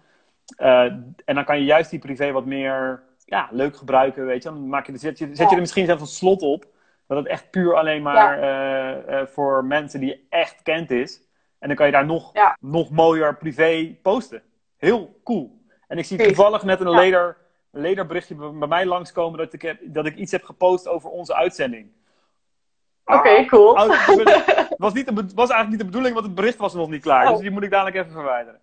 en 0.56 1.14
dan 1.24 1.44
kan 1.44 1.58
je 1.58 1.64
juist 1.64 1.90
die 1.90 1.98
privé 1.98 2.32
wat 2.32 2.44
meer 2.44 3.02
ja, 3.24 3.48
leuk 3.50 3.76
gebruiken, 3.76 4.26
weet 4.26 4.42
je. 4.42 4.48
Dan 4.48 4.68
maak 4.68 4.86
je, 4.86 4.98
zet, 4.98 5.18
je, 5.18 5.28
zet 5.32 5.48
je 5.48 5.54
er 5.54 5.60
misschien 5.60 5.86
zelfs 5.86 6.00
een 6.00 6.08
slot 6.08 6.42
op. 6.42 6.66
Dat 7.06 7.18
het 7.18 7.26
echt 7.26 7.50
puur 7.50 7.74
alleen 7.74 8.02
maar 8.02 9.28
voor 9.28 9.64
mensen 9.64 10.00
die 10.00 10.08
je 10.08 10.20
echt 10.28 10.62
kent 10.62 10.90
is. 10.90 11.22
En 11.58 11.68
dan 11.68 11.76
kan 11.76 11.86
je 11.86 11.92
daar 11.92 12.06
nog, 12.06 12.32
nog 12.60 12.90
mooier 12.90 13.36
privé 13.36 13.96
posten. 14.02 14.42
Heel 14.76 15.20
cool. 15.24 15.62
En 15.88 15.98
ik 15.98 16.04
zie 16.04 16.18
toevallig 16.18 16.62
net 16.62 16.80
een 16.80 16.90
leder, 16.90 17.36
lederberichtje 17.70 18.34
bij 18.34 18.68
mij 18.68 18.86
langskomen 18.86 19.38
dat 19.38 19.52
ik, 19.52 19.62
heb, 19.62 19.78
dat 19.82 20.06
ik 20.06 20.16
iets 20.16 20.32
heb 20.32 20.42
gepost 20.42 20.88
over 20.88 21.10
onze 21.10 21.34
uitzending. 21.34 21.88
Oké, 23.04 23.28
ah, 23.28 23.48
cool. 23.48 23.76
Het 24.74 24.78
was, 24.78 24.92
niet 24.92 25.10
was 25.34 25.50
eigenlijk 25.50 25.68
niet 25.68 25.78
de 25.78 25.84
bedoeling, 25.84 26.14
want 26.14 26.26
het 26.26 26.34
bericht 26.34 26.56
was 26.56 26.74
nog 26.74 26.88
niet 26.88 27.02
klaar. 27.02 27.26
Dus 27.26 27.34
oh. 27.34 27.40
die 27.40 27.50
moet 27.50 27.62
ik 27.62 27.70
dadelijk 27.70 27.96
even 27.96 28.12
verwijderen. 28.12 28.60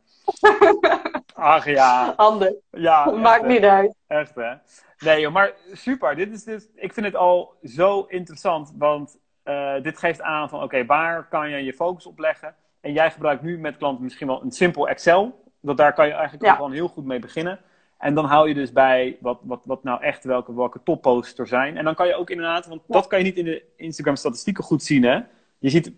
Ach 1.33 1.65
ja. 1.65 2.13
Handig. 2.17 2.53
Ja, 2.71 3.11
Maakt 3.27 3.45
niet 3.45 3.63
uit. 3.63 3.93
Echt 4.07 4.35
hè. 4.35 4.53
Nee 4.99 5.29
maar 5.29 5.53
super. 5.73 6.15
Dit 6.15 6.31
is 6.31 6.43
dus, 6.43 6.67
ik 6.75 6.93
vind 6.93 7.05
het 7.05 7.15
al 7.15 7.53
zo 7.63 8.05
interessant, 8.07 8.73
want 8.77 9.17
uh, 9.43 9.73
dit 9.81 9.97
geeft 9.97 10.21
aan 10.21 10.49
van 10.49 10.63
oké, 10.63 10.85
waar 10.85 11.27
kan 11.27 11.49
je 11.49 11.63
je 11.63 11.73
focus 11.73 12.05
op 12.05 12.19
leggen? 12.19 12.55
En 12.81 12.93
jij 12.93 13.11
gebruikt 13.11 13.41
nu 13.41 13.59
met 13.59 13.77
klanten 13.77 14.03
misschien 14.03 14.27
wel 14.27 14.41
een 14.41 14.51
simpel 14.51 14.87
Excel. 14.87 15.43
Dat 15.61 15.77
daar 15.77 15.93
kan 15.93 16.07
je 16.07 16.13
eigenlijk 16.13 16.45
ja. 16.45 16.55
gewoon 16.55 16.71
heel 16.71 16.87
goed 16.87 17.05
mee 17.05 17.19
beginnen. 17.19 17.59
En 18.01 18.15
dan 18.15 18.25
hou 18.25 18.47
je 18.47 18.53
dus 18.53 18.71
bij 18.71 19.17
wat, 19.19 19.39
wat, 19.43 19.59
wat 19.63 19.83
nou 19.83 20.01
echt 20.01 20.23
welke, 20.23 20.55
welke 20.55 20.79
topposts 20.83 21.39
er 21.39 21.47
zijn. 21.47 21.77
En 21.77 21.83
dan 21.83 21.95
kan 21.95 22.07
je 22.07 22.15
ook 22.15 22.29
inderdaad, 22.29 22.67
want 22.67 22.81
dat 22.87 23.07
kan 23.07 23.19
je 23.19 23.25
niet 23.25 23.37
in 23.37 23.45
de 23.45 23.63
Instagram 23.75 24.15
statistieken 24.15 24.63
goed 24.63 24.83
zien 24.83 25.03
hè. 25.03 25.19
Je 25.59 25.69
ziet, 25.69 25.91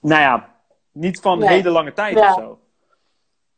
nou 0.00 0.20
ja, 0.20 0.54
niet 0.92 1.20
van 1.20 1.38
nee. 1.38 1.48
hele 1.48 1.70
lange 1.70 1.92
tijd 1.92 2.16
of 2.16 2.34
zo. 2.34 2.58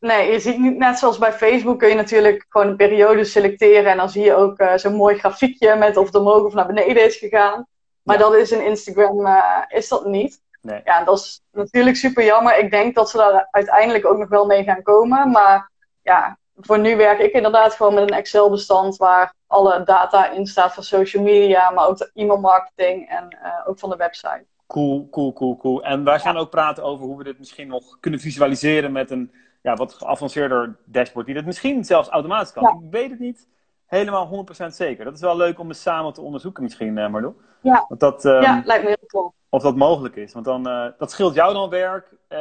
Nee, 0.01 0.33
je 0.33 0.41
ziet 0.41 0.59
niet, 0.59 0.77
net 0.77 0.99
zoals 0.99 1.19
bij 1.19 1.33
Facebook 1.33 1.79
kun 1.79 1.89
je 1.89 1.95
natuurlijk 1.95 2.47
gewoon 2.49 2.67
een 2.67 2.77
periode 2.77 3.25
selecteren. 3.25 3.91
En 3.91 3.97
dan 3.97 4.11
zie 4.11 4.25
je 4.25 4.35
ook 4.35 4.61
uh, 4.61 4.77
zo'n 4.77 4.95
mooi 4.95 5.19
grafiekje 5.19 5.77
met 5.77 5.97
of 5.97 6.07
het 6.07 6.15
omhoog 6.15 6.43
of 6.43 6.55
naar 6.55 6.67
beneden 6.67 7.05
is 7.05 7.17
gegaan. 7.17 7.67
Maar 8.03 8.19
dat 8.19 8.35
is 8.35 8.53
in 8.53 8.65
Instagram, 8.65 9.27
uh, 9.27 9.63
is 9.69 9.89
dat 9.89 10.07
niet. 10.07 10.41
Nee. 10.63 10.81
Ja, 10.85 11.05
dat 11.05 11.19
is 11.19 11.43
natuurlijk 11.53 11.97
super 11.97 12.25
jammer. 12.25 12.59
Ik 12.59 12.71
denk 12.71 12.95
dat 12.95 13.11
ze 13.11 13.17
daar 13.17 13.49
uiteindelijk 13.51 14.07
ook 14.07 14.19
nog 14.19 14.29
wel 14.29 14.47
mee 14.47 14.65
gaan 14.65 14.83
komen. 14.83 15.31
Maar 15.31 15.71
ja, 16.03 16.39
voor 16.57 16.79
nu 16.79 16.97
werk 16.97 17.19
ik 17.19 17.33
inderdaad 17.33 17.75
gewoon 17.75 17.95
met 17.95 18.11
een 18.11 18.17
Excel-bestand 18.17 18.97
waar 18.97 19.35
alle 19.47 19.83
data 19.85 20.31
in 20.31 20.47
staat 20.47 20.75
van 20.75 20.83
social 20.83 21.23
media, 21.23 21.71
maar 21.71 21.89
ook 21.89 22.11
e-mailmarketing 22.15 23.09
en 23.09 23.37
uh, 23.43 23.69
ook 23.69 23.79
van 23.79 23.91
de 23.91 23.97
website. 23.97 24.45
Cool, 24.67 25.09
cool, 25.11 25.33
cool, 25.33 25.57
cool. 25.57 25.85
En 25.85 26.05
wij 26.05 26.19
gaan 26.19 26.37
ook 26.37 26.51
praten 26.51 26.85
over 26.85 27.07
hoe 27.07 27.19
we 27.19 27.25
dit 27.25 27.39
misschien 27.39 27.69
nog 27.69 28.01
kunnen 28.01 28.21
visualiseren 28.21 28.93
met 28.93 29.11
een 29.11 29.33
ja, 29.63 29.75
wat 29.75 29.95
geavanceerder 29.95 30.77
dashboard, 30.85 31.27
die 31.27 31.35
dat 31.35 31.45
misschien 31.45 31.85
zelfs 31.85 32.09
automatisch 32.09 32.53
kan. 32.53 32.65
Ik 32.65 32.91
weet 32.91 33.11
het 33.11 33.19
niet 33.19 33.49
helemaal 33.87 34.47
100% 34.63 34.67
zeker. 34.67 35.05
Dat 35.05 35.15
is 35.15 35.21
wel 35.21 35.37
leuk 35.37 35.59
om 35.59 35.69
eens 35.69 35.83
samen 35.83 36.13
te 36.13 36.21
onderzoeken 36.21 36.63
misschien, 36.63 36.97
uh, 36.97 37.09
Marlo. 37.09 37.37
Ja. 37.63 37.85
Want 37.89 38.01
dat, 38.01 38.25
um, 38.25 38.43
ja, 38.43 38.63
lijkt 38.65 38.83
me 38.83 38.89
heel 38.89 39.07
cool. 39.07 39.35
Of 39.49 39.63
dat 39.63 39.77
mogelijk 39.77 40.17
is. 40.17 40.33
Want 40.33 40.45
dan, 40.45 40.69
uh, 40.69 40.87
dat 40.99 41.11
scheelt 41.11 41.35
jou 41.35 41.53
dan 41.53 41.69
werk. 41.69 42.15
Uh, 42.29 42.39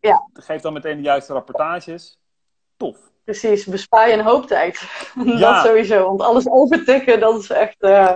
ja. 0.00 0.28
Geeft 0.32 0.62
dan 0.62 0.72
meteen 0.72 0.96
de 0.96 1.02
juiste 1.02 1.32
rapportages. 1.32 2.20
Tof. 2.76 3.12
Precies, 3.24 3.64
bespaar 3.64 4.08
je 4.08 4.14
een 4.14 4.24
hoop 4.24 4.46
tijd. 4.46 4.80
dat 5.38 5.64
sowieso. 5.64 6.04
Want 6.04 6.20
alles 6.20 6.48
overtikken, 6.48 7.20
dat 7.20 7.40
is 7.40 7.50
echt, 7.50 7.76
uh, 7.80 8.14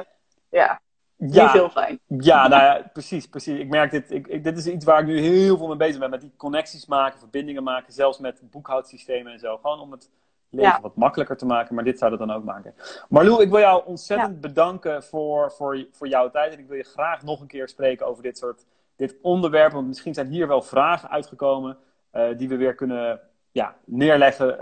ja, 0.50 0.80
niet 1.18 1.52
heel 1.52 1.70
fijn. 1.70 2.00
Ja, 2.06 2.48
nou 2.48 2.62
ja, 2.62 2.90
precies, 2.92 3.26
precies. 3.26 3.58
Ik 3.58 3.68
merk 3.68 3.90
dit, 3.90 4.10
ik, 4.10 4.26
ik, 4.26 4.44
dit 4.44 4.58
is 4.58 4.66
iets 4.66 4.84
waar 4.84 5.00
ik 5.00 5.06
nu 5.06 5.20
heel 5.20 5.56
veel 5.56 5.66
mee 5.66 5.76
bezig 5.76 5.98
ben. 5.98 6.10
Met 6.10 6.20
die 6.20 6.32
connecties 6.36 6.86
maken, 6.86 7.18
verbindingen 7.18 7.62
maken. 7.62 7.92
Zelfs 7.92 8.18
met 8.18 8.40
boekhoudsystemen 8.50 9.32
en 9.32 9.38
zo. 9.38 9.56
Gewoon 9.56 9.80
om 9.80 9.90
het 9.92 10.10
leven 10.50 10.82
wat 10.82 10.96
makkelijker 10.96 11.36
te 11.36 11.46
maken. 11.46 11.74
Maar 11.74 11.84
dit 11.84 11.98
zou 11.98 12.10
dat 12.10 12.18
dan 12.18 12.32
ook 12.32 12.44
maken. 12.44 12.74
Marlou, 13.08 13.42
ik 13.42 13.50
wil 13.50 13.58
jou 13.58 13.82
ontzettend 13.86 14.40
bedanken 14.40 15.02
voor, 15.02 15.52
voor, 15.52 15.86
voor 15.92 16.08
jouw 16.08 16.30
tijd. 16.30 16.52
En 16.52 16.58
ik 16.58 16.68
wil 16.68 16.76
je 16.76 16.84
graag 16.84 17.22
nog 17.22 17.40
een 17.40 17.46
keer 17.46 17.68
spreken 17.68 18.06
over 18.06 18.22
dit 18.22 18.38
soort 18.38 18.64
dit 18.96 19.16
onderwerp. 19.22 19.72
Want 19.72 19.86
misschien 19.86 20.14
zijn 20.14 20.26
hier 20.26 20.48
wel 20.48 20.62
vragen 20.62 21.10
uitgekomen 21.10 21.76
uh, 22.12 22.28
die 22.36 22.48
we 22.48 22.56
weer 22.56 22.74
kunnen 22.74 23.20
ja, 23.52 23.76
neerleggen, 23.84 24.58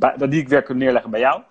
uh, 0.00 0.28
die 0.30 0.40
ik 0.40 0.48
weer 0.48 0.62
kan 0.62 0.76
neerleggen 0.76 1.10
bij 1.10 1.20
jou. 1.20 1.42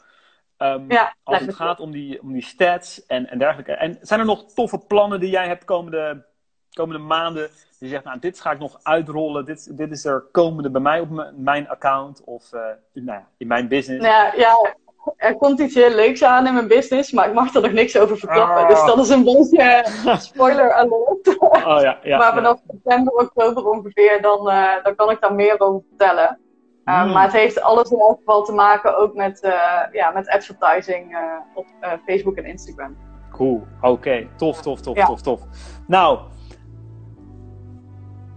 Um, 0.57 0.85
ja, 0.91 1.15
als 1.23 1.39
het 1.39 1.55
gaat 1.55 1.79
om 1.79 1.91
die, 1.91 2.21
om 2.21 2.33
die 2.33 2.45
stats 2.45 3.05
en, 3.05 3.29
en 3.29 3.37
dergelijke. 3.37 3.73
En 3.73 3.97
zijn 4.01 4.19
er 4.19 4.25
nog 4.25 4.53
toffe 4.53 4.77
plannen 4.77 5.19
die 5.19 5.29
jij 5.29 5.47
hebt 5.47 5.65
komende, 5.65 6.25
komende 6.73 7.01
maanden? 7.01 7.49
Die 7.79 7.89
zegt, 7.89 8.03
nou, 8.03 8.19
dit 8.19 8.39
ga 8.39 8.51
ik 8.51 8.59
nog 8.59 8.79
uitrollen. 8.83 9.45
Dit, 9.45 9.77
dit 9.77 9.91
is 9.91 10.05
er 10.05 10.23
komende 10.31 10.69
bij 10.69 10.81
mij 10.81 10.99
op 10.99 11.31
mijn 11.35 11.69
account 11.69 12.23
of 12.23 12.53
uh, 12.53 12.61
nou 12.93 13.19
ja, 13.19 13.27
in 13.37 13.47
mijn 13.47 13.67
business. 13.67 14.05
Ja, 14.05 14.33
ja, 14.35 14.75
er 15.17 15.37
komt 15.37 15.59
iets 15.59 15.75
heel 15.75 15.89
leuks 15.89 16.23
aan 16.23 16.47
in 16.47 16.53
mijn 16.53 16.67
business, 16.67 17.11
maar 17.11 17.27
ik 17.27 17.33
mag 17.33 17.55
er 17.55 17.61
nog 17.61 17.71
niks 17.71 17.97
over 17.97 18.17
verklappen. 18.17 18.67
Dus 18.67 18.85
dat 18.85 18.99
is 18.99 19.09
een 19.09 19.23
beetje 19.23 19.85
spoiler 20.29 20.73
alert. 20.73 21.39
Oh, 21.39 21.81
ja, 21.81 21.99
ja, 22.03 22.17
maar 22.17 22.33
vanaf 22.33 22.59
september, 22.67 23.13
oktober 23.13 23.69
ongeveer, 23.69 24.21
dan, 24.21 24.49
uh, 24.49 24.83
dan 24.83 24.95
kan 24.95 25.09
ik 25.09 25.21
daar 25.21 25.33
meer 25.33 25.59
over 25.59 25.81
vertellen. 25.89 26.39
Uh, 26.85 27.05
mm. 27.05 27.11
Maar 27.11 27.23
het 27.23 27.33
heeft 27.33 27.61
alles 27.61 27.91
in 27.91 27.99
elk 27.99 28.17
geval 28.17 28.43
te 28.43 28.53
maken 28.53 28.97
ook 28.97 29.13
met, 29.13 29.43
uh, 29.43 29.51
ja, 29.91 30.11
met 30.11 30.29
advertising 30.29 31.11
uh, 31.11 31.19
op 31.53 31.65
Facebook 32.05 32.35
en 32.35 32.45
Instagram. 32.45 32.97
Cool, 33.31 33.63
oké. 33.77 33.87
Okay. 33.87 34.29
Tof, 34.35 34.61
tof, 34.61 34.81
tof, 34.81 34.95
ja. 34.95 35.05
tof, 35.05 35.21
tof. 35.21 35.41
Nou, 35.87 36.19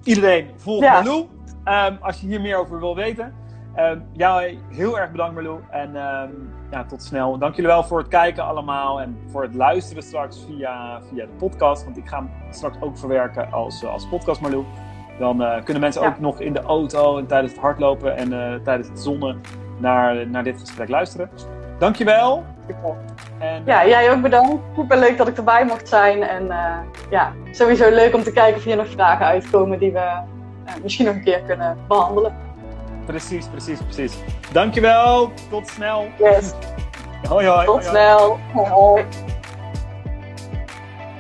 iedereen 0.03 0.51
volg 0.57 0.83
ja. 0.83 1.03
Malou. 1.03 1.29
Um, 1.65 1.99
als 2.01 2.21
je 2.21 2.27
hier 2.27 2.41
meer 2.41 2.57
over 2.57 2.79
wil 2.81 2.95
weten. 2.95 3.35
Um, 3.77 4.09
jou 4.13 4.59
heel 4.71 4.99
erg 4.99 5.11
bedankt 5.11 5.35
Marlou. 5.35 5.61
En 5.71 5.97
um, 5.97 6.53
ja, 6.71 6.85
tot 6.85 7.03
snel. 7.03 7.39
Dank 7.39 7.55
jullie 7.55 7.71
wel 7.71 7.85
voor 7.85 7.99
het 7.99 8.09
kijken 8.09 8.45
allemaal. 8.45 9.01
En 9.01 9.19
voor 9.27 9.43
het 9.43 9.55
luisteren 9.55 10.03
straks 10.03 10.45
via, 10.45 11.03
via 11.03 11.27
de 11.27 11.33
podcast. 11.33 11.85
Want 11.85 11.97
ik 11.97 12.09
ga 12.09 12.17
hem 12.17 12.31
straks 12.51 12.77
ook 12.81 12.99
verwerken 12.99 13.53
als, 13.53 13.85
als 13.85 14.09
podcast 14.09 14.41
Marlou. 14.41 14.65
Dan 15.19 15.43
uh, 15.43 15.63
kunnen 15.65 15.83
mensen 15.83 16.03
ook 16.03 16.19
nog 16.19 16.41
in 16.41 16.53
de 16.53 16.63
auto 16.63 17.19
en 17.19 17.27
tijdens 17.27 17.53
het 17.53 17.61
hardlopen 17.61 18.17
en 18.17 18.33
uh, 18.33 18.55
tijdens 18.65 18.89
het 18.89 19.01
zonnen 19.01 19.41
naar, 19.79 20.27
naar 20.27 20.45
dit 20.45 20.61
gesprek 20.61 20.89
luisteren. 20.89 21.31
Dankjewel. 21.79 22.45
En, 23.39 23.63
ja, 23.67 23.87
jij 23.87 24.13
ook 24.13 24.23
bedankt. 24.23 24.63
Super 24.77 24.99
leuk 24.99 25.17
dat 25.17 25.29
ik 25.29 25.37
erbij 25.37 25.65
mocht 25.65 25.89
zijn. 25.89 26.23
En 26.23 26.45
uh, 26.45 26.77
ja, 27.11 27.33
sowieso 27.51 27.91
leuk 27.91 28.15
om 28.15 28.23
te 28.23 28.33
kijken 28.33 28.57
of 28.57 28.65
hier 28.65 28.77
nog 28.77 28.89
vragen 28.89 29.27
uitkomen 29.27 29.79
die 29.79 29.93
we 29.93 30.21
misschien 30.83 31.07
nog 31.07 31.15
een 31.15 31.25
keer 31.25 31.41
kunnen 31.41 31.77
behandelen. 31.89 32.37
Precies, 33.07 33.47
precies, 33.47 33.79
precies. 33.79 34.19
Dankjewel. 34.53 35.33
Tot 35.51 35.69
snel. 35.69 36.07
Yes. 36.19 36.53
Hoi, 37.29 37.47
hoi. 37.47 37.65
Tot 37.65 37.75
hoi, 37.75 37.89
snel. 37.89 38.39
Hoi. 38.53 39.05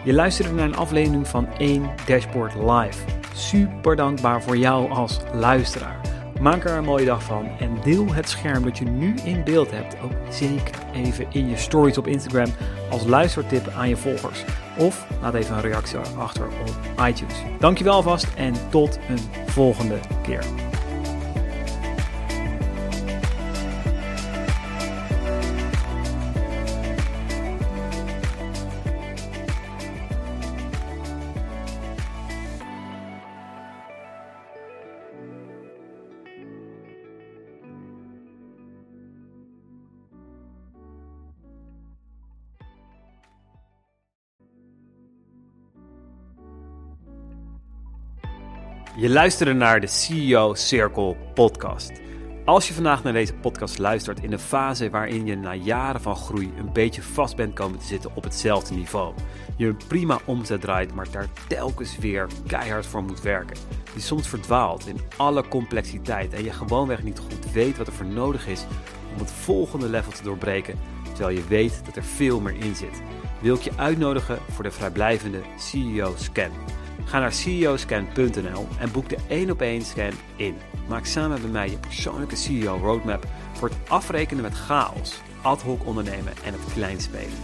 Je 0.02 0.12
luisterde 0.12 0.52
naar 0.52 0.64
een 0.64 0.76
aflevering 0.76 1.28
van 1.28 1.48
1 1.58 1.90
Dashboard 2.06 2.54
Live. 2.54 2.98
Super 3.34 3.96
dankbaar 3.96 4.42
voor 4.42 4.56
jou 4.56 4.90
als 4.90 5.18
luisteraar. 5.32 6.00
Maak 6.40 6.64
er 6.64 6.76
een 6.76 6.84
mooie 6.84 7.04
dag 7.04 7.22
van 7.22 7.46
en 7.58 7.78
deel 7.82 8.12
het 8.12 8.28
scherm 8.28 8.64
dat 8.64 8.78
je 8.78 8.84
nu 8.84 9.14
in 9.24 9.44
beeld 9.44 9.70
hebt 9.70 9.96
ook 10.02 10.12
zeker 10.30 10.78
even 10.94 11.26
in 11.30 11.48
je 11.48 11.56
stories 11.56 11.98
op 11.98 12.06
Instagram 12.06 12.54
als 12.90 13.04
luistertip 13.04 13.68
aan 13.68 13.88
je 13.88 13.96
volgers. 13.96 14.44
Of 14.78 15.06
laat 15.20 15.34
even 15.34 15.54
een 15.54 15.62
reactie 15.62 15.98
achter 16.18 16.46
op 16.46 17.06
iTunes. 17.06 17.34
Dankjewel 17.58 17.94
alvast 17.94 18.26
en 18.36 18.54
tot 18.70 18.98
een 19.08 19.46
volgende 19.46 19.98
keer. 20.22 20.44
Je 48.96 49.08
luisterde 49.08 49.52
naar 49.52 49.80
de 49.80 49.86
CEO 49.86 50.54
Circle 50.54 51.16
podcast. 51.34 51.92
Als 52.44 52.68
je 52.68 52.74
vandaag 52.74 53.02
naar 53.02 53.12
deze 53.12 53.34
podcast 53.34 53.78
luistert 53.78 54.22
in 54.22 54.32
een 54.32 54.38
fase 54.38 54.90
waarin 54.90 55.26
je 55.26 55.36
na 55.36 55.54
jaren 55.54 56.00
van 56.00 56.16
groei 56.16 56.52
een 56.58 56.72
beetje 56.72 57.02
vast 57.02 57.36
bent 57.36 57.54
komen 57.54 57.78
te 57.78 57.86
zitten 57.86 58.10
op 58.14 58.24
hetzelfde 58.24 58.74
niveau. 58.74 59.14
Je 59.56 59.66
een 59.66 59.80
prima 59.88 60.18
omzet 60.24 60.60
draait, 60.60 60.94
maar 60.94 61.10
daar 61.10 61.28
telkens 61.48 61.98
weer 61.98 62.26
keihard 62.46 62.86
voor 62.86 63.02
moet 63.02 63.22
werken. 63.22 63.56
Die 63.92 64.02
soms 64.02 64.28
verdwaalt 64.28 64.86
in 64.86 65.00
alle 65.16 65.48
complexiteit 65.48 66.32
en 66.32 66.44
je 66.44 66.52
gewoonweg 66.52 67.02
niet 67.02 67.18
goed 67.18 67.52
weet 67.52 67.76
wat 67.76 67.86
er 67.86 67.92
voor 67.92 68.06
nodig 68.06 68.46
is 68.46 68.66
om 69.12 69.18
het 69.18 69.30
volgende 69.30 69.88
level 69.88 70.12
te 70.12 70.22
doorbreken, 70.22 70.78
terwijl 71.14 71.36
je 71.36 71.46
weet 71.48 71.84
dat 71.84 71.96
er 71.96 72.04
veel 72.04 72.40
meer 72.40 72.56
in 72.56 72.74
zit. 72.74 73.02
Wil 73.40 73.54
ik 73.54 73.62
je 73.62 73.76
uitnodigen 73.76 74.38
voor 74.50 74.64
de 74.64 74.70
vrijblijvende 74.70 75.40
CEO 75.58 76.14
Scan. 76.16 76.50
Ga 77.04 77.18
naar 77.18 77.32
ceoscan.nl 77.32 78.66
en 78.78 78.92
boek 78.92 79.08
de 79.08 79.16
1 79.28 79.50
op 79.50 79.60
1 79.60 79.82
scan 79.82 80.12
in. 80.36 80.56
Maak 80.88 81.04
samen 81.04 81.42
met 81.42 81.52
mij 81.52 81.70
je 81.70 81.78
persoonlijke 81.78 82.36
CEO 82.36 82.78
roadmap 82.82 83.26
voor 83.52 83.68
het 83.68 83.78
afrekenen 83.88 84.42
met 84.42 84.54
chaos, 84.54 85.20
ad 85.42 85.62
hoc 85.62 85.86
ondernemen 85.86 86.32
en 86.44 86.52
het 86.52 86.72
kleinspelen. 86.74 87.38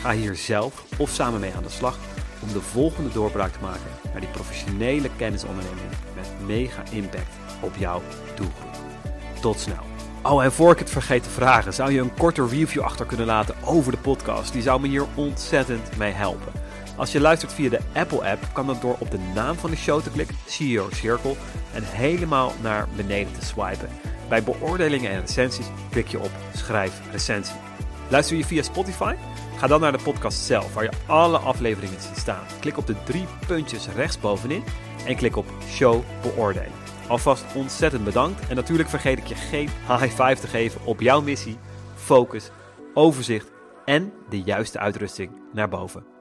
Ga 0.00 0.12
hier 0.12 0.34
zelf 0.34 0.84
of 0.98 1.10
samen 1.10 1.40
mee 1.40 1.54
aan 1.54 1.62
de 1.62 1.68
slag 1.68 1.98
om 2.42 2.52
de 2.52 2.60
volgende 2.60 3.10
doorbraak 3.12 3.52
te 3.52 3.60
maken 3.60 3.90
naar 4.12 4.20
die 4.20 4.30
professionele 4.30 5.10
kennisonderneming 5.16 5.90
met 6.14 6.30
mega 6.46 6.82
impact 6.90 7.34
op 7.60 7.76
jouw 7.78 8.02
doelgroep. 8.34 8.78
Tot 9.40 9.60
snel. 9.60 9.88
Oh, 10.22 10.44
en 10.44 10.52
voor 10.52 10.72
ik 10.72 10.78
het 10.78 10.90
vergeet 10.90 11.22
te 11.22 11.30
vragen, 11.30 11.74
zou 11.74 11.92
je 11.92 12.00
een 12.00 12.14
korte 12.14 12.46
review 12.46 12.82
achter 12.82 13.06
kunnen 13.06 13.26
laten 13.26 13.54
over 13.64 13.92
de 13.92 13.98
podcast? 13.98 14.52
Die 14.52 14.62
zou 14.62 14.80
me 14.80 14.88
hier 14.88 15.06
ontzettend 15.14 15.96
mee 15.96 16.12
helpen. 16.12 16.52
Als 17.00 17.12
je 17.12 17.20
luistert 17.20 17.52
via 17.52 17.68
de 17.70 17.80
Apple-app, 17.92 18.48
kan 18.52 18.66
dat 18.66 18.80
door 18.80 18.96
op 18.98 19.10
de 19.10 19.18
naam 19.34 19.56
van 19.56 19.70
de 19.70 19.76
show 19.76 20.02
te 20.02 20.10
klikken, 20.10 20.36
CEO 20.46 20.88
Circle, 20.90 21.34
en 21.74 21.82
helemaal 21.84 22.52
naar 22.62 22.88
beneden 22.96 23.32
te 23.32 23.44
swipen. 23.44 23.88
Bij 24.28 24.42
beoordelingen 24.42 25.10
en 25.10 25.20
recensies 25.20 25.66
klik 25.90 26.08
je 26.08 26.18
op 26.18 26.30
Schrijf 26.54 27.00
recensie. 27.10 27.56
Luister 28.08 28.36
je 28.36 28.44
via 28.44 28.62
Spotify? 28.62 29.14
Ga 29.56 29.66
dan 29.66 29.80
naar 29.80 29.92
de 29.92 30.02
podcast 30.02 30.38
zelf, 30.38 30.74
waar 30.74 30.84
je 30.84 30.90
alle 31.06 31.38
afleveringen 31.38 32.00
ziet 32.00 32.16
staan. 32.16 32.44
Klik 32.60 32.76
op 32.76 32.86
de 32.86 33.02
drie 33.04 33.26
puntjes 33.46 33.88
rechtsbovenin 33.88 34.64
en 35.06 35.16
klik 35.16 35.36
op 35.36 35.46
Show 35.68 36.02
beoordelen. 36.22 36.72
Alvast 37.08 37.44
ontzettend 37.54 38.04
bedankt 38.04 38.48
en 38.48 38.56
natuurlijk 38.56 38.88
vergeet 38.88 39.18
ik 39.18 39.26
je 39.26 39.34
geen 39.34 39.68
high 39.88 40.22
five 40.22 40.40
te 40.40 40.46
geven 40.46 40.80
op 40.84 41.00
jouw 41.00 41.20
missie, 41.20 41.58
focus, 41.94 42.50
overzicht 42.94 43.50
en 43.84 44.12
de 44.28 44.42
juiste 44.42 44.78
uitrusting 44.78 45.30
naar 45.52 45.68
boven. 45.68 46.19